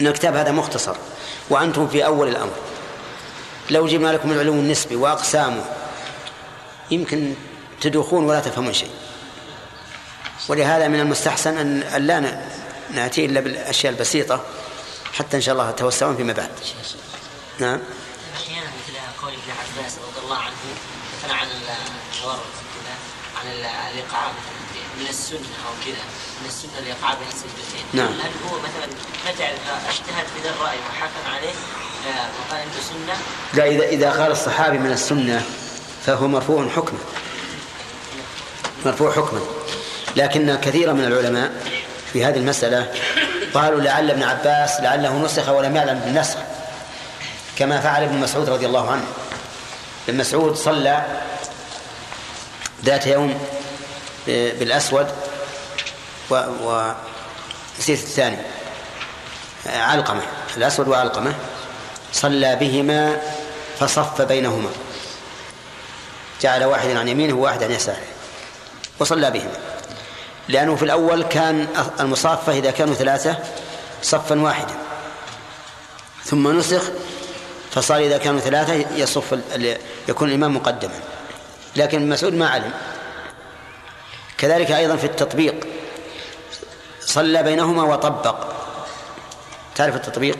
أن 0.00 0.06
الكتاب 0.06 0.36
هذا 0.36 0.50
مختصر 0.52 0.96
وأنتم 1.50 1.88
في 1.88 2.06
أول 2.06 2.28
الأمر. 2.28 2.52
لو 3.70 3.86
جبنا 3.86 4.08
لكم 4.12 4.32
العلو 4.32 4.52
النسبي 4.52 4.96
وأقسامه 4.96 5.64
يمكن 6.90 7.34
تدوخون 7.80 8.24
ولا 8.24 8.40
تفهمون 8.40 8.72
شيء. 8.72 8.90
ولهذا 10.48 10.88
من 10.88 11.00
المستحسن 11.00 11.58
أن 11.82 12.06
لا 12.06 12.38
نأتي 12.90 13.24
إلا 13.24 13.40
بالأشياء 13.40 13.92
البسيطة 13.92 14.40
حتى 15.12 15.36
إن 15.36 15.42
شاء 15.42 15.52
الله 15.52 15.70
توسعون 15.70 16.16
فيما 16.16 16.32
بعد. 16.32 16.50
نعم. 17.58 17.80
أحيانا 18.36 18.66
مثل 18.66 18.98
قول 19.22 19.32
ابن 19.32 19.50
عباس 19.80 19.92
رضي 19.98 20.24
الله 20.24 20.36
عنه 20.36 20.52
مثلا 21.24 21.34
عن 21.34 21.46
كذا 22.12 22.38
عن 23.40 23.46
ال- 23.46 23.64
الايقاع 23.92 24.22
مثلا 24.28 24.63
من 25.00 25.06
السنة 25.08 25.38
أو 25.66 25.72
كذا 25.84 26.04
من 26.42 26.48
السنة 26.48 26.78
الايقاع 26.78 27.14
بين 27.14 27.28
السجدتين 27.28 27.84
نعم. 27.92 28.12
هل 28.12 28.30
هو 28.50 28.58
مثلا 28.58 28.86
رجع 29.28 29.48
اجتهد 29.88 30.26
في 30.34 30.42
ذا 30.42 30.50
الرأي 30.50 30.76
وحكم 30.78 31.34
عليه؟ 31.34 31.54
آه، 32.06 32.28
وقال 32.38 32.60
إنه 32.60 32.72
سنة؟ 32.88 33.16
لا 33.54 33.66
إذا 33.66 33.84
إذا 33.84 34.22
قال 34.22 34.32
الصحابي 34.32 34.78
من 34.78 34.92
السنة 34.92 35.42
فهو 36.06 36.28
مرفوع 36.28 36.68
حكما 36.68 36.98
مرفوع 38.86 39.12
حكما 39.12 39.40
لكن 40.16 40.54
كثيرا 40.54 40.92
من 40.92 41.04
العلماء 41.04 41.52
في 42.12 42.24
هذه 42.24 42.36
المسألة 42.36 42.92
قالوا 43.54 43.80
لعل 43.80 44.10
ابن 44.10 44.22
عباس 44.22 44.80
لعله 44.80 45.24
نسخ 45.24 45.48
ولم 45.48 45.76
يعلم 45.76 45.98
بالنسخ 45.98 46.38
كما 47.58 47.80
فعل 47.80 48.02
ابن 48.02 48.16
مسعود 48.20 48.48
رضي 48.48 48.66
الله 48.66 48.90
عنه. 48.90 49.04
ابن 50.08 50.18
مسعود 50.18 50.56
صلى 50.56 51.04
ذات 52.84 53.06
يوم 53.06 53.40
بالأسود 54.26 55.06
و, 56.30 56.34
و 56.34 56.92
نسيت 57.78 57.98
الثاني 57.98 58.36
علقمة 59.66 60.22
الأسود 60.56 60.88
وعلقمة 60.88 61.34
صلى 62.12 62.56
بهما 62.56 63.20
فصف 63.78 64.22
بينهما. 64.22 64.70
جعل 66.40 66.64
واحدا 66.64 66.98
عن 66.98 67.08
يمينه 67.08 67.34
وواحد 67.34 67.62
عن 67.62 67.70
يساره 67.70 68.06
وصلى 68.98 69.30
بهما. 69.30 69.56
لأنه 70.48 70.76
في 70.76 70.82
الأول 70.82 71.22
كان 71.22 71.66
المصافة 72.00 72.52
إذا 72.52 72.70
كانوا 72.70 72.94
ثلاثة 72.94 73.38
صفا 74.02 74.40
واحدا. 74.40 74.74
ثم 76.24 76.58
نسخ 76.58 76.82
فصار 77.70 77.98
إذا 77.98 78.18
كانوا 78.18 78.40
ثلاثة 78.40 78.74
يصف 78.96 79.38
يكون 80.08 80.28
الإمام 80.28 80.56
مقدما. 80.56 81.00
لكن 81.76 82.08
مسعود 82.08 82.34
ما 82.34 82.48
علم. 82.48 82.72
كذلك 84.44 84.70
أيضا 84.70 84.96
في 84.96 85.04
التطبيق. 85.04 85.66
صلى 87.00 87.42
بينهما 87.42 87.82
وطبق. 87.82 88.36
تعرف 89.74 89.94
التطبيق؟ 89.94 90.38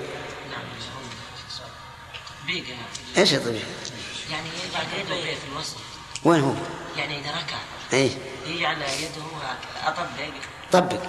إيش 3.19 3.35
التطبيق؟ 3.35 3.63
يعني 4.31 4.47
يجعل 4.69 4.85
يده 5.01 5.15
في 5.35 5.53
الوسط. 5.53 5.77
وين 6.25 6.41
هو؟ 6.41 6.53
يعني 6.97 7.19
إذا 7.19 7.31
ركع. 7.31 7.57
اي 7.93 8.11
يجعل 8.47 8.77
يده 8.77 9.25
أطبق. 9.87 10.07
طبق. 10.73 11.01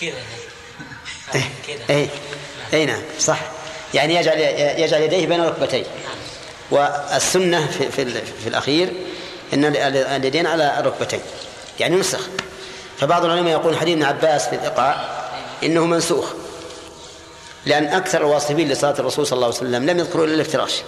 كذا. 0.00 0.22
اي 1.34 1.42
كذا. 1.66 1.96
اي 1.96 2.08
اي 2.74 2.86
نعم 2.86 3.02
صح. 3.20 3.40
يعني 3.94 4.14
يجعل 4.14 4.38
يجعل 4.80 5.02
يديه 5.02 5.26
بين 5.26 5.40
الركبتين 5.40 5.84
والسنة 6.70 7.66
في 7.66 7.90
في, 7.90 8.22
في 8.42 8.48
الأخير 8.48 8.92
إن 9.54 9.64
ال- 9.64 9.76
اليدين 9.96 10.46
على 10.46 10.80
الركبتين 10.80 11.20
يعني 11.80 11.96
نسخ 11.96 12.28
فبعض 12.98 13.24
العلماء 13.24 13.52
يقول 13.52 13.76
حديث 13.76 13.94
ابن 13.94 14.04
عباس 14.04 14.48
في 14.48 14.54
الايقاع 14.54 15.08
إنه 15.62 15.86
منسوخ 15.86 16.32
لأن 17.66 17.84
أكثر 17.84 18.20
الواصفين 18.20 18.68
لصلاة 18.68 18.94
الرسول 18.98 19.26
صلى 19.26 19.36
الله 19.36 19.46
عليه 19.46 19.56
وسلم 19.56 19.90
لم 19.90 19.98
يذكروا 19.98 20.24
إلا 20.24 20.34
الافتراش 20.34 20.82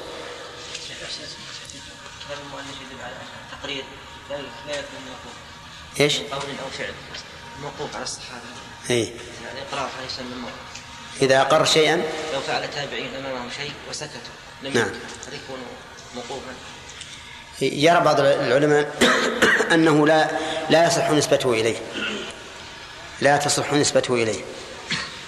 إيش؟ 6.00 6.18
قول 6.18 6.30
أو 6.32 6.70
فعل 6.78 6.92
موقوف 7.62 7.94
على 7.94 8.04
الصحابه 8.04 8.42
اي 8.90 8.98
يعني 9.44 9.60
اقرار 9.68 9.90
عليه 9.98 10.06
السلام 10.06 10.44
إذا 11.22 11.40
أقر 11.40 11.64
شيئا 11.64 11.96
لو 12.32 12.40
فعل 12.40 12.70
تابعين 12.70 13.14
امامهم 13.14 13.50
شيء 13.56 13.72
وسكتوا 13.90 14.20
لم 14.62 14.72
نعم. 14.72 14.88
هل 15.26 15.34
يكون 15.34 15.58
موقوفا؟ 16.14 16.52
يرى 17.62 18.00
بعض 18.00 18.20
العلماء 18.20 18.94
أنه 19.74 20.06
لا 20.06 20.30
لا 20.70 20.86
يصح 20.86 21.10
نسبته 21.10 21.52
إليه. 21.52 21.76
لا 23.20 23.36
تصح 23.36 23.72
نسبته 23.72 24.14
إليه. 24.14 24.40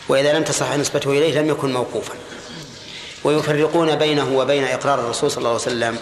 وإذا 0.08 0.32
لم 0.32 0.44
تصح 0.44 0.76
نسبته 0.76 1.10
إليه 1.10 1.40
لم 1.40 1.48
يكن 1.48 1.72
موقوفا. 1.72 2.14
ويفرقون 3.24 3.96
بينه 3.96 4.36
وبين 4.36 4.64
إقرار 4.64 5.00
الرسول 5.00 5.30
صلى 5.30 5.38
الله 5.38 5.50
عليه 5.50 5.60
وسلم 5.60 5.98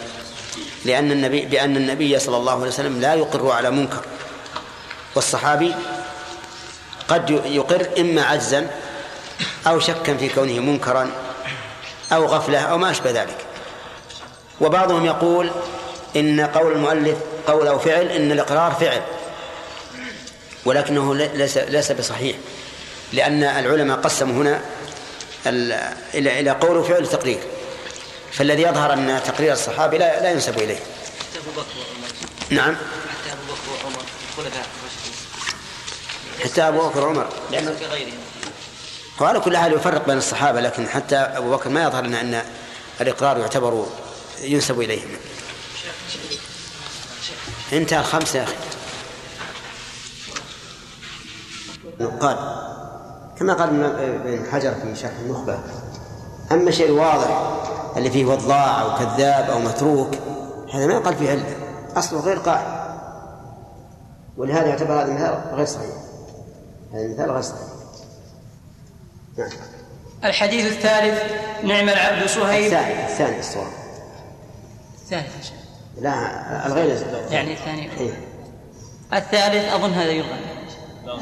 لأن 0.84 1.12
النبي 1.12 1.46
بأن 1.46 1.76
النبي 1.76 2.18
صلى 2.18 2.36
الله 2.36 2.52
عليه 2.52 2.68
وسلم 2.68 3.00
لا 3.00 3.14
يقر 3.14 3.50
على 3.50 3.70
منكر. 3.70 4.04
والصحابي 5.14 5.74
قد 7.08 7.30
يقر 7.30 7.88
إما 7.98 8.22
عجزا 8.22 8.70
أو 9.66 9.80
شكا 9.80 10.16
في 10.16 10.28
كونه 10.28 10.60
منكرا 10.60 11.10
أو 12.12 12.26
غفلة 12.26 12.58
أو 12.58 12.78
ما 12.78 12.90
أشبه 12.90 13.10
ذلك. 13.10 13.36
وبعضهم 14.60 15.06
يقول 15.06 15.50
إن 16.16 16.40
قول 16.40 16.72
المؤلف 16.72 17.18
قول 17.46 17.68
أو 17.68 17.78
فعل 17.78 18.06
إن 18.06 18.32
الإقرار 18.32 18.72
فعل 18.80 19.02
ولكنه 20.64 21.14
ليس 21.14 21.58
ليس 21.58 21.92
بصحيح 21.92 22.36
لأن 23.12 23.42
العلماء 23.42 23.98
قسموا 23.98 24.42
هنا 24.42 24.60
إلى 26.14 26.40
إلى 26.40 26.50
قول 26.50 26.76
وفعل 26.76 27.02
وتقرير. 27.02 27.38
فالذي 28.32 28.62
يظهر 28.62 28.92
أن 28.92 29.20
تقرير 29.26 29.52
الصحابي 29.52 29.98
لا 29.98 30.22
لا 30.22 30.30
ينسب 30.30 30.58
إليه. 30.58 30.76
حتى 30.76 31.38
ابو 31.38 31.50
بكر 31.60 31.66
نعم. 32.50 32.74
حتى 32.74 33.32
أبو 33.32 33.52
بكر 33.52 33.84
وعمر. 33.84 34.02
خلفاء 34.36 34.66
الراشدين 34.78 35.12
حتى 36.44 36.62
أبو 36.62 36.88
بكر 36.88 37.06
وعمر 37.06 37.28
لأن 37.50 37.76
كغيرهم 37.80 38.18
وعلى 39.20 39.40
كل 39.40 39.56
حال 39.56 39.72
يفرق 39.72 40.06
بين 40.06 40.18
الصحابة 40.18 40.60
لكن 40.60 40.88
حتى 40.88 41.16
أبو 41.16 41.50
بكر 41.50 41.68
ما 41.70 41.84
يظهر 41.84 42.04
لنا 42.04 42.20
أن 42.20 42.42
الإقرار 43.00 43.38
يعتبر 43.38 43.86
ينسب 44.42 44.80
إليهم. 44.80 45.08
انتهى 47.72 48.00
الخمسة 48.00 48.38
يا 48.38 48.44
أخي. 48.44 48.54
قال 52.20 52.36
كما 53.38 53.54
قال 53.54 53.84
ابن 53.84 54.46
حجر 54.52 54.74
في 54.74 54.96
شرح 54.96 55.12
النخبة 55.24 55.58
أما 56.52 56.68
الشيء 56.68 56.86
الواضح 56.86 57.58
اللي 57.96 58.10
فيه 58.10 58.24
وضاع 58.24 58.82
أو 58.82 58.98
كذاب 58.98 59.50
أو 59.50 59.58
متروك 59.58 60.14
هذا 60.74 60.86
ما 60.86 60.94
يقال 60.94 61.16
فيه 61.16 61.30
علة 61.30 61.56
أصله 61.96 62.20
غير 62.20 62.38
قائم 62.38 62.78
ولهذا 64.36 64.66
يعتبر 64.66 64.92
هذا 64.92 65.04
المثال 65.04 65.54
غير 65.54 65.66
صحيح. 65.66 65.94
هذا 66.92 67.02
المثال 67.02 67.30
غير 67.30 67.42
صحيح. 67.42 67.68
نعم. 69.38 69.50
الحديث 70.24 70.66
الثالث 70.72 71.22
نعم 71.64 71.88
العبد 71.88 72.28
صهيب 72.28 72.64
الثاني 72.64 73.06
الثاني 73.06 73.38
الصواب. 73.38 73.72
الثالث 75.02 75.36
يا 75.36 75.42
شيخ. 75.42 75.57
لا 76.00 76.66
الغير 76.66 76.96
يعني 77.30 77.52
الثاني. 77.52 77.90
إيه. 78.00 78.10
الثالث 79.12 79.74
أظن 79.74 79.92
هذا 79.92 80.10
يلغى 80.10 80.38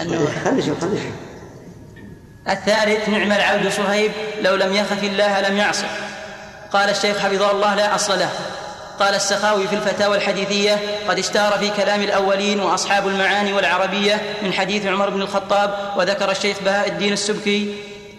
أنه 0.01 0.29
خلي 0.45 0.63
شوف 0.63 0.81
خلي 0.81 0.97
شوف. 0.97 1.13
الثالث 2.49 3.09
نعم 3.09 3.33
العبد 3.33 3.69
صهيب 3.69 4.13
لو 4.41 4.55
لم 4.55 4.73
يخف 4.73 5.05
الله 5.05 5.49
لم 5.49 5.57
يعصه. 5.57 5.87
قال 6.73 6.91
الشيخ 6.91 7.19
حفظه 7.19 7.51
الله 7.51 7.75
لا 7.75 7.95
أصل 7.95 8.19
له. 8.19 8.31
قال 8.99 9.15
السخاوي 9.15 9.69
في 9.69 9.75
الفتاوى 9.75 10.17
الحديثية 10.17 10.81
قد 11.09 11.19
اشتهر 11.19 11.59
في 11.59 11.71
كلام 11.71 12.03
الأولين 12.03 12.61
وأصحاب 12.61 13.09
المعاني 13.09 13.53
والعربية 13.53 14.23
من 14.43 14.53
حديث 14.53 14.87
عمر 14.87 15.11
بن 15.11 15.23
الخطاب 15.23 15.95
وذكر 15.97 16.31
الشيخ 16.31 16.57
بهاء 16.65 16.89
الدين 16.89 17.13
السبكي. 17.13 17.75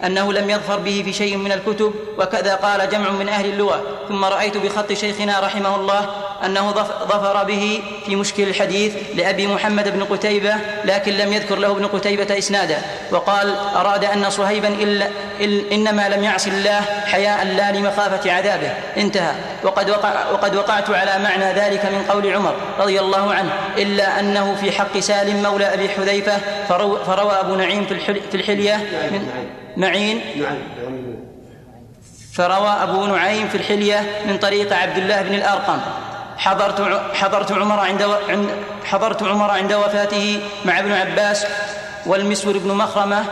أنه 0.05 0.33
لم 0.33 0.49
يظفر 0.49 0.79
به 0.79 1.01
في 1.05 1.13
شيء 1.13 1.37
من 1.37 1.51
الكتب 1.51 1.93
وكذا 2.17 2.55
قال 2.55 2.89
جمع 2.89 3.09
من 3.09 3.29
أهل 3.29 3.45
اللغة. 3.45 3.83
ثم 4.09 4.25
رأيت 4.25 4.57
بخط 4.57 4.93
شيخنا 4.93 5.39
رحمه 5.39 5.75
الله 5.75 6.09
أنه 6.45 6.71
ظفر 7.07 7.43
به 7.43 7.81
في 8.05 8.15
مشكل 8.15 8.43
الحديث 8.43 8.93
لأبي 9.15 9.47
محمد 9.47 9.89
بن 9.93 10.03
قتيبة 10.03 10.53
لكن 10.85 11.11
لم 11.11 11.33
يذكر 11.33 11.55
له 11.55 11.71
ابن 11.71 11.85
قتيبة 11.85 12.37
إسنادا 12.37 12.77
وقال 13.11 13.55
أراد 13.75 14.05
أن 14.05 14.29
صهيبا 14.29 14.67
إلا 14.67 15.07
إل 15.39 15.73
إنما 15.73 16.09
لم 16.09 16.23
يعص 16.23 16.47
الله 16.47 16.81
حياء 17.05 17.45
لا 17.45 17.71
لمخافة 17.71 18.31
عذابه. 18.31 18.73
انتهى. 18.97 19.35
وقد, 19.63 19.89
وقع 19.89 20.31
وقد 20.31 20.55
وقعت 20.55 20.89
على 20.89 21.23
معنى 21.23 21.53
ذلك 21.53 21.85
من 21.85 22.05
قول 22.09 22.33
عمر 22.33 22.55
رضي 22.79 22.99
الله 22.99 23.33
عنه 23.33 23.51
إلا 23.77 24.19
أنه 24.19 24.55
في 24.55 24.71
حق 24.71 24.99
سالم 24.99 25.43
مولى 25.43 25.73
أبي 25.73 25.89
حذيفة 25.89 26.37
فروى 27.05 27.39
أبو 27.39 27.55
نعيم 27.55 27.85
في 28.31 28.35
الحلية 28.35 28.75
من 29.11 29.47
معين 29.77 30.21
فروى 32.33 32.69
أبو 32.69 33.05
نعيم 33.05 33.47
في 33.47 33.57
الحلية 33.57 33.99
من 34.27 34.37
طريق 34.37 34.73
عبد 34.73 34.97
الله 34.97 35.21
بن 35.21 35.33
الأرقم. 35.33 35.79
حضرت 36.37 37.01
حضرت 37.13 37.51
عمر 37.51 37.79
عند 37.79 38.01
حضرت 38.85 39.23
عمر 39.23 39.49
عند 39.51 39.73
وفاته 39.73 40.39
مع 40.65 40.79
ابن 40.79 40.91
عباس 40.91 41.45
والمسور 42.07 42.57
بن 42.57 42.71
مخرمة 42.71 43.25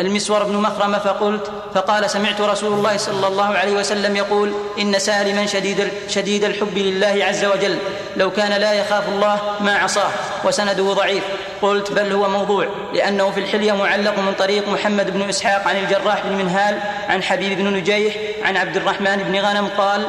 المسور 0.00 0.44
بن 0.44 0.56
مخرمة 0.56 0.98
فقلت 0.98 1.50
فقال 1.74 2.10
سمعت 2.10 2.40
رسول 2.40 2.72
الله 2.72 2.96
صلى 2.96 3.26
الله 3.26 3.44
عليه 3.44 3.72
وسلم 3.72 4.16
يقول 4.16 4.52
إن 4.78 4.98
سالما 4.98 5.46
شديد 5.46 5.88
شديد 6.08 6.44
الحب 6.44 6.78
لله 6.78 7.24
عز 7.24 7.44
وجل 7.44 7.78
لو 8.16 8.30
كان 8.30 8.60
لا 8.60 8.72
يخاف 8.72 9.08
الله 9.08 9.38
ما 9.60 9.76
عصاه 9.76 10.10
وسنده 10.44 10.92
ضعيف. 10.92 11.24
قلت 11.62 11.92
بل 11.92 12.12
هو 12.12 12.28
موضوع 12.28 12.66
لأنه 12.94 13.30
في 13.30 13.40
الحلية 13.40 13.72
معلق 13.72 14.18
من 14.18 14.34
طريق 14.38 14.68
محمد 14.68 15.10
بن 15.10 15.28
إسحاق 15.28 15.68
عن 15.68 15.76
الجراح 15.76 16.26
بن 16.26 16.36
منهال 16.36 16.80
عن 17.08 17.22
حبيب 17.22 17.58
بن 17.58 17.72
نجيح 17.72 18.14
عن 18.42 18.56
عبد 18.56 18.76
الرحمن 18.76 19.16
بن 19.16 19.38
غنم 19.38 19.68
قال 19.78 20.06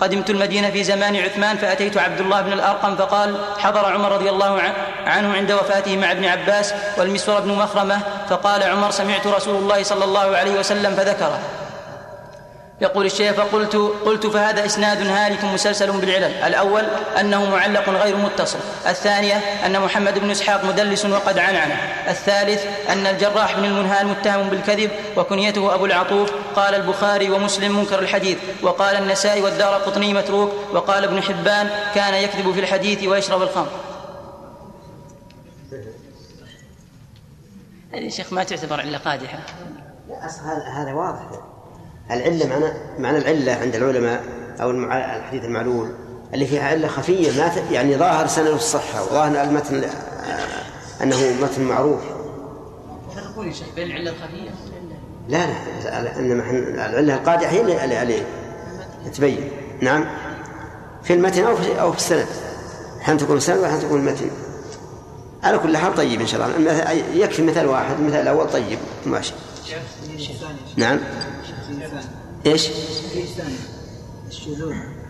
قدمت 0.00 0.30
المدينة 0.30 0.70
في 0.70 0.84
زمان 0.84 1.16
عثمان 1.16 1.56
فأتيت 1.56 1.96
عبد 1.96 2.20
الله 2.20 2.40
بن 2.40 2.52
الأرقم 2.52 2.96
فقال 2.96 3.36
حضر 3.58 3.92
عمر 3.92 4.12
رضي 4.12 4.30
الله 4.30 4.62
عنه 5.06 5.34
عند 5.36 5.52
وفاته 5.52 5.96
مع 5.96 6.12
ابن 6.12 6.24
عباس 6.24 6.74
والمسور 6.98 7.40
بن 7.40 7.48
مخرمة 7.48 8.00
فقال 8.28 8.62
عمر 8.62 8.90
سمعت 8.90 9.26
رسول 9.26 9.54
الله 9.54 9.82
صلى 9.82 10.04
الله 10.04 10.36
عليه 10.36 10.58
وسلم 10.58 10.94
فذكره. 10.94 11.38
يقول 12.80 13.06
الشيخ 13.06 13.32
فقلت 13.32 13.76
قلت 14.04 14.26
فهذا 14.26 14.66
إسناد 14.66 15.06
هالك 15.06 15.44
مسلسل 15.44 16.00
بالعلل. 16.00 16.24
الأول 16.24 16.84
أنه 17.20 17.50
معلق 17.50 17.88
غير 17.88 18.16
متصل. 18.16 18.58
الثانية 18.86 19.34
أن 19.66 19.80
محمد 19.80 20.18
بن 20.18 20.30
إسحاق 20.30 20.64
مدلس 20.64 21.04
وقد 21.04 21.38
عنعنه. 21.38 21.74
الثالث 22.08 22.64
أن 22.88 23.06
الجراح 23.06 23.56
بن 23.56 23.64
المنهال 23.64 24.06
متهم 24.06 24.48
بالكذب 24.48 24.90
وكنيته 25.16 25.74
أبو 25.74 25.86
العطوف. 25.86 26.32
قال 26.56 26.74
البخاري 26.74 27.30
ومسلم 27.30 27.78
منكر 27.78 27.98
الحديث. 27.98 28.38
وقال 28.62 28.96
النسائي 28.96 29.42
والدار 29.42 29.74
قطني 29.74 30.14
متروك. 30.14 30.52
وقال 30.72 31.04
ابن 31.04 31.22
حبان 31.22 31.70
كان 31.94 32.14
يكذب 32.14 32.52
في 32.52 32.60
الحديث 32.60 33.04
ويشرب 33.04 33.42
الخمر. 33.42 33.70
هذه 37.92 38.04
يا 38.04 38.10
شيخ 38.10 38.32
ما 38.32 38.44
تعتبر 38.44 38.80
عله 38.80 38.98
قادحة. 38.98 39.38
لا 40.08 40.26
أصل 40.26 40.42
هذا 40.76 40.92
واضح. 40.92 41.55
العلة 42.10 42.46
معنى 42.46 42.72
معنى 42.98 43.18
العلة 43.18 43.52
عند 43.52 43.76
العلماء 43.76 44.24
أو 44.60 44.70
الحديث 44.70 45.44
المعلول 45.44 45.90
اللي 46.34 46.46
فيها 46.46 46.62
علة 46.62 46.88
خفية 46.88 47.38
ما 47.38 47.52
يعني 47.70 47.96
ظاهر 47.96 48.26
سنة 48.26 48.50
الصحة 48.50 49.02
وظاهر 49.02 49.42
المتن 49.42 49.84
آه، 49.84 51.02
أنه 51.02 51.16
متن 51.42 51.62
معروف. 51.62 52.00
يا 53.46 53.52
شيخ؟ 53.52 53.66
بين 53.76 53.86
العلة 53.86 54.10
الخفية؟ 54.10 54.50
لا 55.28 55.46
لا 55.84 56.18
انما 56.18 56.50
العلة 56.86 57.14
القادحة 57.14 57.50
هي 57.50 57.84
اللي 57.84 57.96
عليه 57.96 58.22
تبين. 59.14 59.50
نعم. 59.82 60.04
في 61.02 61.14
المتن 61.14 61.44
أو 61.44 61.56
في 61.56 61.80
أو 61.80 61.92
في 61.92 61.98
السند. 61.98 62.26
أحيانا 63.00 63.20
تكون 63.20 63.36
السند 63.36 63.58
واحيانا 63.58 63.82
تكون 63.82 64.00
المتن 64.00 64.30
على 65.42 65.58
كل 65.58 65.76
حال 65.76 65.94
طيب 65.94 66.20
إن 66.20 66.26
شاء 66.26 66.46
الله. 66.46 66.90
يكفي 67.14 67.42
مثال 67.42 67.66
واحد 67.66 67.94
المثال 67.98 68.20
الأول 68.20 68.50
طيب. 68.50 68.78
ماشي. 69.06 69.32
نعم. 70.76 70.98
إيش؟ 72.46 72.68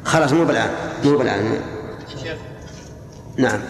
خلاص 0.05 0.33
مو 0.33 0.45
بالآن 0.45 0.71
مو 1.05 1.19
بالآن. 1.19 1.61
نعم. 3.37 3.61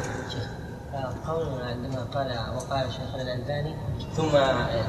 قولنا 1.26 1.64
عندما 1.64 2.06
قال 2.14 2.38
وقال 2.56 2.92
شيخنا 2.92 3.22
الألباني 3.22 3.74
ثم 4.16 4.30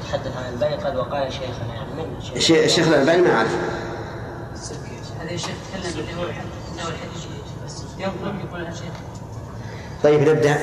تحدث 0.01 0.37
عن 0.37 0.49
الألباني 0.49 0.75
قال 0.75 0.97
وقال 0.97 1.33
شيخنا. 1.33 1.73
يعني 1.73 1.93
من 1.93 2.21
شيخ 2.39 2.57
الشيخ 2.57 2.87
الألباني 2.87 3.21
ما 3.21 3.31
أعرف 3.31 3.51
هذا 5.19 5.31
الشيخ 5.31 5.55
تكلم 5.73 5.99
اللي 5.99 6.13
هو 6.15 6.23
الحديث 6.23 7.25
ينقل 7.97 8.39
يقول 8.45 8.73
طيب 10.03 10.29
نبدأ. 10.29 10.57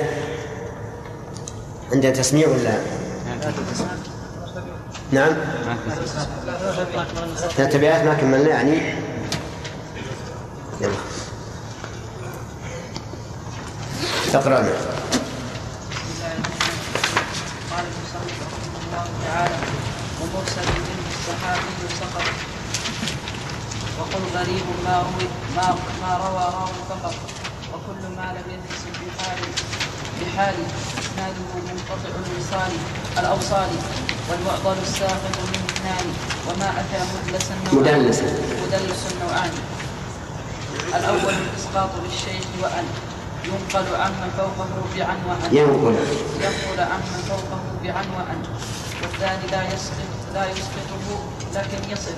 عندنا 1.93 2.13
تسميع 2.13 2.49
ولا؟ 2.49 2.79
نعم. 5.13 5.33
ثلاث 7.57 7.75
أبيات 7.75 8.05
ما 8.05 8.15
كملنا 8.15 8.49
يعني. 8.49 8.95
يلا. 10.81 10.95
تقرأ 14.33 14.57
قال 14.57 14.67
رحمه 18.15 18.75
الله 18.87 19.07
تعالى 19.27 19.59
ومرسل 20.21 20.69
منه 20.87 21.07
الصحابي 21.15 21.75
سقط 22.01 22.29
وقل 23.99 24.23
غريب 24.35 24.67
ما 24.85 24.95
روي 24.99 25.29
ما 26.03 26.17
روى 26.17 26.45
راو 26.55 26.73
فقط 26.89 27.15
وكل 27.75 28.03
ما 28.17 28.27
لم 28.33 28.47
يدرس 28.55 28.83
بحال 29.01 29.39
بحال 30.27 30.55
اسناده 30.99 31.43
منقطع 31.69 32.11
الوصال 32.23 32.73
الأوصال 33.19 33.69
والمعضل 34.31 34.77
الساقط 34.83 35.35
من 35.53 35.61
اثنان 35.71 36.07
وما 36.49 36.69
أتى 36.81 37.01
مدلسا 37.15 37.55
نوعان 37.73 37.99
مدلسا 37.99 38.25
مدلس 38.63 39.03
نوعان 39.23 39.51
الأول 40.99 41.35
الإسقاط 41.35 41.91
للشيخ 42.05 42.45
وأن 42.63 42.85
ينقل 43.45 43.97
عمن 43.97 44.31
فوقه 44.39 44.69
بعن 44.97 45.17
وأن. 45.29 45.57
ينقل. 45.57 45.95
ينقل 46.45 46.81
عمن 46.81 47.25
فوقه 47.29 47.61
بعن 47.85 48.05
وأن. 48.17 48.43
والثاني 49.03 49.47
لا 49.51 49.63
يسقط 49.75 50.11
لا 50.35 50.45
يسقطه 50.51 51.07
لكن 51.55 51.91
يصف 51.93 52.17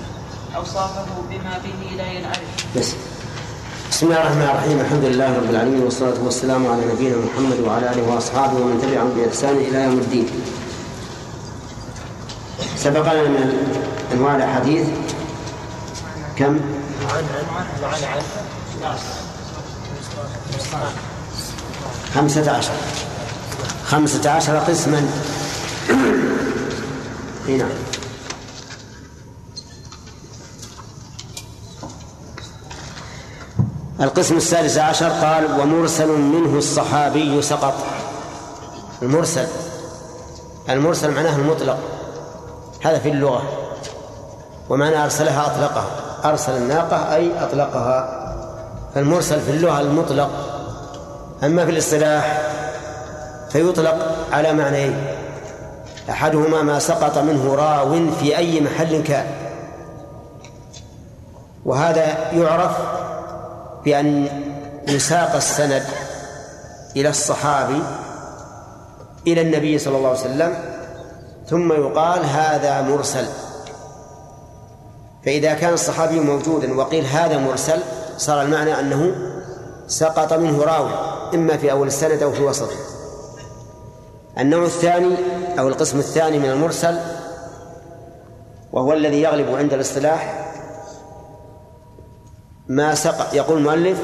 أوصافه 0.55 1.05
بما 1.29 1.59
به 1.63 1.95
لا 1.97 2.11
ينعرف. 2.11 2.77
بس 2.77 2.95
بسم 3.91 4.05
الله 4.05 4.21
الرحمن 4.21 4.41
الرحيم. 4.41 4.79
الحمد 4.79 5.03
لله 5.03 5.37
رب 5.37 5.49
العالمين 5.49 5.83
والصلاة 5.83 6.19
والسلام 6.23 6.67
على 6.67 6.81
نبينا 6.93 7.15
محمد 7.17 7.59
وعلى 7.59 7.91
آله 7.91 8.03
وأصحابه 8.03 8.53
ومن 8.53 8.81
تبعهم 8.81 9.11
بإحسان 9.15 9.55
إلى 9.55 9.83
يوم 9.83 9.97
الدين. 9.99 10.27
سبق 12.77 13.13
لنا 13.13 13.23
من 13.23 13.47
أنواع 14.13 14.35
الأحاديث. 14.35 14.87
كم؟ 16.37 16.59
خمسة 22.15 22.51
عشر. 22.51 22.73
خمسة 23.87 24.29
عشر 24.29 24.57
قسما. 24.57 25.01
نعم 27.47 27.96
القسم 34.01 34.37
السادس 34.37 34.77
عشر 34.77 35.09
قال 35.09 35.59
ومرسل 35.59 36.07
منه 36.07 36.57
الصحابي 36.57 37.41
سقط. 37.41 37.73
المرسل. 39.01 39.47
المرسل 40.69 41.11
معناه 41.11 41.35
المطلق. 41.35 41.77
هذا 42.83 42.99
في 42.99 43.09
اللغة. 43.09 43.43
ومعنى 44.69 45.03
أرسلها 45.03 45.45
أطلقها. 45.45 45.87
أرسل 46.25 46.57
الناقة 46.57 47.15
أي 47.15 47.43
أطلقها. 47.43 48.23
فالمرسل 48.95 49.41
في 49.41 49.51
اللغة 49.51 49.81
المطلق. 49.81 50.29
أما 51.43 51.65
في 51.65 51.71
الاصطلاح 51.71 52.41
فيطلق 53.49 53.95
على 54.31 54.53
معنيين 54.53 55.05
أحدهما 56.09 56.61
ما 56.61 56.79
سقط 56.79 57.17
منه 57.17 57.55
راو 57.55 58.11
في 58.19 58.37
أي 58.37 58.61
محل 58.61 59.03
كان. 59.03 59.25
وهذا 61.65 62.31
يعرف 62.33 62.71
بأن 63.85 64.27
يساق 64.87 65.35
السند 65.35 65.83
إلى 66.95 67.09
الصحابي 67.09 67.83
إلى 69.27 69.41
النبي 69.41 69.77
صلى 69.77 69.97
الله 69.97 70.09
عليه 70.09 70.19
وسلم 70.19 70.53
ثم 71.49 71.73
يقال 71.73 72.25
هذا 72.25 72.81
مرسل. 72.81 73.25
فإذا 75.25 75.53
كان 75.53 75.73
الصحابي 75.73 76.19
موجودا 76.19 76.77
وقيل 76.77 77.05
هذا 77.05 77.37
مرسل 77.37 77.79
صار 78.17 78.41
المعنى 78.41 78.79
أنه 78.79 79.15
سقط 79.87 80.33
منه 80.33 80.63
راوي 80.63 80.91
إما 81.33 81.57
في 81.57 81.71
أول 81.71 81.87
السند 81.87 82.23
أو 82.23 82.31
في 82.31 82.43
وسطه. 82.43 82.75
النوع 84.39 84.65
الثاني 84.65 85.15
أو 85.59 85.67
القسم 85.67 85.99
الثاني 85.99 86.39
من 86.39 86.49
المرسل 86.49 86.99
وهو 88.73 88.93
الذي 88.93 89.21
يغلب 89.21 89.55
عند 89.55 89.73
الاصطلاح 89.73 90.46
ما 92.69 92.95
سقط. 92.95 93.33
يقول 93.33 93.57
المؤلف 93.57 94.01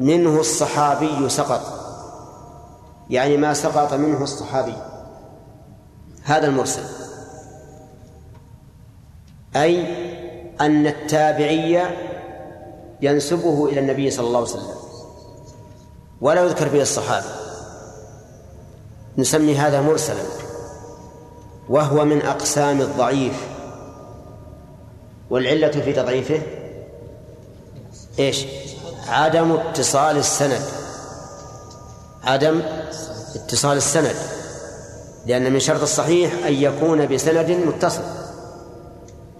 منه 0.00 0.40
الصحابي 0.40 1.28
سقط. 1.28 1.60
يعني 3.10 3.36
ما 3.36 3.54
سقط 3.54 3.94
منه 3.94 4.22
الصحابي. 4.22 4.76
هذا 6.22 6.46
المرسل. 6.46 6.82
أي 9.56 9.86
أن 10.60 10.86
التابعي 10.86 11.82
ينسبه 13.02 13.66
إلى 13.66 13.80
النبي 13.80 14.10
صلى 14.10 14.26
الله 14.26 14.38
عليه 14.38 14.50
وسلم. 14.50 14.74
ولا 16.20 16.44
يذكر 16.44 16.68
فيه 16.68 16.82
الصحابة 16.82 17.26
نسمي 19.18 19.56
هذا 19.56 19.80
مرسلا. 19.80 20.22
وهو 21.68 22.04
من 22.04 22.22
أقسام 22.22 22.80
الضعيف. 22.80 23.48
والعلة 25.30 25.70
في 25.70 25.92
تضعيفه 25.92 26.42
إيش؟ 28.18 28.44
عدم 29.08 29.52
اتصال 29.52 30.16
السند. 30.16 30.62
عدم 32.24 32.62
اتصال 33.34 33.76
السند. 33.76 34.16
لأن 35.26 35.52
من 35.52 35.60
شرط 35.60 35.82
الصحيح 35.82 36.46
أن 36.46 36.52
يكون 36.52 37.06
بسند 37.06 37.50
متصل. 37.50 38.02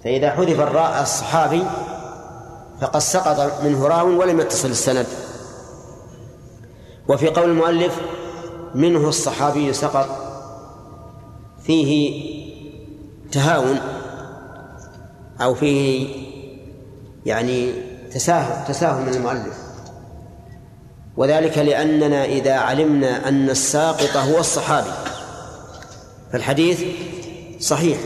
فإذا 0.04 0.30
حذف 0.30 0.60
الراء 0.60 1.02
الصحابي 1.02 1.64
فقد 2.80 3.00
سقط 3.00 3.62
منه 3.64 3.86
راو 3.86 4.20
ولم 4.20 4.40
يتصل 4.40 4.70
السند. 4.70 5.06
وفي 7.08 7.28
قول 7.28 7.50
المؤلف 7.50 8.00
منه 8.74 9.08
الصحابي 9.08 9.72
سقط. 9.72 10.08
فيه 11.62 12.22
تهاون. 13.32 13.80
أو 15.40 15.54
فيه 15.54 16.08
يعني 17.26 17.91
تساهل 18.14 18.66
تساهل 18.68 19.02
من 19.02 19.14
المؤلف. 19.14 19.58
وذلك 21.16 21.58
لأننا 21.58 22.24
إذا 22.24 22.54
علمنا 22.54 23.28
أن 23.28 23.50
الساقط 23.50 24.16
هو 24.16 24.38
الصحابي 24.38 24.90
فالحديث 26.32 26.84
صحيح. 27.60 27.98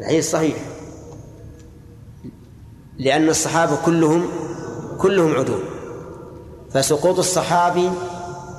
الحديث 0.00 0.30
صحيح. 0.30 0.56
لأن 2.98 3.28
الصحابة 3.28 3.76
كلهم 3.84 4.28
كلهم 4.98 5.34
عدول 5.34 5.62
فسقوط 6.70 7.18
الصحابي 7.18 7.90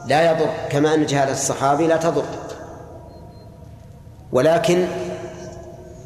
لا 0.07 0.31
يضر 0.31 0.49
كما 0.69 0.93
أن 0.93 1.05
جهالة 1.05 1.31
الصحابي 1.31 1.87
لا 1.87 1.97
تضر. 1.97 2.25
ولكن 4.31 4.87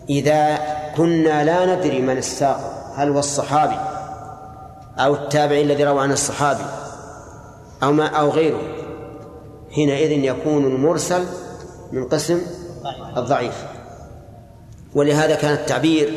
إذا 0.09 0.59
كنا 0.97 1.43
لا 1.43 1.75
ندري 1.75 2.01
من 2.01 2.17
الساقط 2.17 2.84
هل 2.95 3.09
هو 3.09 3.19
الصحابي 3.19 3.77
أو 4.97 5.13
التابعي 5.15 5.61
الذي 5.61 5.83
روى 5.83 6.01
عن 6.01 6.11
الصحابي 6.11 6.65
أو 7.83 7.91
ما 7.91 8.05
أو 8.05 8.29
غيره؟ 8.29 8.61
حينئذ 9.71 10.11
يكون 10.11 10.65
المرسل 10.65 11.23
من 11.91 12.03
قسم 12.07 12.41
الضعيف. 13.17 13.65
ولهذا 14.95 15.35
كان 15.35 15.53
التعبير 15.53 16.13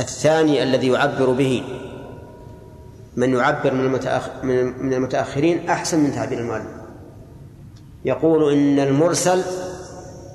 الثاني 0.00 0.62
الذي 0.62 0.88
يعبر 0.88 1.32
به 1.32 1.62
من 3.16 3.34
يعبر 3.34 3.74
من 3.74 4.00
من 4.82 4.92
المتأخرين 4.92 5.68
أحسن 5.68 6.00
من 6.00 6.12
تعبير 6.12 6.38
المؤلف 6.38 6.80
يقول 8.04 8.52
إن 8.52 8.78
المرسل 8.78 9.42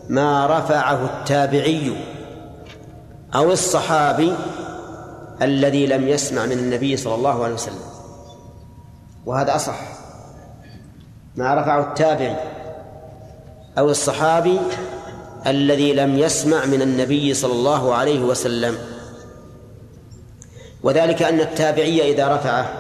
ما 0.09 0.59
رفعه 0.59 1.05
التابعي 1.05 1.93
أو 3.36 3.51
الصحابي 3.51 4.34
الذي 5.42 5.88
لم 5.88 6.08
يسمع 6.08 6.46
من 6.46 6.52
النبي 6.52 6.98
صلى 6.98 7.16
الله 7.16 7.44
عليه 7.44 7.54
وسلم. 7.54 7.80
وهذا 9.26 9.56
أصح. 9.56 9.80
ما 11.36 11.56
رفعه 11.56 11.80
التابعي 11.80 12.36
أو 13.78 13.90
الصحابي 13.90 14.60
الذي 15.48 15.94
لم 15.94 16.18
يسمع 16.18 16.66
من 16.66 16.82
النبي 16.82 17.34
صلى 17.34 17.54
الله 17.54 17.96
عليه 17.96 18.24
وسلم. 18.24 18.78
وذلك 20.84 21.24
أن 21.24 21.40
التابعي 21.40 22.12
إذا 22.14 22.36
رفعه 22.36 22.72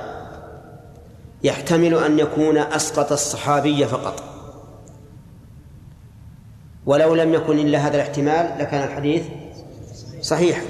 يحتمل 1.43 1.95
أن 2.03 2.19
يكون 2.19 2.57
أسقط 2.57 3.11
الصحابي 3.11 3.85
فقط. 3.85 4.23
ولو 6.85 7.15
لم 7.15 7.33
يكن 7.33 7.59
إلا 7.59 7.77
هذا 7.77 7.95
الاحتمال 7.95 8.55
لكان 8.59 8.83
الحديث 8.83 9.23
صحيحا 10.21 10.61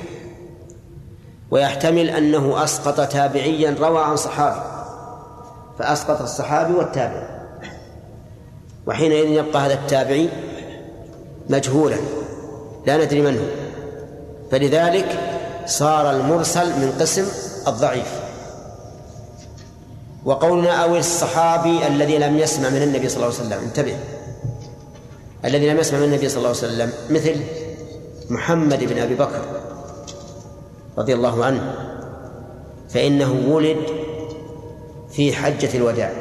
ويحتمل 1.51 2.09
أنه 2.09 2.63
أسقط 2.63 3.11
تابعيا 3.11 3.75
روى 3.79 4.03
عن 4.03 4.15
صحابي 4.15 4.61
فأسقط 5.79 6.21
الصحابي 6.21 6.73
والتابعي 6.73 7.27
وحينئذ 8.87 9.29
يبقى 9.29 9.65
هذا 9.65 9.73
التابعي 9.73 10.29
مجهولا 11.49 11.97
لا 12.85 13.05
ندري 13.05 13.21
من 13.21 13.37
هو. 13.37 13.45
فلذلك 14.51 15.19
صار 15.65 16.11
المرسل 16.11 16.67
من 16.67 16.91
قسم 16.99 17.25
الضعيف. 17.67 18.19
وقولنا 20.25 20.71
أو 20.83 20.95
الصحابي 20.95 21.87
الذي 21.87 22.17
لم 22.17 22.37
يسمع 22.37 22.69
من 22.69 22.83
النبي 22.83 23.09
صلى 23.09 23.15
الله 23.15 23.35
عليه 23.37 23.47
وسلم 23.47 23.59
انتبه. 23.63 23.97
الذي 25.45 25.69
لم 25.69 25.79
يسمع 25.79 25.99
من 25.99 26.05
النبي 26.05 26.29
صلى 26.29 26.37
الله 26.37 26.49
عليه 26.49 26.57
وسلم 26.57 26.93
مثل 27.09 27.41
محمد 28.29 28.83
بن 28.83 28.97
أبي 28.97 29.15
بكر. 29.15 29.64
رضي 30.97 31.13
الله 31.13 31.45
عنه 31.45 31.75
فإنه 32.89 33.43
ولد 33.49 33.77
في 35.11 35.33
حجة 35.33 35.77
الوداع. 35.77 36.11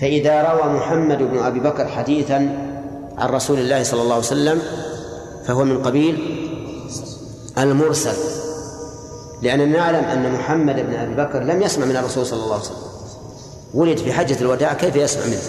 فإذا 0.00 0.42
روى 0.42 0.72
محمد 0.72 1.18
بن 1.18 1.38
أبي 1.38 1.60
بكر 1.60 1.88
حديثا 1.88 2.34
عن 3.18 3.28
رسول 3.28 3.58
الله 3.58 3.82
صلى 3.82 4.02
الله 4.02 4.14
عليه 4.14 4.24
وسلم 4.24 4.62
فهو 5.46 5.64
من 5.64 5.82
قبيل 5.82 6.18
المرسل. 7.58 8.16
لأننا 9.42 9.78
نعلم 9.78 10.04
أن 10.04 10.32
محمد 10.32 10.76
بن 10.76 10.94
أبي 10.94 11.14
بكر 11.14 11.42
لم 11.42 11.62
يسمع 11.62 11.86
من 11.86 11.96
الرسول 11.96 12.26
صلى 12.26 12.42
الله 12.42 12.54
عليه 12.54 12.64
وسلم. 12.64 12.76
ولد 13.74 13.98
في 13.98 14.12
حجة 14.12 14.40
الوداع 14.40 14.74
كيف 14.74 14.96
يسمع 14.96 15.26
منه؟ 15.26 15.42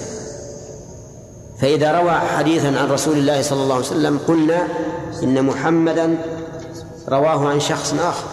فإذا 1.59 1.99
روى 1.99 2.11
حديثا 2.11 2.67
عن 2.67 2.89
رسول 2.91 3.17
الله 3.17 3.41
صلى 3.41 3.63
الله 3.63 3.75
عليه 3.75 3.85
وسلم 3.85 4.19
قلنا 4.27 4.67
إن 5.23 5.45
محمدا 5.45 6.17
رواه 7.09 7.49
عن 7.49 7.59
شخص 7.59 7.93
آخر. 7.93 8.27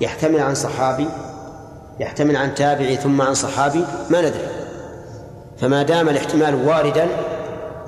يحتمل 0.00 0.40
عن 0.40 0.54
صحابي 0.54 1.08
يحتمل 2.00 2.36
عن 2.36 2.54
تابعي 2.54 2.96
ثم 2.96 3.22
عن 3.22 3.34
صحابي 3.34 3.84
ما 4.10 4.20
ندري. 4.20 4.48
فما 5.58 5.82
دام 5.82 6.08
الاحتمال 6.08 6.68
واردا 6.68 7.08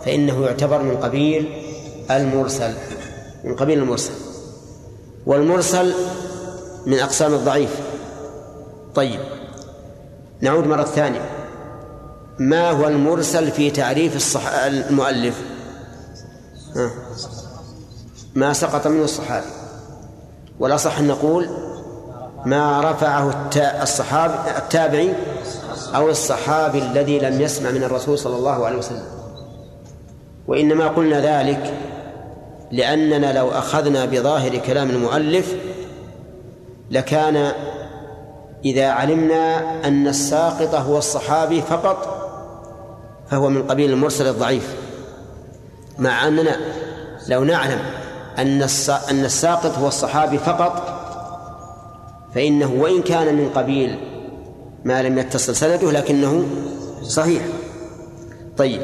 فإنه 0.04 0.44
يعتبر 0.46 0.82
من 0.82 0.96
قبيل 0.96 1.62
المرسل 2.10 2.74
من 3.44 3.56
قبيل 3.56 3.78
المرسل. 3.78 4.12
والمرسل 5.26 5.94
من 6.86 6.98
أقسام 6.98 7.34
الضعيف. 7.34 7.70
طيب 8.94 9.20
نعود 10.40 10.66
مرة 10.66 10.84
ثانية. 10.84 11.30
ما 12.38 12.70
هو 12.70 12.88
المرسل 12.88 13.50
في 13.50 13.70
تعريف 13.70 14.16
الصح... 14.16 14.54
المؤلف؟ 14.54 15.42
ها. 16.76 16.90
ما 18.34 18.52
سقط 18.52 18.86
منه 18.86 19.04
الصحابي. 19.04 19.46
والأصح 20.60 20.98
أن 20.98 21.06
نقول 21.06 21.48
ما 22.46 22.90
رفعه 22.90 23.50
الصحابي 23.82 24.34
التابعي 24.56 25.14
أو 25.94 26.10
الصحابي 26.10 26.78
الذي 26.78 27.18
لم 27.18 27.40
يسمع 27.40 27.70
من 27.70 27.84
الرسول 27.84 28.18
صلى 28.18 28.36
الله 28.36 28.66
عليه 28.66 28.78
وسلم. 28.78 29.04
وإنما 30.48 30.88
قلنا 30.88 31.20
ذلك 31.20 31.74
لأننا 32.72 33.38
لو 33.38 33.50
أخذنا 33.50 34.04
بظاهر 34.04 34.58
كلام 34.58 34.90
المؤلف 34.90 35.54
لكان 36.90 37.52
إذا 38.64 38.88
علمنا 38.88 39.60
أن 39.88 40.08
الساقط 40.08 40.74
هو 40.74 40.98
الصحابي 40.98 41.62
فقط 41.62 42.24
فهو 43.30 43.48
من 43.48 43.62
قبيل 43.62 43.90
المرسل 43.90 44.26
الضعيف 44.26 44.74
مع 45.98 46.28
أننا 46.28 46.56
لو 47.28 47.44
نعلم 47.44 47.78
أن 48.38 48.62
أن 49.10 49.24
الساقط 49.24 49.78
هو 49.78 49.88
الصحابي 49.88 50.38
فقط 50.38 50.94
فإنه 52.34 52.72
وإن 52.72 53.02
كان 53.02 53.34
من 53.34 53.48
قبيل 53.48 53.98
ما 54.84 55.02
لم 55.02 55.18
يتصل 55.18 55.56
سنده 55.56 55.92
لكنه 55.92 56.44
صحيح. 57.02 57.42
طيب. 58.56 58.82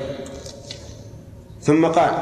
ثم 1.63 1.87
قال 1.87 2.13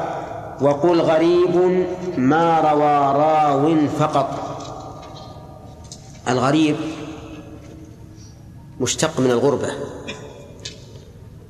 وقل 0.61 1.01
غريب 1.01 1.85
ما 2.17 2.59
روى 2.59 3.15
راو 3.17 3.87
فقط. 3.87 4.39
الغريب 6.27 6.75
مشتق 8.79 9.19
من 9.19 9.31
الغربة 9.31 9.69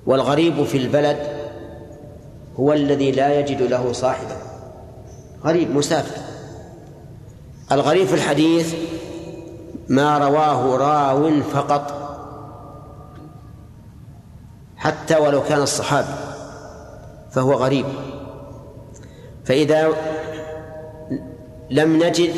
والغريب 0.06 0.64
في 0.64 0.78
البلد 0.78 1.18
هو 2.60 2.74
الذي 2.74 3.12
لا 3.12 3.40
يجد 3.40 3.62
له 3.62 3.94
صاحبا. 3.94 4.49
غريب 5.46 5.76
مسافر. 5.76 6.22
الغريب 7.72 8.08
في 8.08 8.14
الحديث 8.14 8.76
ما 9.90 10.18
رواه 10.18 10.78
راو 10.78 11.42
فقط 11.42 11.94
حتى 14.78 15.18
ولو 15.18 15.44
كان 15.44 15.62
الصحابي 15.62 16.14
فهو 17.32 17.54
غريب. 17.54 17.86
فإذا 19.46 19.90
لم 21.70 22.04
نجد 22.04 22.36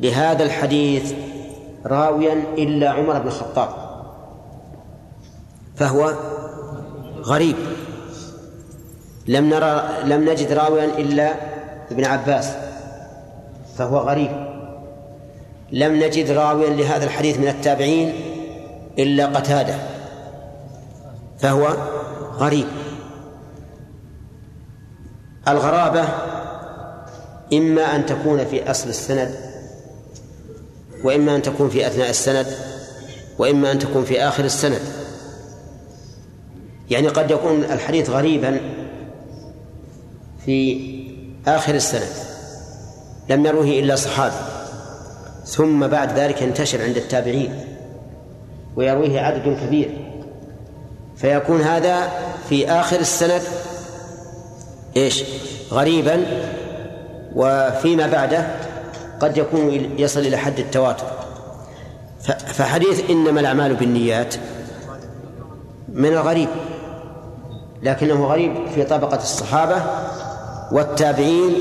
لهذا 0.00 0.44
الحديث 0.44 1.12
راويا 1.86 2.42
إلا 2.58 2.90
عمر 2.90 3.18
بن 3.18 3.26
الخطاب 3.26 3.68
فهو 5.76 6.14
غريب. 7.22 7.56
لم 9.26 9.50
نرى 9.50 9.88
لم 10.04 10.28
نجد 10.28 10.52
راويا 10.52 10.84
إلا 10.84 11.47
ابن 11.90 12.04
عباس 12.04 12.48
فهو 13.78 13.98
غريب. 13.98 14.30
لم 15.72 16.04
نجد 16.04 16.30
راويا 16.30 16.70
لهذا 16.70 17.04
الحديث 17.04 17.38
من 17.38 17.48
التابعين 17.48 18.12
إلا 18.98 19.26
قتادة 19.26 19.74
فهو 21.38 21.76
غريب. 22.34 22.66
الغرابة 25.48 26.04
إما 27.52 27.96
أن 27.96 28.06
تكون 28.06 28.44
في 28.44 28.70
أصل 28.70 28.88
السند 28.88 29.34
وإما 31.04 31.36
أن 31.36 31.42
تكون 31.42 31.68
في 31.68 31.86
أثناء 31.86 32.10
السند 32.10 32.46
وإما 33.38 33.72
أن 33.72 33.78
تكون 33.78 34.04
في 34.04 34.22
آخر 34.22 34.44
السند. 34.44 34.80
يعني 36.90 37.08
قد 37.08 37.30
يكون 37.30 37.64
الحديث 37.64 38.10
غريبا 38.10 38.60
في 40.44 40.97
آخر 41.46 41.74
السند. 41.74 42.08
لم 43.28 43.46
يروه 43.46 43.64
إلا 43.64 43.96
صحابي. 43.96 44.34
ثم 45.44 45.86
بعد 45.86 46.18
ذلك 46.18 46.42
ينتشر 46.42 46.82
عند 46.82 46.96
التابعين. 46.96 47.64
ويرويه 48.76 49.20
عدد 49.20 49.58
كبير. 49.66 49.98
فيكون 51.16 51.60
هذا 51.60 52.08
في 52.48 52.70
آخر 52.70 53.00
السند 53.00 53.42
إيش؟ 54.96 55.24
غريبا. 55.70 56.24
وفيما 57.34 58.06
بعده 58.06 58.46
قد 59.20 59.36
يكون 59.36 59.70
يصل 59.98 60.20
إلى 60.20 60.36
حد 60.36 60.58
التواتر. 60.58 61.06
فحديث 62.46 63.10
إنما 63.10 63.40
الأعمال 63.40 63.74
بالنيات 63.74 64.34
من 65.88 66.12
الغريب. 66.12 66.48
لكنه 67.82 68.24
غريب 68.24 68.54
في 68.74 68.84
طبقة 68.84 69.16
الصحابة 69.16 69.82
والتابعين 70.72 71.54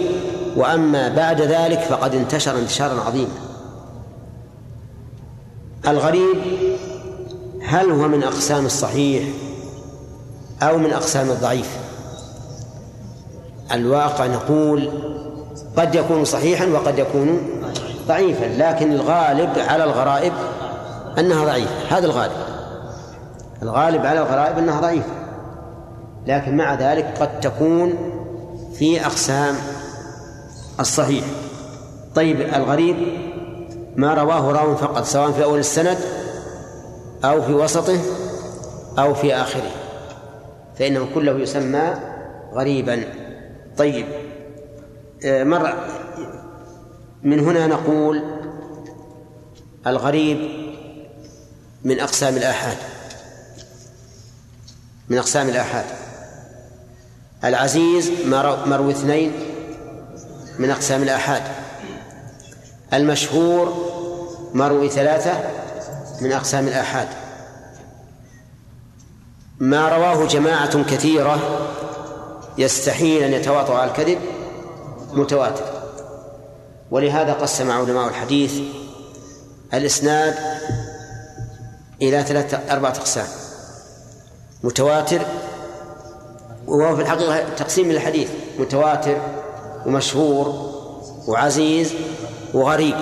وأما 0.55 1.09
بعد 1.09 1.41
ذلك 1.41 1.79
فقد 1.79 2.15
انتشر 2.15 2.57
انتشارا 2.57 3.01
عظيما. 3.01 3.33
الغريب 5.87 6.37
هل 7.63 7.91
هو 7.91 8.07
من 8.07 8.23
أقسام 8.23 8.65
الصحيح 8.65 9.23
أو 10.61 10.77
من 10.77 10.93
أقسام 10.93 11.29
الضعيف؟ 11.29 11.77
الواقع 13.71 14.25
نقول 14.25 14.89
قد 15.77 15.95
يكون 15.95 16.25
صحيحا 16.25 16.65
وقد 16.65 16.99
يكون 16.99 17.39
ضعيفا 18.07 18.45
لكن 18.45 18.91
الغالب 18.91 19.49
على 19.59 19.83
الغرائب 19.83 20.33
أنها 21.19 21.45
ضعيفة. 21.45 21.97
هذا 21.97 22.05
الغالب. 22.05 22.31
الغالب 23.63 24.05
على 24.05 24.19
الغرائب 24.19 24.57
أنها 24.57 24.81
ضعيفة. 24.81 25.11
لكن 26.27 26.57
مع 26.57 26.73
ذلك 26.73 27.13
قد 27.19 27.39
تكون 27.39 27.93
في 28.79 29.05
أقسام 29.05 29.55
الصحيح. 30.79 31.25
طيب 32.15 32.41
الغريب 32.41 32.97
ما 33.95 34.13
رواه 34.13 34.51
راو 34.51 34.75
فقط 34.75 35.03
سواء 35.03 35.31
في 35.31 35.43
أول 35.43 35.59
السند 35.59 35.97
أو 37.23 37.41
في 37.41 37.53
وسطه 37.53 37.99
أو 38.99 39.13
في 39.13 39.35
آخره 39.35 39.71
فإنه 40.79 41.07
كله 41.15 41.39
يسمى 41.39 41.93
غريبا. 42.53 43.03
طيب 43.77 44.05
آه، 45.25 45.43
مر 45.43 45.73
من 47.23 47.39
هنا 47.39 47.67
نقول 47.67 48.23
الغريب 49.87 50.49
من 51.83 51.99
أقسام 51.99 52.37
الآحاد. 52.37 52.77
من 55.09 55.17
أقسام 55.17 55.49
الآحاد. 55.49 55.85
العزيز 57.43 58.11
مروي 58.65 58.91
اثنين 58.91 59.31
من 60.59 60.69
أقسام 60.69 61.03
الآحاد. 61.03 61.43
المشهور 62.93 63.87
مروي 64.53 64.89
ثلاثة 64.89 65.33
من 66.21 66.31
أقسام 66.31 66.67
الآحاد. 66.67 67.07
ما 69.59 69.89
رواه 69.89 70.27
جماعة 70.27 70.83
كثيرة 70.83 71.39
يستحيل 72.57 73.23
أن 73.23 73.33
يتواطوا 73.33 73.75
على 73.75 73.91
الكذب 73.91 74.19
متواتر. 75.13 75.65
ولهذا 76.91 77.33
قسم 77.33 77.71
علماء 77.71 78.09
الحديث 78.09 78.53
الإسناد 79.73 80.35
إلى 82.01 82.23
ثلاثة 82.23 82.73
أربعة 82.73 82.89
أقسام. 82.89 83.27
متواتر 84.63 85.21
وهو 86.67 86.95
في 86.95 87.01
الحقيقة 87.01 87.55
تقسيم 87.55 87.91
الحديث 87.91 88.29
متواتر 88.59 89.17
ومشهور 89.85 90.71
وعزيز 91.27 91.93
وغريب. 92.53 92.95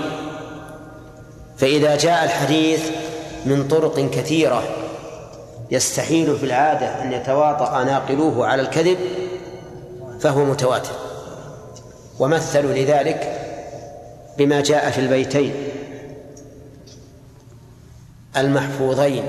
فإذا 1.58 1.96
جاء 1.96 2.24
الحديث 2.24 2.90
من 3.46 3.68
طرق 3.68 4.10
كثيرة 4.10 4.64
يستحيل 5.72 6.38
في 6.38 6.46
العادة 6.46 7.04
أن 7.04 7.14
يتواطأ 7.14 7.84
ناقلوه 7.84 8.48
على 8.48 8.62
الكذب 8.62 8.98
فهو 10.20 10.46
متواتر. 10.46 10.96
ومثلوا 12.20 12.74
لذلك 12.74 13.42
بما 14.38 14.62
جاء 14.62 14.92
في 14.92 15.02
البيتين. 15.02 15.54
المحفوظين 18.38 19.24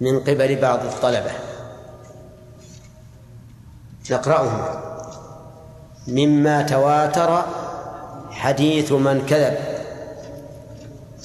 من 0.00 0.20
قبل 0.20 0.56
بعض 0.56 0.84
الطلبة. 0.84 1.45
نقرأهما 4.12 4.82
مما 6.08 6.62
تواتر 6.62 7.42
حديث 8.30 8.92
من 8.92 9.26
كذب 9.26 9.54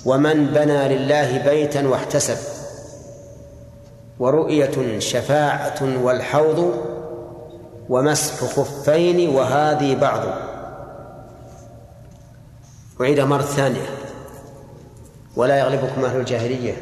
ومن 0.05 0.45
بنى 0.45 0.95
لله 0.95 1.37
بيتا 1.37 1.87
واحتسب. 1.87 2.37
ورؤية 4.19 4.99
شفاعة 4.99 6.03
والحوض 6.03 6.73
ومسح 7.89 8.33
خفين 8.33 9.29
وهذه 9.29 9.95
بعض. 9.95 10.21
أعيدها 13.01 13.25
مرة 13.25 13.41
ثانية. 13.41 13.89
ولا 15.35 15.59
يغلبكم 15.59 16.05
أهل 16.05 16.19
الجاهلية. 16.19 16.73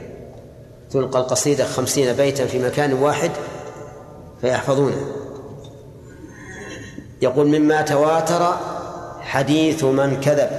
تلقى 0.92 1.20
القصيدة 1.20 1.66
خمسين 1.66 2.14
بيتا 2.14 2.46
في 2.46 2.60
مكان 2.60 2.94
واحد 2.94 3.32
فيحفظونه. 4.42 5.19
يقول 7.22 7.60
مما 7.60 7.82
تواتر 7.82 8.58
حديث 9.22 9.84
من 9.84 10.20
كذب 10.22 10.50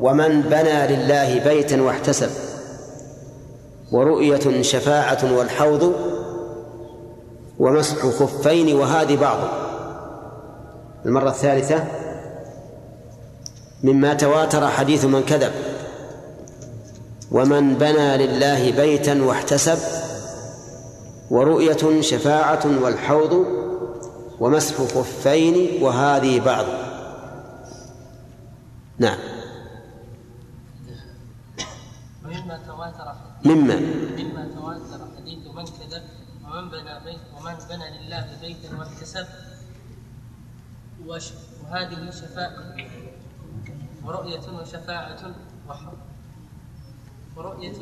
ومن 0.00 0.40
بنى 0.42 0.86
لله 0.86 1.44
بيتا 1.44 1.82
واحتسب 1.82 2.30
ورؤية 3.92 4.62
شفاعة 4.62 5.36
والحوض 5.36 5.92
ومسح 7.58 8.06
خفين 8.06 8.76
وهذه 8.76 9.16
بعض. 9.16 9.38
المرة 11.06 11.28
الثالثة 11.28 11.84
مما 13.82 14.14
تواتر 14.14 14.68
حديث 14.68 15.04
من 15.04 15.22
كذب 15.22 15.52
ومن 17.32 17.74
بنى 17.74 18.26
لله 18.26 18.70
بيتا 18.70 19.22
واحتسب 19.22 19.78
ورؤية 21.30 22.00
شفاعة 22.00 22.82
والحوض 22.82 23.61
ومسح 24.42 24.74
خفين 24.74 25.82
وهذه 25.82 26.40
بعض. 26.40 26.66
نعم. 28.98 29.18
ومما 32.24 32.56
تواتر 32.66 33.08
مما؟ 33.44 33.76
مما 34.18 34.42
تواتر 34.54 35.00
حديث 35.16 35.46
من 35.46 35.64
كذب 35.64 36.02
ومن 36.44 36.64
بنى 36.70 36.94
بيت 37.04 37.20
ومن 37.38 37.54
بنى 37.70 37.86
لله 37.98 38.26
بيتا 38.40 38.68
واحتسب 38.78 39.26
وش- 41.06 41.32
وهذه 41.64 42.10
شفاعة 42.10 42.74
ورؤية 44.04 44.46
وشفاعة 44.60 45.22
وحق 45.68 45.92
ورؤية. 47.36 47.78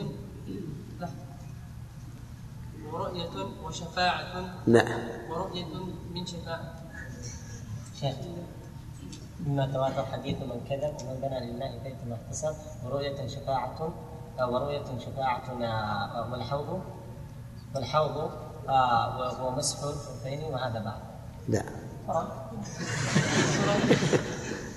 ورؤية 2.92 3.30
وشفاعة. 3.64 4.44
لا 4.66 4.84
ورؤية 5.30 5.64
من 6.14 6.26
شفاعة. 6.26 6.74
شيخ 8.00 8.14
مما 9.46 9.66
تواتر 9.72 10.06
حديث 10.06 10.36
من 10.42 10.60
كذب 10.68 10.94
ومن 11.06 11.20
بنى 11.22 11.40
لله 11.52 11.78
بيتا 11.84 12.18
اغتصب 12.26 12.54
ورؤية 12.84 13.26
شفاعة 13.26 13.92
آه، 14.40 14.50
ورؤية 14.50 14.84
شفاعة 14.98 15.42
آه، 15.62 16.28
والحوض 16.32 16.80
والحوض 17.74 18.30
آه، 18.68 19.44
ومسح 19.46 19.78
الخفين 19.82 20.44
وهذا 20.44 20.78
بعد. 20.84 21.00
لا. 21.48 21.62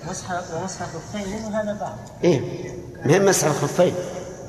مسح 0.08 0.54
ومسح 0.54 0.80
الخفين 0.82 1.44
وهذا 1.44 1.72
بعد. 1.80 1.98
إيه. 2.24 2.40
مهم 3.04 3.24
مسح 3.24 3.46
الخفين. 3.46 3.94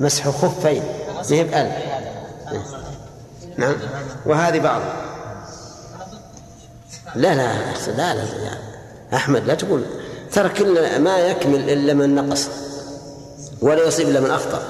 مسح 0.00 0.28
خفين. 0.28 0.82
ما 1.14 1.22
هي 1.30 1.44
بألف 1.44 1.72
إيه. 2.52 2.62
نعم. 3.58 3.74
وهذه 4.26 4.58
بعض. 4.58 4.82
لا 7.14 7.34
لا 7.34 7.54
لا 7.86 8.14
لا 8.14 8.24
يعني 8.44 8.60
أحمد 9.14 9.44
لا 9.44 9.54
تقول. 9.54 9.84
ترى 10.32 10.48
كل 10.48 11.00
ما 11.00 11.18
يكمل 11.18 11.70
إلا 11.70 11.94
من 11.94 12.14
نقص 12.14 12.48
ولا 13.60 13.86
يصيب 13.86 14.08
إلا 14.08 14.20
من 14.20 14.30
أخطأ. 14.30 14.62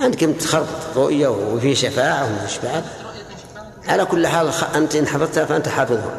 أنت 0.00 0.16
كنت 0.16 0.42
تخربط 0.42 0.66
رؤية 0.96 1.28
وفي 1.28 1.74
شفاعة 1.74 2.24
ومش 2.24 2.58
بعد 2.58 2.84
على 3.88 4.04
كل 4.04 4.26
حال 4.26 4.50
أنت 4.74 4.94
إن 4.94 5.06
حفظتها 5.06 5.44
فأنت 5.44 5.68
حافظها. 5.68 6.14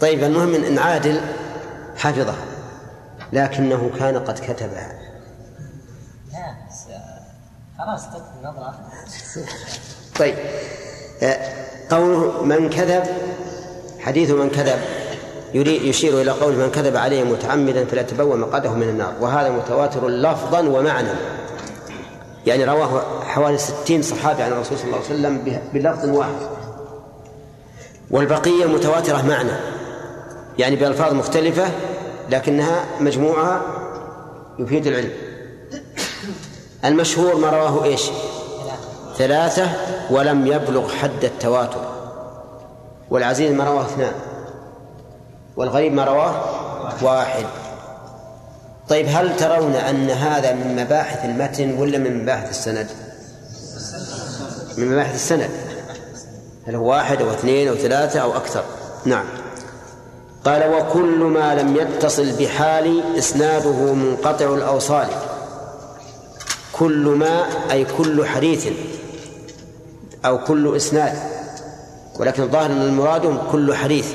طيب 0.00 0.24
المهم 0.24 0.54
إن 0.54 0.78
عادل 0.78 1.20
حفظها 1.96 2.36
لكنه 3.32 3.90
كان 3.98 4.18
قد 4.18 4.38
كتبها. 4.38 4.99
خلاص 7.86 8.02
طيب. 10.18 10.34
آه، 11.22 11.38
قوله 11.90 12.42
من 12.42 12.70
كذب 12.70 13.02
حديث 14.00 14.30
من 14.30 14.50
كذب 14.50 14.78
يريد 15.54 15.82
يشير 15.82 16.20
إلى 16.20 16.30
قول 16.30 16.52
من 16.52 16.70
كذب 16.70 16.96
عليه 16.96 17.24
متعمدا 17.24 17.84
فليتبوأ 17.84 18.36
مقعده 18.36 18.70
من 18.70 18.82
النار. 18.82 19.14
وهذا 19.20 19.50
متواتر 19.50 20.08
لفظا 20.08 20.60
ومعنى. 20.60 21.08
يعني 22.46 22.64
رواه 22.64 23.22
حوالي 23.24 23.58
ستين 23.58 24.02
صحابي 24.02 24.42
عن 24.42 24.52
الرسول 24.52 24.78
صلى 24.78 24.86
الله 24.86 24.96
عليه 24.96 25.06
وسلم 25.06 25.60
بلفظ 25.72 26.08
واحد. 26.08 26.36
والبقية 28.10 28.64
متواترة 28.64 29.22
معنى. 29.22 29.52
يعني 30.58 30.76
بألفاظ 30.76 31.12
مختلفة 31.12 31.64
لكنها 32.30 32.84
مجموعها 33.00 33.62
يفيد 34.58 34.86
العلم. 34.86 35.29
المشهور 36.84 37.36
ما 37.36 37.50
رواه 37.50 37.84
إيش؟ 37.84 38.10
ثلاثة 39.18 39.68
ولم 40.10 40.46
يبلغ 40.46 40.88
حد 40.88 41.24
التواتر. 41.24 41.84
والعزيز 43.10 43.52
ما 43.52 43.64
رواه 43.64 43.82
اثنان. 43.82 44.12
والغريب 45.56 45.92
ما 45.92 46.04
رواه 46.04 46.34
واحد. 47.02 47.44
طيب 48.88 49.06
هل 49.08 49.36
ترون 49.36 49.74
أن 49.74 50.10
هذا 50.10 50.52
من 50.52 50.84
مباحث 50.84 51.24
المتن 51.24 51.78
ولا 51.78 51.98
من 51.98 52.22
مباحث 52.22 52.50
السند؟ 52.50 52.86
من 54.78 54.92
مباحث 54.92 55.14
السند. 55.14 55.50
هل 56.66 56.74
هو 56.74 56.90
واحد 56.90 57.22
أو 57.22 57.30
اثنين 57.30 57.68
أو 57.68 57.74
ثلاثة 57.74 58.20
أو 58.20 58.36
أكثر؟ 58.36 58.64
نعم. 59.04 59.24
قال 60.44 60.74
وكل 60.74 61.18
ما 61.18 61.54
لم 61.54 61.76
يتصل 61.76 62.32
بحال 62.32 63.02
إسناده 63.18 63.94
منقطع 63.94 64.54
الأوصال. 64.54 65.08
كل 66.80 67.08
ما 67.08 67.46
أي 67.70 67.86
كل 67.98 68.26
حديث 68.26 68.68
أو 70.24 70.38
كل 70.44 70.76
إسناد. 70.76 71.12
ولكن 72.18 72.42
الظاهر 72.42 72.66
أن 72.66 72.82
المراد 72.82 73.38
كل 73.52 73.74
حديث 73.74 74.12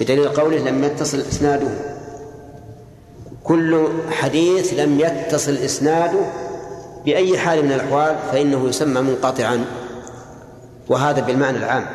بدليل 0.00 0.28
قوله 0.28 0.58
لم 0.58 0.84
يتصل 0.84 1.20
إسناده. 1.20 1.68
كل 3.44 3.88
حديث 4.10 4.74
لم 4.74 5.00
يتصل 5.00 5.52
إسناده 5.52 6.20
بأي 7.04 7.38
حال 7.38 7.64
من 7.64 7.72
الأحوال 7.72 8.16
فإنه 8.32 8.68
يسمى 8.68 9.00
منقطعا 9.00 9.64
وهذا 10.88 11.20
بالمعنى 11.20 11.58
العام. 11.58 11.86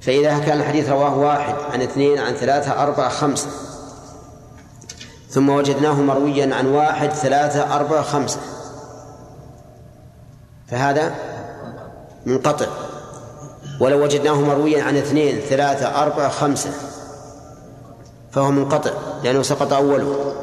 فإذا 0.00 0.38
كان 0.38 0.60
الحديث 0.60 0.88
رواه 0.88 1.18
واحد 1.18 1.54
عن 1.72 1.82
اثنين 1.82 2.18
عن 2.18 2.34
ثلاثة 2.34 2.82
أربعة 2.82 3.08
خمسة 3.08 3.65
ثم 5.30 5.48
وجدناه 5.48 5.92
مرويا 5.92 6.54
عن 6.54 6.66
واحد 6.66 7.10
ثلاثة 7.10 7.76
أربعة 7.76 8.02
خمسة. 8.02 8.40
فهذا 10.68 11.14
منقطع. 12.26 12.66
ولو 13.80 14.04
وجدناه 14.04 14.34
مرويا 14.34 14.82
عن 14.82 14.96
اثنين 14.96 15.40
ثلاثة 15.40 16.02
أربعة 16.02 16.28
خمسة. 16.28 16.70
فهو 18.32 18.50
منقطع 18.50 18.90
لأنه 19.24 19.42
سقط 19.42 19.72
أوله. 19.72 20.34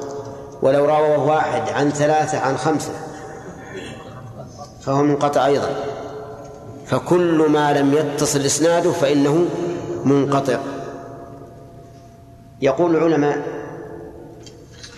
ولو 0.61 0.85
رواه 0.85 1.19
واحد 1.19 1.69
عن 1.69 1.89
ثلاثة 1.89 2.39
عن 2.39 2.57
خمسة. 2.57 2.91
فهو 4.81 5.03
منقطع 5.03 5.45
أيضا. 5.45 5.75
فكل 6.85 7.49
ما 7.49 7.73
لم 7.73 7.93
يتصل 7.93 8.39
إسناده 8.39 8.91
فإنه 8.91 9.45
منقطع. 10.05 10.59
يقول 12.61 12.95
العلماء 12.95 13.62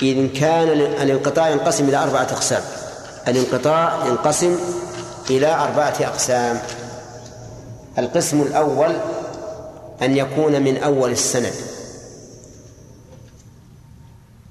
إذا 0.01 0.39
كان 0.39 0.67
الانقطاع 1.01 1.49
ينقسم 1.49 1.89
إلى 1.89 1.97
أربعة 1.97 2.23
أقسام. 2.23 2.61
الانقطاع 3.27 4.05
ينقسم 4.07 4.59
إلى 5.29 5.55
أربعة 5.55 5.95
أقسام. 6.01 6.59
القسم 7.97 8.41
الأول 8.41 8.95
أن 10.01 10.17
يكون 10.17 10.61
من 10.61 10.77
أول 10.77 11.11
السند. 11.11 11.53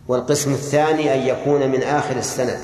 والقسم 0.09 0.53
الثاني 0.53 1.15
أن 1.15 1.21
يكون 1.21 1.71
من 1.71 1.83
آخر 1.83 2.17
السند. 2.17 2.59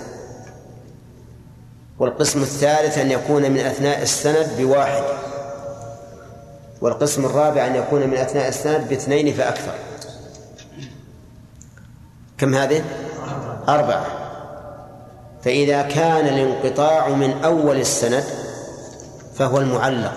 والقسم 1.98 2.42
الثالث 2.42 2.98
أن 2.98 3.10
يكون 3.10 3.50
من 3.50 3.58
أثناء 3.58 4.02
السند 4.02 4.50
بواحد. 4.58 5.02
والقسم 6.80 7.24
الرابع 7.24 7.66
أن 7.66 7.76
يكون 7.76 8.06
من 8.06 8.16
أثناء 8.16 8.48
السند 8.48 8.88
باثنين 8.88 9.34
فأكثر. 9.34 9.74
كم 12.40 12.54
هذه؟ 12.54 12.84
أربعة. 13.68 14.06
فإذا 15.42 15.82
كان 15.82 16.26
الانقطاع 16.28 17.08
من 17.08 17.44
أول 17.44 17.76
السند 17.76 18.24
فهو 19.34 19.58
المعلق 19.58 20.12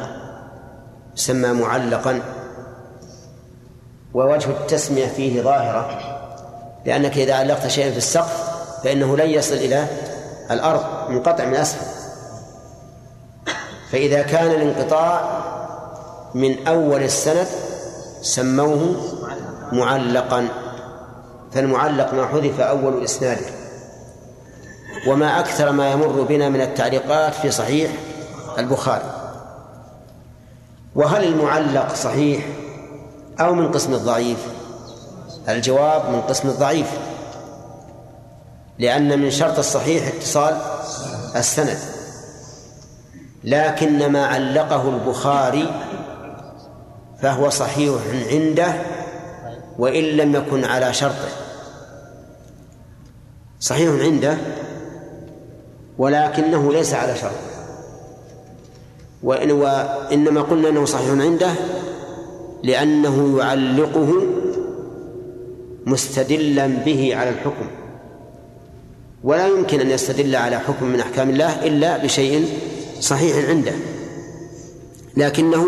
يسمى 1.17 1.53
معلقا. 1.53 2.21
ووجه 4.13 4.49
التسمية 4.49 5.07
فيه 5.07 5.41
ظاهرة 5.41 5.99
لأنك 6.85 7.17
إذا 7.17 7.33
علقت 7.33 7.67
شيئا 7.67 7.91
في 7.91 7.97
السقف 7.97 8.49
فإنه 8.83 9.17
لن 9.17 9.29
يصل 9.29 9.55
إلى 9.55 9.87
الأرض 10.51 11.09
منقطع 11.09 11.45
من 11.45 11.55
أسفل. 11.55 11.85
فإذا 13.91 14.21
كان 14.21 14.51
الانقطاع 14.51 15.43
من 16.33 16.67
أول 16.67 17.03
السند 17.03 17.47
سموه 18.21 18.95
معلقا. 19.71 20.62
فالمعلق 21.53 22.13
ما 22.13 22.27
حذف 22.27 22.59
أول 22.59 23.03
إسناده. 23.03 23.45
وما 25.07 25.39
أكثر 25.39 25.71
ما 25.71 25.91
يمر 25.91 26.21
بنا 26.21 26.49
من 26.49 26.61
التعليقات 26.61 27.33
في 27.33 27.51
صحيح 27.51 27.91
البخاري. 28.57 29.11
وهل 30.95 31.23
المعلق 31.23 31.93
صحيح 31.95 32.45
أو 33.39 33.53
من 33.53 33.71
قسم 33.71 33.93
الضعيف؟ 33.93 34.37
الجواب 35.49 36.09
من 36.09 36.21
قسم 36.21 36.49
الضعيف. 36.49 36.87
لأن 38.79 39.19
من 39.19 39.31
شرط 39.31 39.57
الصحيح 39.57 40.07
اتصال 40.07 40.61
السند. 41.35 41.77
لكن 43.43 44.11
ما 44.11 44.25
علقه 44.25 44.89
البخاري 44.89 45.71
فهو 47.21 47.49
صحيح 47.49 47.93
عنده 48.31 48.73
وإن 49.79 50.03
لم 50.03 50.35
يكن 50.35 50.65
على 50.65 50.93
شرطه. 50.93 51.42
صحيح 53.63 53.89
عنده 53.89 54.37
ولكنه 55.97 56.73
ليس 56.73 56.93
على 56.93 57.15
شرطه 57.15 57.53
وإن 59.23 59.51
وإنما 59.51 60.41
قلنا 60.41 60.69
أنه 60.69 60.85
صحيح 60.85 61.09
عنده 61.09 61.51
لأنه 62.63 63.39
يعلقه 63.39 64.13
مستدلا 65.85 66.67
به 66.67 67.15
على 67.15 67.29
الحكم. 67.29 67.67
ولا 69.23 69.47
يمكن 69.47 69.79
أن 69.79 69.89
يستدل 69.89 70.35
على 70.35 70.59
حكم 70.59 70.85
من 70.85 70.99
أحكام 70.99 71.29
الله 71.29 71.65
إلا 71.65 71.97
بشيء 71.97 72.47
صحيح 72.99 73.49
عنده. 73.49 73.73
لكنه 75.17 75.65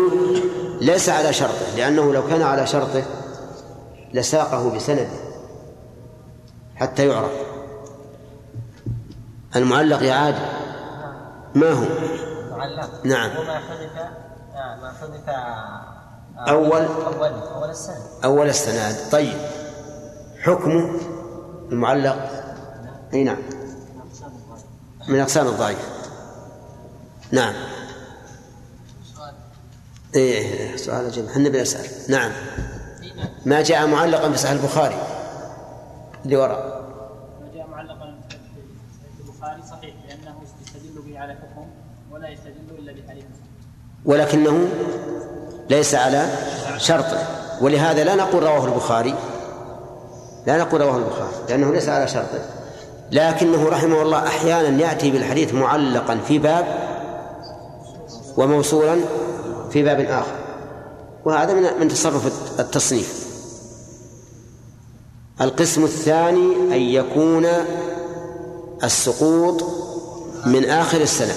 ليس 0.80 1.08
على 1.08 1.32
شرطه 1.32 1.76
لأنه 1.76 2.12
لو 2.12 2.28
كان 2.28 2.42
على 2.42 2.66
شرطه 2.66 3.02
لساقه 4.14 4.70
بسنده 4.70 5.08
حتى 6.76 7.08
يعرف. 7.08 7.45
المعلق 9.56 10.02
يا 10.02 10.14
عادل 10.14 10.46
ما 11.54 11.72
هو؟ 11.72 11.86
معلق 12.56 12.90
نعم. 13.04 13.30
هو 13.30 13.42
ما 13.44 13.58
حذف 13.58 13.98
آه، 14.54 14.76
ما 14.82 14.92
حذف 15.00 15.28
آه، 15.28 16.50
أول؟ 16.50 16.82
أول 16.82 17.32
أول 17.32 17.70
السنة 17.70 18.02
أول 18.24 18.48
السناد 18.48 19.10
طيب. 19.12 19.38
حكمه 20.42 21.00
المعلق؟ 21.72 22.30
أي 23.14 23.24
نعم. 23.24 23.38
من 25.08 25.20
أقسام 25.20 25.46
الضعيف. 25.46 25.88
نعم. 27.32 27.54
إيه 30.14 30.76
سؤال 30.76 31.10
جميل 31.10 31.30
إحنا 31.30 31.48
بنسأل. 31.48 32.12
نعم. 32.12 32.32
ما 33.46 33.62
جاء 33.62 33.86
معلقا 33.86 34.30
في 34.30 34.36
صحيح 34.38 34.52
البخاري؟ 34.52 35.16
اللي 36.24 36.36
وراء 36.36 36.86
ما 37.40 37.52
جاء 37.54 37.66
معلقا 37.68 38.18
في 38.28 39.20
البخاري 39.20 39.62
صحيح 39.62 39.94
لأنه 40.08 40.42
يستدل 40.42 41.02
به 41.02 41.18
على 41.18 41.34
حكم 41.34 41.66
ولا 42.10 42.28
يستدل 42.28 42.78
الا 42.78 42.92
بحديث 42.92 43.24
ولكنه 44.06 44.68
ليس 45.70 45.94
على 45.94 46.26
شرطه 46.78 47.18
ولهذا 47.60 48.04
لا 48.04 48.14
نقول 48.14 48.42
رواه 48.42 48.64
البخاري 48.64 49.14
لا 50.46 50.58
نقول 50.58 50.80
رواه 50.80 50.96
البخاري 50.96 51.32
لأنه 51.48 51.72
ليس 51.72 51.88
على 51.88 52.08
شرطه 52.08 52.40
لكنه 53.12 53.68
رحمه 53.68 54.02
الله 54.02 54.26
أحيانا 54.26 54.82
يأتي 54.82 55.10
بالحديث 55.10 55.54
معلقا 55.54 56.18
في 56.28 56.38
باب 56.38 56.66
وموصولا 58.36 59.00
في 59.70 59.82
باب 59.82 60.00
آخر. 60.00 60.36
وهذا 61.24 61.52
من 61.52 61.80
من 61.80 61.88
تصرف 61.88 62.26
التصنيف. 62.60 63.26
القسم 65.40 65.84
الثاني 65.84 66.54
أن 66.54 66.80
يكون 66.80 67.46
السقوط 68.84 69.64
من 70.46 70.64
آخر 70.64 71.00
السنة. 71.00 71.34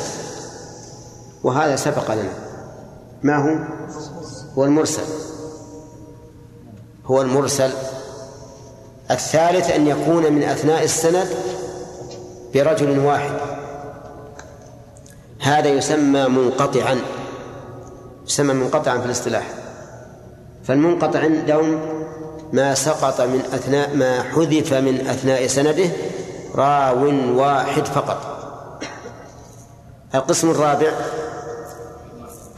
وهذا 1.43 1.75
سبق 1.75 2.13
لنا. 2.13 2.48
ما 3.23 3.35
هو؟ 3.35 3.57
هو 4.57 4.65
المرسل. 4.65 5.03
هو 7.05 7.21
المرسل 7.21 7.71
الثالث 9.11 9.71
أن 9.71 9.87
يكون 9.87 10.33
من 10.33 10.43
أثناء 10.43 10.83
السند 10.83 11.27
برجل 12.53 12.99
واحد. 12.99 13.31
هذا 15.39 15.67
يسمى 15.67 16.27
منقطعا 16.27 16.99
يسمى 18.27 18.53
منقطعا 18.53 18.97
في 18.97 19.05
الاصطلاح. 19.05 19.53
فالمنقطع 20.63 21.19
عندهم 21.19 21.79
ما 22.53 22.73
سقط 22.73 23.21
من 23.21 23.41
أثناء 23.53 23.95
ما 23.95 24.23
حذف 24.23 24.73
من 24.73 25.07
أثناء 25.07 25.47
سنده 25.47 25.89
راو 26.55 27.37
واحد 27.39 27.85
فقط. 27.85 28.39
القسم 30.15 30.51
الرابع 30.51 30.91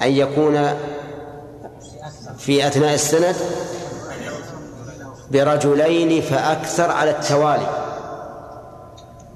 أن 0.04 0.12
يكون 0.12 0.70
في 2.38 2.68
أثناء 2.68 2.94
السند 2.94 3.36
برجلين 5.32 6.22
فأكثر 6.22 6.92
على 6.92 7.12
التوالي. 7.12 7.68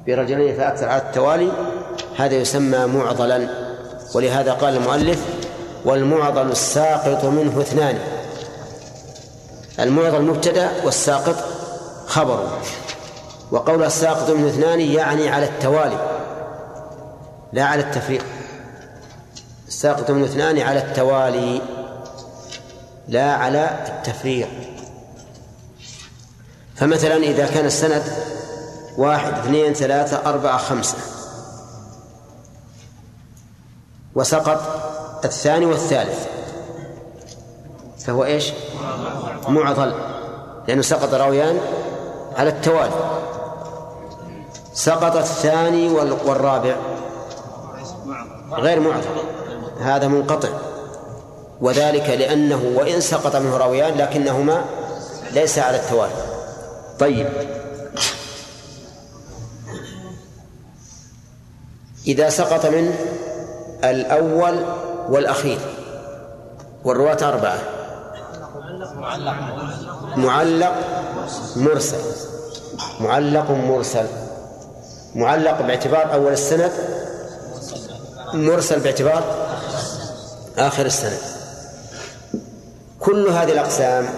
برجلين 0.07 0.57
فأكثر 0.57 0.89
على 0.89 1.01
التوالي 1.01 1.51
هذا 2.17 2.35
يسمى 2.35 2.85
معضلا. 2.85 3.47
ولهذا 4.15 4.53
قال 4.53 4.75
المؤلف 4.75 5.19
والمعضل 5.85 6.51
الساقط 6.51 7.25
منه 7.25 7.61
اثنان. 7.61 7.99
المعضل 9.79 10.21
مبتدا 10.21 10.69
والساقط 10.85 11.35
خبره 12.07 12.57
وقول 13.51 13.83
الساقط 13.83 14.29
منه 14.29 14.47
اثنان 14.47 14.81
يعني 14.81 15.29
على 15.29 15.45
التوالي 15.45 15.97
لا 17.53 17.63
على 17.63 17.81
التفريق. 17.81 18.25
الساقط 19.67 20.11
منه 20.11 20.25
اثنان 20.25 20.59
على 20.59 20.79
التوالي 20.79 21.61
لا 23.07 23.33
على 23.33 23.85
التفريق. 23.87 24.49
فمثلا 26.75 27.15
إذا 27.15 27.47
كان 27.47 27.65
السند 27.65 28.03
واحد 28.97 29.33
اثنين 29.33 29.73
ثلاثة 29.73 30.29
أربعة 30.29 30.57
خمسة. 30.57 30.97
وسقط 34.15 34.61
الثاني 35.25 35.65
والثالث. 35.65 36.27
فهو 37.99 38.25
إيش؟ 38.25 38.51
معضل 39.47 39.93
لأنه 40.67 40.81
سقط 40.81 41.13
راويان 41.13 41.59
على 42.37 42.49
التوالي. 42.49 43.21
سقط 44.73 45.15
الثاني 45.15 45.89
والرابع. 46.25 46.75
غير 48.51 48.79
معضل. 48.79 49.05
هذا 49.80 50.07
منقطع. 50.07 50.49
وذلك 51.61 52.10
لأنه 52.10 52.73
وإن 52.76 53.02
سقط 53.02 53.35
منه 53.35 53.57
راويان 53.57 53.97
لكنهما 53.97 54.65
ليس 55.31 55.60
على 55.60 55.77
التوالي 55.77 56.14
طيب. 56.99 57.27
إذا 62.07 62.30
سقط 62.30 62.65
منه 62.65 62.95
الأول 63.84 64.65
والأخير. 65.10 65.60
والرواة 66.84 67.18
أربعة. 67.22 67.60
معلق 70.15 70.73
مرسل. 71.56 71.99
معلق 72.99 73.52
مرسل. 73.52 74.06
معلق 75.15 75.61
باعتبار 75.61 76.14
أول 76.14 76.34
السند 76.34 76.72
مرسل 78.34 78.80
باعتبار 78.80 79.23
آخر 80.57 80.86
السند. 80.86 81.19
كل 82.99 83.27
هذه 83.27 83.52
الأقسام 83.52 84.10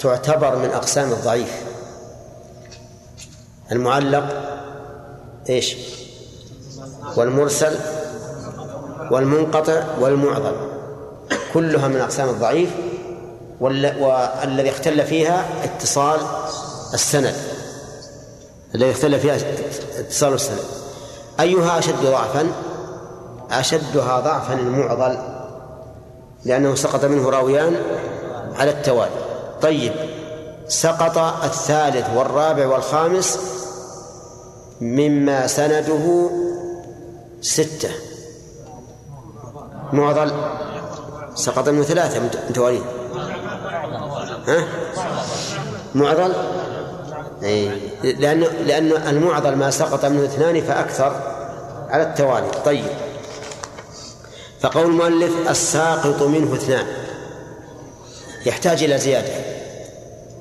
تعتبر 0.00 0.56
من 0.56 0.70
أقسام 0.70 1.12
الضعيف. 1.12 1.52
المعلق 3.72 4.24
إيش؟ 5.48 5.76
والمرسل 7.16 7.76
والمنقطع 9.10 9.84
والمعضل. 10.00 10.56
كلها 11.54 11.88
من 11.88 12.00
أقسام 12.00 12.28
الضعيف 12.28 12.70
والذي 13.60 14.70
اختل 14.70 15.06
فيها 15.06 15.44
اتصال 15.64 16.20
السند. 16.94 17.34
الذي 18.74 18.90
اختل 18.90 19.20
فيها 19.20 19.36
اتصال 19.98 20.34
السند. 20.34 20.58
أيها 21.40 21.78
أشد 21.78 22.02
ضعفا؟ 22.02 22.46
أشدها 23.50 24.20
ضعفا 24.20 24.54
المعضل 24.54 25.18
لأنه 26.44 26.74
سقط 26.74 27.04
منه 27.04 27.30
راويان 27.30 27.76
على 28.54 28.70
التوالي. 28.70 29.10
طيب 29.62 29.92
سقط 30.68 31.18
الثالث 31.44 32.06
والرابع 32.16 32.66
والخامس 32.66 33.38
مما 34.80 35.46
سنده 35.46 36.30
ستة. 37.40 37.90
معضل 39.92 40.32
سقط 41.34 41.68
منه 41.68 41.82
ثلاثة 41.82 42.20
متوالين 42.50 42.82
ها؟ 44.48 44.64
معضل؟ 45.94 46.32
أي 47.42 47.80
لأن 48.02 48.40
لأن 48.40 48.92
المعضل 48.92 49.54
ما 49.56 49.70
سقط 49.70 50.04
منه 50.04 50.24
اثنان 50.24 50.60
فأكثر 50.60 51.12
على 51.88 52.02
التوالي. 52.02 52.50
طيب. 52.64 52.84
فقول 54.66 54.86
المؤلف 54.86 55.50
الساقط 55.50 56.22
منه 56.22 56.54
اثنان. 56.54 56.86
يحتاج 58.46 58.82
إلى 58.82 58.98
زيادة. 58.98 59.32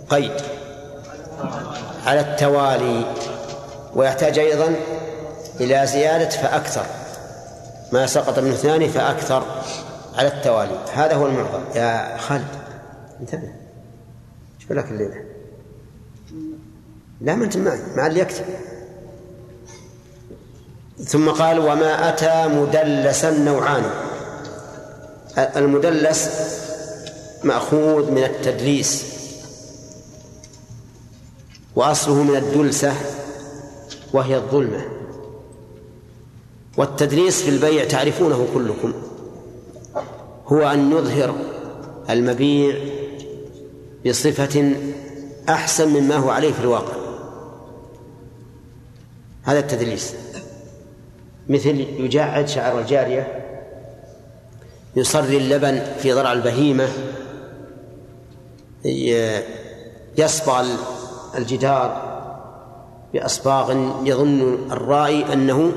قيد. 0.09 0.31
على 2.05 2.19
التوالي. 2.19 3.13
ويحتاج 3.95 4.39
أيضا 4.39 4.75
إلى 5.59 5.87
زيادة 5.87 6.29
فأكثر. 6.29 6.85
ما 7.91 8.05
سقط 8.05 8.39
منه 8.39 8.53
اثنان 8.53 8.89
فأكثر 8.89 9.43
على 10.15 10.27
التوالي. 10.27 10.79
هذا 10.93 11.15
هو 11.15 11.25
المعظم 11.25 11.63
يا 11.75 12.17
خالد 12.17 12.47
انتبه. 13.21 13.53
شو 14.67 14.73
لك 14.73 14.85
الليلة؟ 14.85 15.23
لا 17.21 17.35
ما 17.35 17.45
أنت 17.45 17.57
معي. 17.57 17.79
مع 17.95 18.07
اللي 18.07 18.19
يكتب. 18.19 18.45
ثم 21.03 21.29
قال 21.29 21.59
وما 21.59 22.09
أتى 22.09 22.47
مدلسا 22.47 23.31
نوعان. 23.31 24.04
المدلس 25.37 26.29
مأخوذ 27.43 28.11
من 28.11 28.23
التدليس 28.23 29.05
وأصله 31.75 32.23
من 32.23 32.35
الدلسة 32.35 32.93
وهي 34.13 34.35
الظلمة. 34.35 34.85
والتدليس 36.77 37.41
في 37.41 37.49
البيع 37.49 37.85
تعرفونه 37.85 38.47
كلكم. 38.53 38.93
هو 40.47 40.67
أن 40.67 40.89
نظهر 40.89 41.35
المبيع 42.09 42.75
بصفة 44.05 44.75
أحسن 45.49 45.87
مما 45.87 46.15
هو 46.15 46.29
عليه 46.29 46.53
في 46.53 46.59
الواقع. 46.59 46.93
هذا 49.43 49.59
التدليس. 49.59 50.13
مثل 51.49 51.79
يجعد 51.79 52.47
شعر 52.47 52.79
الجارية 52.79 53.44
يصري 54.95 55.37
اللبن 55.37 55.83
في 55.99 56.13
ضرع 56.13 56.33
البهيمة 56.33 56.87
يصبغ 60.17 60.65
الجدار 61.37 62.15
بأصباغ 63.13 63.71
يظن 64.07 64.57
الرائي 64.71 65.33
أنه 65.33 65.71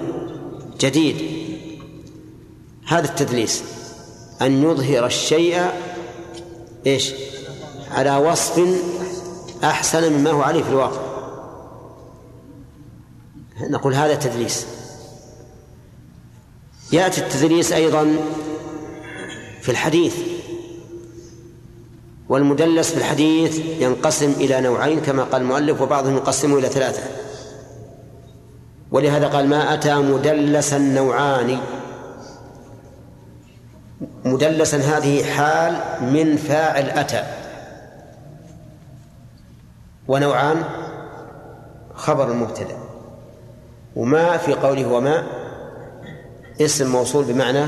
جديد. 0.80 1.38
هذا 2.86 3.04
التدليس 3.04 3.64
أن 4.42 4.62
يظهر 4.62 5.06
الشيء 5.06 5.70
إيش؟ 6.86 7.14
على 7.90 8.16
وصف 8.16 8.80
أحسن 9.64 10.12
مما 10.12 10.30
هو 10.30 10.42
عليه 10.42 10.62
في 10.62 10.68
الواقع. 10.68 11.00
نقول 13.60 13.94
هذا 13.94 14.14
تدليس. 14.14 14.66
يأتي 16.92 17.20
التدليس 17.20 17.72
أيضا 17.72 18.16
في 19.68 19.72
الحديث. 19.72 20.16
والمدلس 22.28 22.90
في 22.90 22.96
الحديث 22.96 23.58
ينقسم 23.80 24.30
إلى 24.30 24.60
نوعين 24.60 25.00
كما 25.00 25.24
قال 25.24 25.42
المؤلف 25.42 25.80
وبعضهم 25.80 26.16
يقسمه 26.16 26.58
إلى 26.58 26.68
ثلاثة. 26.68 27.02
ولهذا 28.90 29.26
قال 29.26 29.48
ما 29.48 29.74
أتى 29.74 29.94
مدلسا 29.94 30.78
نوعان. 30.78 31.58
مدلسا 34.24 34.76
هذه 34.76 35.24
حال 35.24 35.82
من 36.12 36.36
فاعل 36.36 36.90
أتى. 36.90 37.22
ونوعان 40.08 40.64
خبر 41.94 42.30
المبتدأ 42.32 42.76
وما 43.96 44.36
في 44.36 44.52
قوله 44.52 44.88
وما 44.88 45.26
اسم 46.60 46.92
موصول 46.92 47.24
بمعنى 47.24 47.64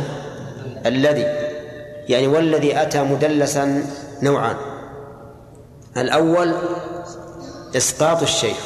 الذي. 0.87 1.50
يعني 2.11 2.27
والذي 2.27 2.83
أتى 2.83 3.03
مدلسا 3.03 3.87
نوعان 4.23 4.57
الأول 5.97 6.55
إسقاط 7.77 8.23
الشيخ. 8.23 8.57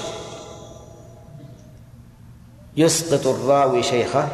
يسقط 2.76 3.26
الراوي 3.26 3.82
شيخه 3.82 4.28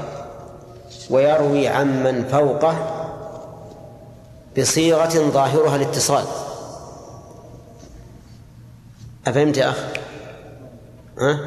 ويروي 1.11 1.69
عمن 1.69 2.25
فوقه 2.25 2.77
بصيغة 4.59 5.31
ظاهرها 5.31 5.77
الاتصال. 5.77 6.25
أفهمت 9.27 9.57
يا 9.57 9.71
أخ؟ 9.71 9.85
ها؟ 11.19 11.41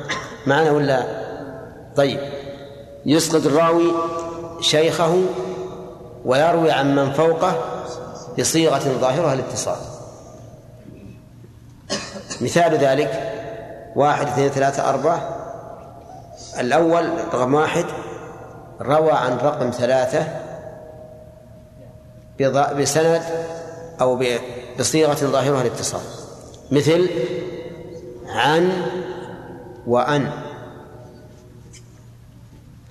معنا 0.45 0.71
ولا؟ 0.71 1.23
طيب. 1.95 2.19
يسقط 3.05 3.45
الراوي 3.45 3.91
شيخه 4.61 5.23
ويروي 6.25 6.71
عن 6.71 6.95
من 6.95 7.13
فوقه 7.13 7.55
بصيغة 8.39 8.79
ظاهرها 8.79 9.33
الاتصال. 9.33 9.77
مثال 12.41 12.77
ذلك 12.77 13.33
واحد 13.95 14.27
اثنين 14.27 14.49
ثلاثة 14.49 14.89
أربعة. 14.89 15.39
الأول 16.59 17.09
رقم 17.33 17.53
واحد 17.53 17.85
روى 18.81 19.11
عن 19.11 19.37
رقم 19.37 19.71
ثلاثة 19.71 20.27
بسند 22.79 23.21
أو 24.01 24.23
بصيغة 24.79 25.13
ظاهرها 25.13 25.61
الاتصال. 25.61 26.01
مثل 26.71 27.09
عن 28.27 28.71
وأن. 29.87 30.31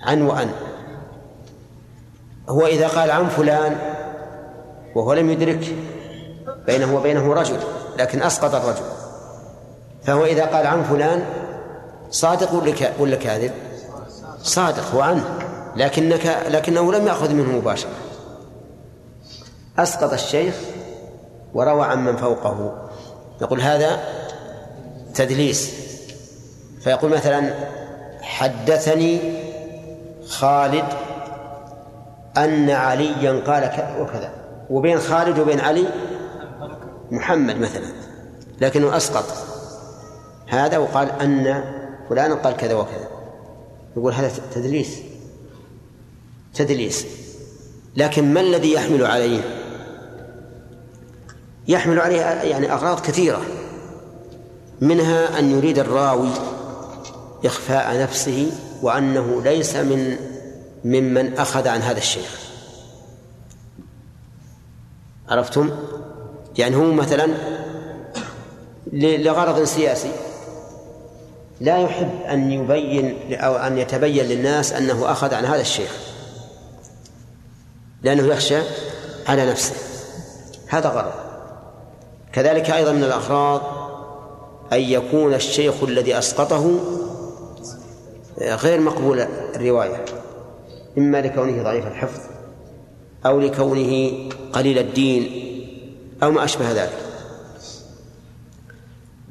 عن 0.02 0.22
وأن. 0.22 0.50
هو 2.48 2.66
إذا 2.66 2.88
قال 2.88 3.10
عن 3.10 3.28
فلان 3.28 3.76
وهو 4.94 5.12
لم 5.12 5.30
يدرك 5.30 5.76
بينه 6.66 6.96
وبينه 6.96 7.34
رجل 7.34 7.58
لكن 7.98 8.22
أسقط 8.22 8.54
الرجل. 8.54 8.84
فهو 10.04 10.24
إذا 10.24 10.44
قال 10.44 10.66
عن 10.66 10.82
فلان 10.82 11.24
صادق 12.10 12.62
ولا 12.98 13.16
كاذب؟ 13.16 13.52
صادق 14.42 14.94
وعنه 14.94 15.38
لكنك 15.76 16.38
لكنه 16.48 16.92
لم 16.92 17.06
يأخذ 17.06 17.32
منه 17.32 17.58
مباشرة. 17.58 17.90
أسقط 19.78 20.12
الشيخ 20.12 20.54
وروى 21.54 21.84
عن 21.84 22.04
من 22.04 22.16
فوقه. 22.16 22.88
نقول 23.42 23.60
هذا 23.60 24.00
تدليس. 25.14 25.72
فيقول 26.80 27.10
مثلا 27.10 27.54
حدثني 28.22 29.20
خالد 30.28 30.84
أن 32.36 32.70
عليا 32.70 33.32
قال 33.32 33.66
كذا 33.66 33.96
وكذا. 34.00 34.32
وبين 34.70 34.98
خالد 34.98 35.38
وبين 35.38 35.60
علي 35.60 35.86
محمد 37.10 37.60
مثلا 37.60 37.86
لكنه 38.60 38.96
أسقط. 38.96 39.24
هذا 40.46 40.78
وقال 40.78 41.10
أن 41.10 41.64
فلان 42.08 42.32
قال 42.32 42.56
كذا 42.56 42.74
وكذا. 42.74 43.08
يقول 43.96 44.12
هذا 44.12 44.30
تدليس. 44.54 44.98
تدليس. 46.54 47.06
لكن 47.96 48.34
ما 48.34 48.40
الذي 48.40 48.72
يحمل 48.72 49.06
عليه؟ 49.06 49.40
يحمل 51.68 52.00
عليه 52.00 52.20
يعني 52.20 52.72
أغراض 52.72 53.00
كثيرة. 53.00 53.40
منها 54.80 55.38
أن 55.38 55.50
يريد 55.50 55.78
الراوي 55.78 56.30
إخفاء 57.44 58.02
نفسه 58.02 58.52
وأنه 58.82 59.42
ليس 59.42 59.76
من 59.76 60.16
ممن 60.84 61.38
أخذ 61.38 61.68
عن 61.68 61.80
هذا 61.80 61.98
الشيخ. 61.98 62.40
عرفتم؟ 65.28 65.70
يعني 66.58 66.76
هو 66.76 66.92
مثلا 66.92 67.28
لغرض 68.92 69.64
سياسي 69.64 70.12
لا 71.60 71.78
يحب 71.78 72.10
أن 72.28 72.52
يبين 72.52 73.34
أو 73.34 73.56
أن 73.56 73.78
يتبين 73.78 74.24
للناس 74.24 74.72
أنه 74.72 75.12
أخذ 75.12 75.34
عن 75.34 75.44
هذا 75.44 75.60
الشيخ. 75.60 75.90
لأنه 78.02 78.22
يخشى 78.22 78.58
على 79.26 79.50
نفسه. 79.50 79.74
هذا 80.68 80.88
غرض. 80.88 81.12
كذلك 82.32 82.70
أيضا 82.70 82.92
من 82.92 83.04
الأغراض 83.04 83.62
أن 84.72 84.80
يكون 84.80 85.34
الشيخ 85.34 85.82
الذي 85.82 86.18
أسقطه 86.18 86.80
غير 88.38 88.80
مقبول 88.80 89.20
الرواية. 89.56 90.04
إما 90.98 91.20
لكونه 91.20 91.62
ضعيف 91.62 91.86
الحفظ 91.86 92.20
أو 93.26 93.40
لكونه 93.40 94.12
قليل 94.52 94.78
الدين 94.78 95.52
أو 96.22 96.30
ما 96.30 96.44
أشبه 96.44 96.72
ذلك. 96.72 96.98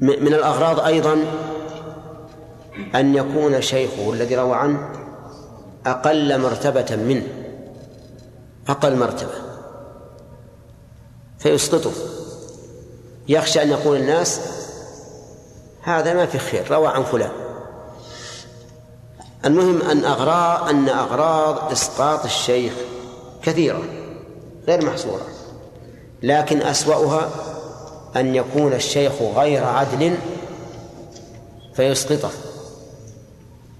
من 0.00 0.34
الأغراض 0.34 0.80
أيضا 0.80 1.24
أن 2.94 3.14
يكون 3.14 3.62
شيخه 3.62 4.12
الذي 4.12 4.36
روى 4.36 4.54
عنه 4.54 4.88
أقل 5.86 6.40
مرتبة 6.40 6.96
منه 6.96 7.26
أقل 8.68 8.96
مرتبة 8.96 9.34
فيسقطه. 11.38 11.92
يخشى 13.28 13.62
أن 13.62 13.68
يقول 13.68 13.96
الناس 13.96 14.40
هذا 15.82 16.14
ما 16.14 16.26
في 16.26 16.38
خير 16.38 16.70
روى 16.70 16.88
عن 16.88 17.02
فلان. 17.02 17.30
المهم 19.44 19.82
أن 19.82 20.04
أغراض 20.04 20.68
أن 20.68 20.88
أغراض 20.88 21.72
إسقاط 21.72 22.24
الشيخ 22.24 22.72
كثيرة 23.42 23.82
غير 24.68 24.84
محصورة. 24.84 25.26
لكن 26.22 26.62
أسوأها 26.62 27.30
أن 28.16 28.34
يكون 28.34 28.72
الشيخ 28.72 29.12
غير 29.36 29.64
عدل 29.64 30.16
فيسقطه 31.74 32.30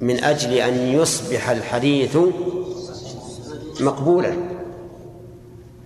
من 0.01 0.25
أجل 0.25 0.53
أن 0.53 0.75
يصبح 0.75 1.49
الحديث 1.49 2.19
مقبولا. 3.81 4.37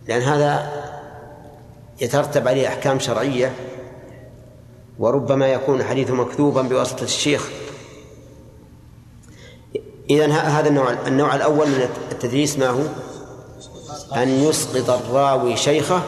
لأن 0.08 0.22
هذا 0.22 0.72
يترتب 2.00 2.48
عليه 2.48 2.68
أحكام 2.68 2.98
شرعية 2.98 3.52
وربما 4.98 5.46
يكون 5.46 5.80
الحديث 5.80 6.10
مكذوبا 6.10 6.62
بواسطة 6.62 7.04
الشيخ. 7.04 7.50
إذا 10.10 10.26
هذا 10.26 10.68
النوع 10.68 10.92
النوع 11.06 11.34
الأول 11.34 11.68
من 11.68 11.88
التدريس 12.12 12.58
ما 12.58 12.68
هو؟ 12.68 12.82
أن 14.16 14.28
يسقط 14.28 14.90
الراوي 14.90 15.56
شيخه 15.56 16.02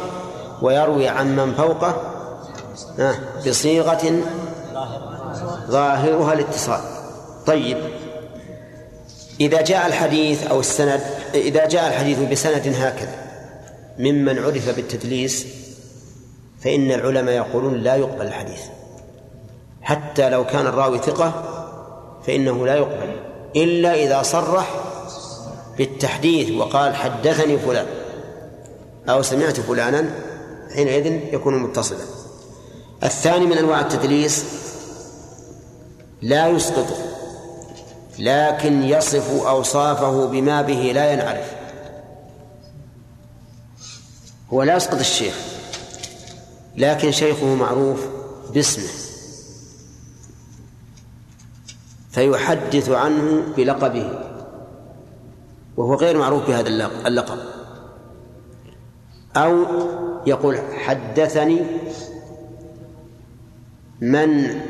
ويروي 0.63 1.09
عن 1.09 1.37
من 1.37 1.55
فوقه 1.55 2.03
بصيغة 3.47 4.23
ظاهرها 5.71 6.33
الاتصال. 6.33 6.81
طيب. 7.47 7.79
إذا 9.41 9.63
جاء 9.63 9.87
الحديث 9.87 10.47
أو 10.47 10.61
السند 10.61 11.01
إذا 11.35 11.67
جاء 11.67 11.89
الحديث 11.89 12.19
بسند 12.19 12.75
هكذا 12.79 13.15
ممن 13.99 14.39
عرف 14.39 14.77
بالتدليس 14.77 15.47
فإن 16.61 16.93
العلماء 16.93 17.35
يقولون 17.35 17.75
لا 17.75 17.97
يقبل 17.97 18.27
الحديث. 18.27 18.61
حتى 19.83 20.31
لو 20.31 20.47
كان 20.47 20.67
الراوي 20.67 20.99
ثقة 20.99 21.33
فإنه 22.27 22.67
لا 22.67 22.75
يقبل. 22.75 23.28
إلا 23.57 23.95
إذا 23.95 24.23
صرح 24.23 24.75
بالتحديث 25.79 26.51
وقال 26.51 26.95
حدثني 26.95 27.59
فلان 27.59 27.87
أو 29.09 29.23
سمعت 29.23 29.61
فلانا 29.61 30.11
حينئذ 30.75 31.07
يكون 31.35 31.59
متصلا. 31.59 32.05
الثاني 33.03 33.47
من 33.47 33.59
أنواع 33.59 33.81
التدليس 33.81 34.45
لا 36.23 36.49
يسقطه 36.49 36.97
لكن 38.19 38.83
يصف 38.83 39.47
أوصافه 39.47 40.27
بما 40.27 40.63
به 40.63 40.93
لا 40.95 41.13
ينعرف. 41.13 41.53
هو 44.53 44.63
لا 44.63 44.77
يسقط 44.77 44.99
الشيخ 44.99 45.35
لكن 46.77 47.13
شيخه 47.13 47.55
معروف 47.55 48.07
باسمه. 48.55 49.08
فيحدث 52.19 52.91
عنه 52.91 53.43
بلقبه. 53.57 54.19
وهو 55.77 55.95
غير 55.95 56.19
معروف 56.19 56.49
بهذا 56.49 56.69
اللقب 57.07 57.39
أو 59.37 59.65
يقول 60.27 60.59
حدثني 60.59 61.61
من 64.01 64.61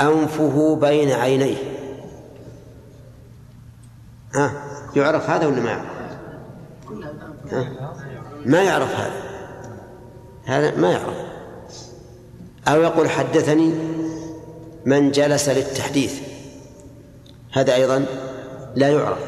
أنفه 0.00 0.76
بين 0.76 1.10
عينيه. 1.10 1.56
ها 4.34 4.52
يعرف 4.96 5.30
هذا 5.30 5.46
ولا 5.46 5.60
ما 5.60 5.70
يعرف؟ 5.70 5.86
ها؟ 7.52 7.66
ما 8.46 8.62
يعرف 8.62 8.94
هذا؟ 8.96 9.22
هذا 10.44 10.76
ما 10.76 10.92
يعرف. 10.92 11.16
أو 12.68 12.82
يقول 12.82 13.10
حدثني 13.10 13.74
من 14.84 15.10
جلس 15.10 15.48
للتحديث. 15.48 16.27
هذا 17.52 17.74
أيضا 17.74 18.06
لا 18.76 18.88
يعرف. 18.88 19.18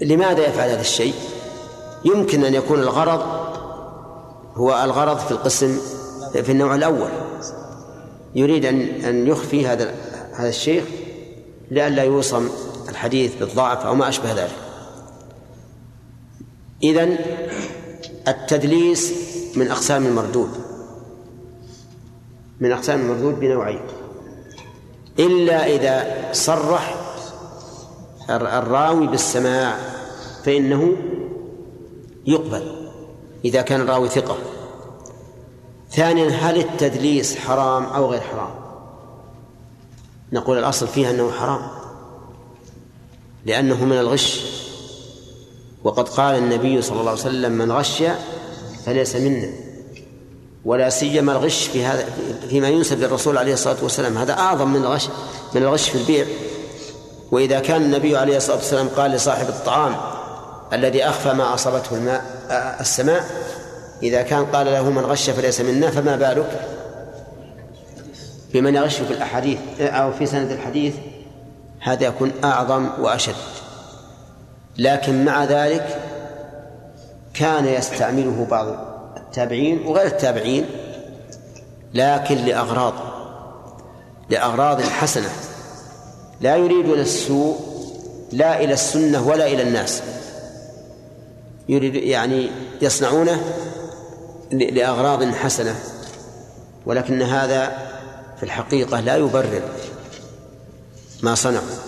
لماذا 0.00 0.46
يفعل 0.46 0.68
هذا 0.68 0.80
الشيء؟ 0.80 1.14
يمكن 2.04 2.44
أن 2.44 2.54
يكون 2.54 2.78
الغرض 2.80 3.20
هو 4.54 4.84
الغرض 4.84 5.18
في 5.18 5.30
القسم 5.30 5.78
في 6.32 6.52
النوع 6.52 6.74
الأول. 6.74 7.10
يريد 8.34 8.64
أن 8.64 8.80
أن 8.80 9.26
يخفي 9.26 9.66
هذا 9.66 9.94
هذا 10.32 10.48
الشيخ 10.48 10.84
لئلا 11.70 12.02
يوصم 12.02 12.48
الحديث 12.88 13.34
بالضعف 13.36 13.86
أو 13.86 13.94
ما 13.94 14.08
أشبه 14.08 14.32
ذلك. 14.32 14.56
إذن 16.82 17.18
التدليس 18.28 19.12
من 19.56 19.70
أقسام 19.70 20.06
المردود 20.06 20.50
من 22.60 22.72
أقسام 22.72 23.00
المردود 23.00 23.40
بنوعين. 23.40 23.80
إلا 25.20 25.66
إذا 25.66 26.28
صرح 26.32 26.96
الراوي 28.30 29.06
بالسماع 29.06 29.76
فإنه 30.44 30.96
يقبل 32.26 32.90
إذا 33.44 33.62
كان 33.62 33.80
الراوي 33.80 34.08
ثقة. 34.08 34.36
ثانيا 35.90 36.28
هل 36.28 36.58
التدليس 36.58 37.36
حرام 37.36 37.84
أو 37.84 38.10
غير 38.10 38.20
حرام؟ 38.20 38.54
نقول 40.32 40.58
الأصل 40.58 40.88
فيها 40.88 41.10
أنه 41.10 41.30
حرام 41.30 41.62
لأنه 43.46 43.84
من 43.84 43.98
الغش. 43.98 44.44
وقد 45.84 46.08
قال 46.08 46.34
النبي 46.34 46.82
صلى 46.82 47.00
الله 47.00 47.10
عليه 47.10 47.20
وسلم 47.20 47.52
من 47.52 47.72
غش 47.72 48.02
فليس 48.86 49.16
منا. 49.16 49.69
ولا 50.64 50.90
سيما 50.90 51.32
الغش 51.32 51.66
في 51.66 51.84
هذا 51.84 52.04
فيما 52.48 52.68
ينسب 52.68 53.00
للرسول 53.00 53.38
عليه 53.38 53.52
الصلاة 53.52 53.76
والسلام. 53.82 54.18
هذا 54.18 54.32
أعظم 54.32 54.68
من 54.72 54.84
الغش 54.84 55.08
من 55.54 55.62
الغش 55.62 55.88
في 55.88 55.98
البيع. 55.98 56.26
وإذا 57.30 57.60
كان 57.60 57.82
النبي 57.82 58.16
عليه 58.16 58.36
الصلاة 58.36 58.56
والسلام 58.56 58.88
قال 58.88 59.10
لصاحب 59.10 59.48
الطعام 59.48 59.96
الذي 60.72 61.04
أخفى 61.04 61.32
ما 61.32 61.54
أصابته 61.54 61.96
الماء 61.96 62.24
السماء 62.80 63.24
إذا 64.02 64.22
كان 64.22 64.44
قال 64.44 64.66
له 64.66 64.90
من 64.90 65.04
غش 65.04 65.30
فليس 65.30 65.60
منا 65.60 65.90
فما 65.90 66.16
بالك؟ 66.16 66.66
بمن 68.52 68.74
يغش 68.74 68.96
في 68.96 69.12
الأحاديث 69.12 69.58
أو 69.80 70.12
في 70.12 70.26
سند 70.26 70.50
الحديث 70.50 70.94
هذا 71.80 72.04
يكون 72.04 72.32
أعظم 72.44 72.88
وأشد. 73.00 73.34
لكن 74.78 75.24
مع 75.24 75.44
ذلك 75.44 76.00
كان 77.34 77.66
يستعمله 77.66 78.46
بعض 78.50 78.89
التابعين 79.30 79.86
وغير 79.86 80.06
التابعين 80.06 80.66
لكن 81.94 82.34
لأغراض 82.34 82.94
لأغراض 84.30 84.80
حسنة. 84.80 85.30
لا 86.40 86.56
يريدون 86.56 86.98
السوء 86.98 87.56
لا 88.32 88.64
إلى 88.64 88.72
السنة 88.72 89.28
ولا 89.28 89.46
إلى 89.46 89.62
الناس. 89.62 90.02
يريد 91.68 91.94
يعني 91.94 92.50
يصنعونه 92.82 93.40
لأغراض 94.52 95.24
حسنة. 95.24 95.74
ولكن 96.86 97.22
هذا 97.22 97.72
في 98.36 98.42
الحقيقة 98.42 99.00
لا 99.00 99.16
يبرر 99.16 99.62
ما 101.22 101.34
صنعوا. 101.34 101.78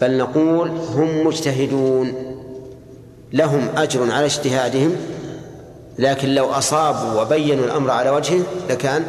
بل 0.00 0.18
نقول 0.18 0.68
هم 0.68 1.26
مجتهدون 1.26 2.12
لهم 3.32 3.68
أجر 3.76 4.12
على 4.12 4.26
اجتهادهم 4.26 4.96
لكن 5.98 6.34
لو 6.34 6.50
أصابوا 6.50 7.22
وبينوا 7.22 7.64
الأمر 7.64 7.90
على 7.90 8.10
وجهه 8.10 8.42
لكان 8.68 9.06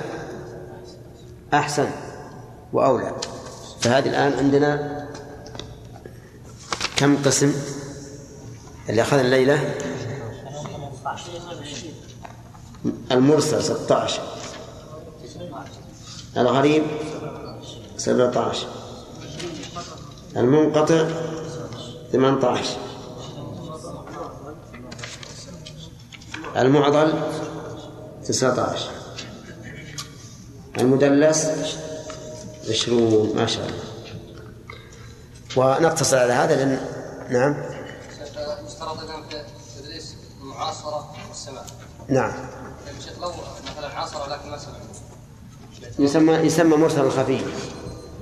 أحسن 1.53 1.87
وأولى. 2.73 3.15
فهذه 3.81 4.09
الآن 4.09 4.33
عندنا 4.33 5.05
كم 6.95 7.23
قسم؟ 7.23 7.53
اللي 8.89 9.01
أخذنا 9.01 9.21
الليلة؟ 9.21 9.75
المرسل 13.11 13.63
16 13.63 14.21
الغريب 16.37 16.83
17 17.97 18.67
المنقطع 20.37 21.07
18 22.11 22.77
المعضل 26.57 27.13
19 28.23 28.89
المدلس 30.77 31.49
20 32.69 33.35
ما 33.35 33.45
شاء 33.45 33.65
الله. 33.65 33.85
ونقتصر 35.55 36.17
على 36.17 36.33
هذا 36.33 36.55
لأن 36.55 36.79
نعم. 37.29 37.55
يشترط 38.67 38.99
اذا 38.99 39.43
في 39.43 39.81
تدريس 39.81 40.15
المعاصره 40.41 41.15
والسماع 41.29 41.63
نعم. 42.07 42.33
لو 43.21 43.31
مثلا 43.77 43.87
عاصر 43.87 44.29
لكن 44.29 44.49
ما 44.49 44.57
سمع 44.57 44.73
يسمى 45.99 46.33
يسمى 46.33 46.77
مرسل 46.77 47.11
خفي 47.11 47.41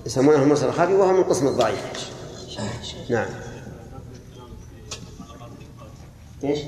يسمونه 0.05 0.43
المرسل 0.43 0.67
الخفي 0.67 0.93
وهو 0.93 1.13
من 1.13 1.23
قسم 1.23 1.47
الضعيف. 1.47 2.11
نعم. 3.09 3.29
إيش؟ 6.43 6.59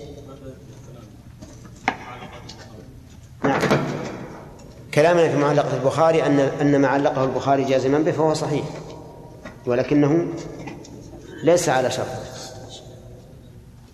نعم. 3.48 3.60
كلامنا 4.94 5.30
في 5.30 5.38
معلقة 5.38 5.78
البخاري 5.78 6.26
أن 6.26 6.40
أن 6.40 6.82
ما 6.82 6.88
علقه 6.88 7.24
البخاري 7.24 7.64
جازما 7.64 8.00
به 8.00 8.12
فهو 8.12 8.34
صحيح. 8.34 8.66
ولكنه 9.66 10.28
ليس 11.44 11.70
على 11.70 11.92
شرط. 11.92 12.08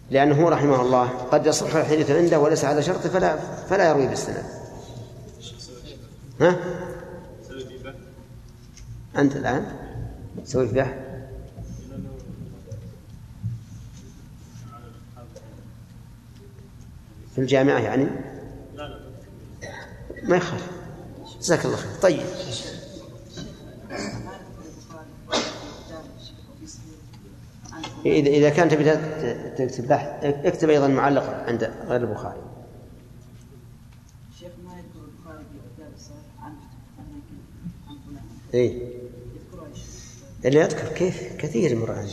لأنه 0.10 0.50
رحمه 0.50 0.82
الله 0.82 1.08
قد 1.08 1.46
يصح 1.46 1.76
الحديث 1.76 2.12
عنده 2.12 2.40
وليس 2.40 2.66
على 2.66 2.84
شرط 2.84 3.08
فلا 3.08 3.38
فلا 3.70 3.90
يروي 3.90 4.08
بالسند. 4.08 4.44
ها؟ 6.42 6.56
أنت 9.18 9.36
الآن؟ 9.36 9.66
تسوي 10.46 10.68
في 10.68 10.74
بحث 10.74 10.94
في 17.36 17.42
الجامعة 17.42 17.80
يعني؟ 17.80 18.08
ما 20.24 20.38
يخالف. 20.38 20.70
جزاك 21.40 21.66
الله 21.66 21.78
خير. 21.78 21.92
طيب. 22.02 22.26
إذا 28.06 28.30
إذا 28.30 28.50
كان 28.50 28.70
تبي 28.70 28.84
تكتب 29.58 29.88
بحث 29.88 30.24
اكتب 30.24 30.70
أيضا 30.70 30.88
معلقا 30.88 31.46
عند 31.48 31.72
غير 31.88 32.02
البخاري. 32.02 32.42
الشيخ 34.34 34.52
ما 34.66 34.72
يذكر 34.72 35.00
البخاري 35.08 35.44
في 35.44 35.60
كتاب 35.76 35.92
الصحيح 35.96 36.44
عن 36.44 36.54
عن 37.88 37.98
فلان 38.08 38.24
إيه 38.54 39.02
اللي 40.46 40.60
يذكر 40.60 40.88
كيف 40.88 41.36
كثير 41.38 41.76
من 41.76 41.90
عن 41.90 42.08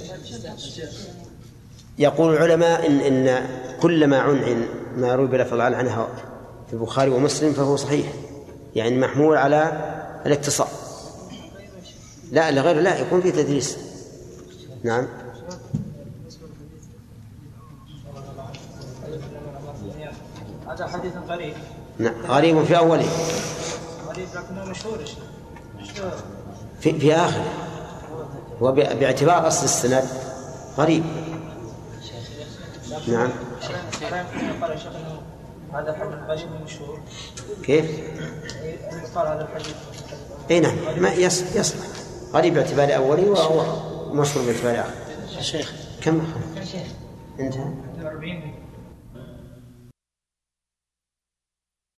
يقول 1.99 2.35
العلماء 2.35 2.87
إن 2.87 3.01
إن 3.01 3.49
كل 3.81 4.07
ما 4.07 4.19
عنعن 4.19 4.67
ما 4.97 5.15
روي 5.15 5.29
بلفظ 5.29 5.61
عنها 5.61 6.09
في 6.69 6.73
البخاري 6.73 7.11
ومسلم 7.11 7.53
فهو 7.53 7.77
صحيح 7.77 8.07
يعني 8.75 8.99
محمول 8.99 9.37
على 9.37 9.73
الاتصال 10.27 10.69
لا 12.33 12.51
لغيره 12.51 12.81
لا 12.81 12.99
يكون 12.99 13.21
في 13.21 13.31
تدريس 13.33 13.77
نعم 14.83 15.07
هذا 20.69 20.87
حديث 20.87 21.13
غريب 21.29 21.55
نعم 21.99 22.15
غريب 22.27 22.65
في 22.65 22.79
أوله 22.79 23.09
غريب 24.09 24.29
لكنه 24.35 24.65
مشهور 24.65 24.99
في, 26.81 27.01
في 27.01 27.15
آخره 27.15 27.45
وباعتبار 28.61 29.49
أصل 29.49 29.65
السند 29.65 30.09
غريب 30.79 31.05
نعم 33.09 33.31
هذا 35.75 35.93
حديث 35.93 36.15
غريب 36.29 36.63
مشهور 36.65 37.01
كيف؟ 37.65 37.85
أن 38.93 38.99
يقال 38.99 39.27
هذا 39.27 39.49
الحديث. 39.53 39.75
إي 40.51 40.61
نعم. 40.61 40.77
ما 40.97 41.13
يصلح. 41.13 41.87
غريب 42.33 42.55
باعتبار 42.55 42.97
أولي 42.97 43.29
وهو 43.29 43.77
مشهور 44.13 44.47
باعتبار 44.47 44.75
يا 44.75 45.43
شيخ. 45.43 45.73
كم؟ 46.03 46.23
شيخ. 46.65 46.87
انتهى. 47.41 47.73
40 48.03 48.53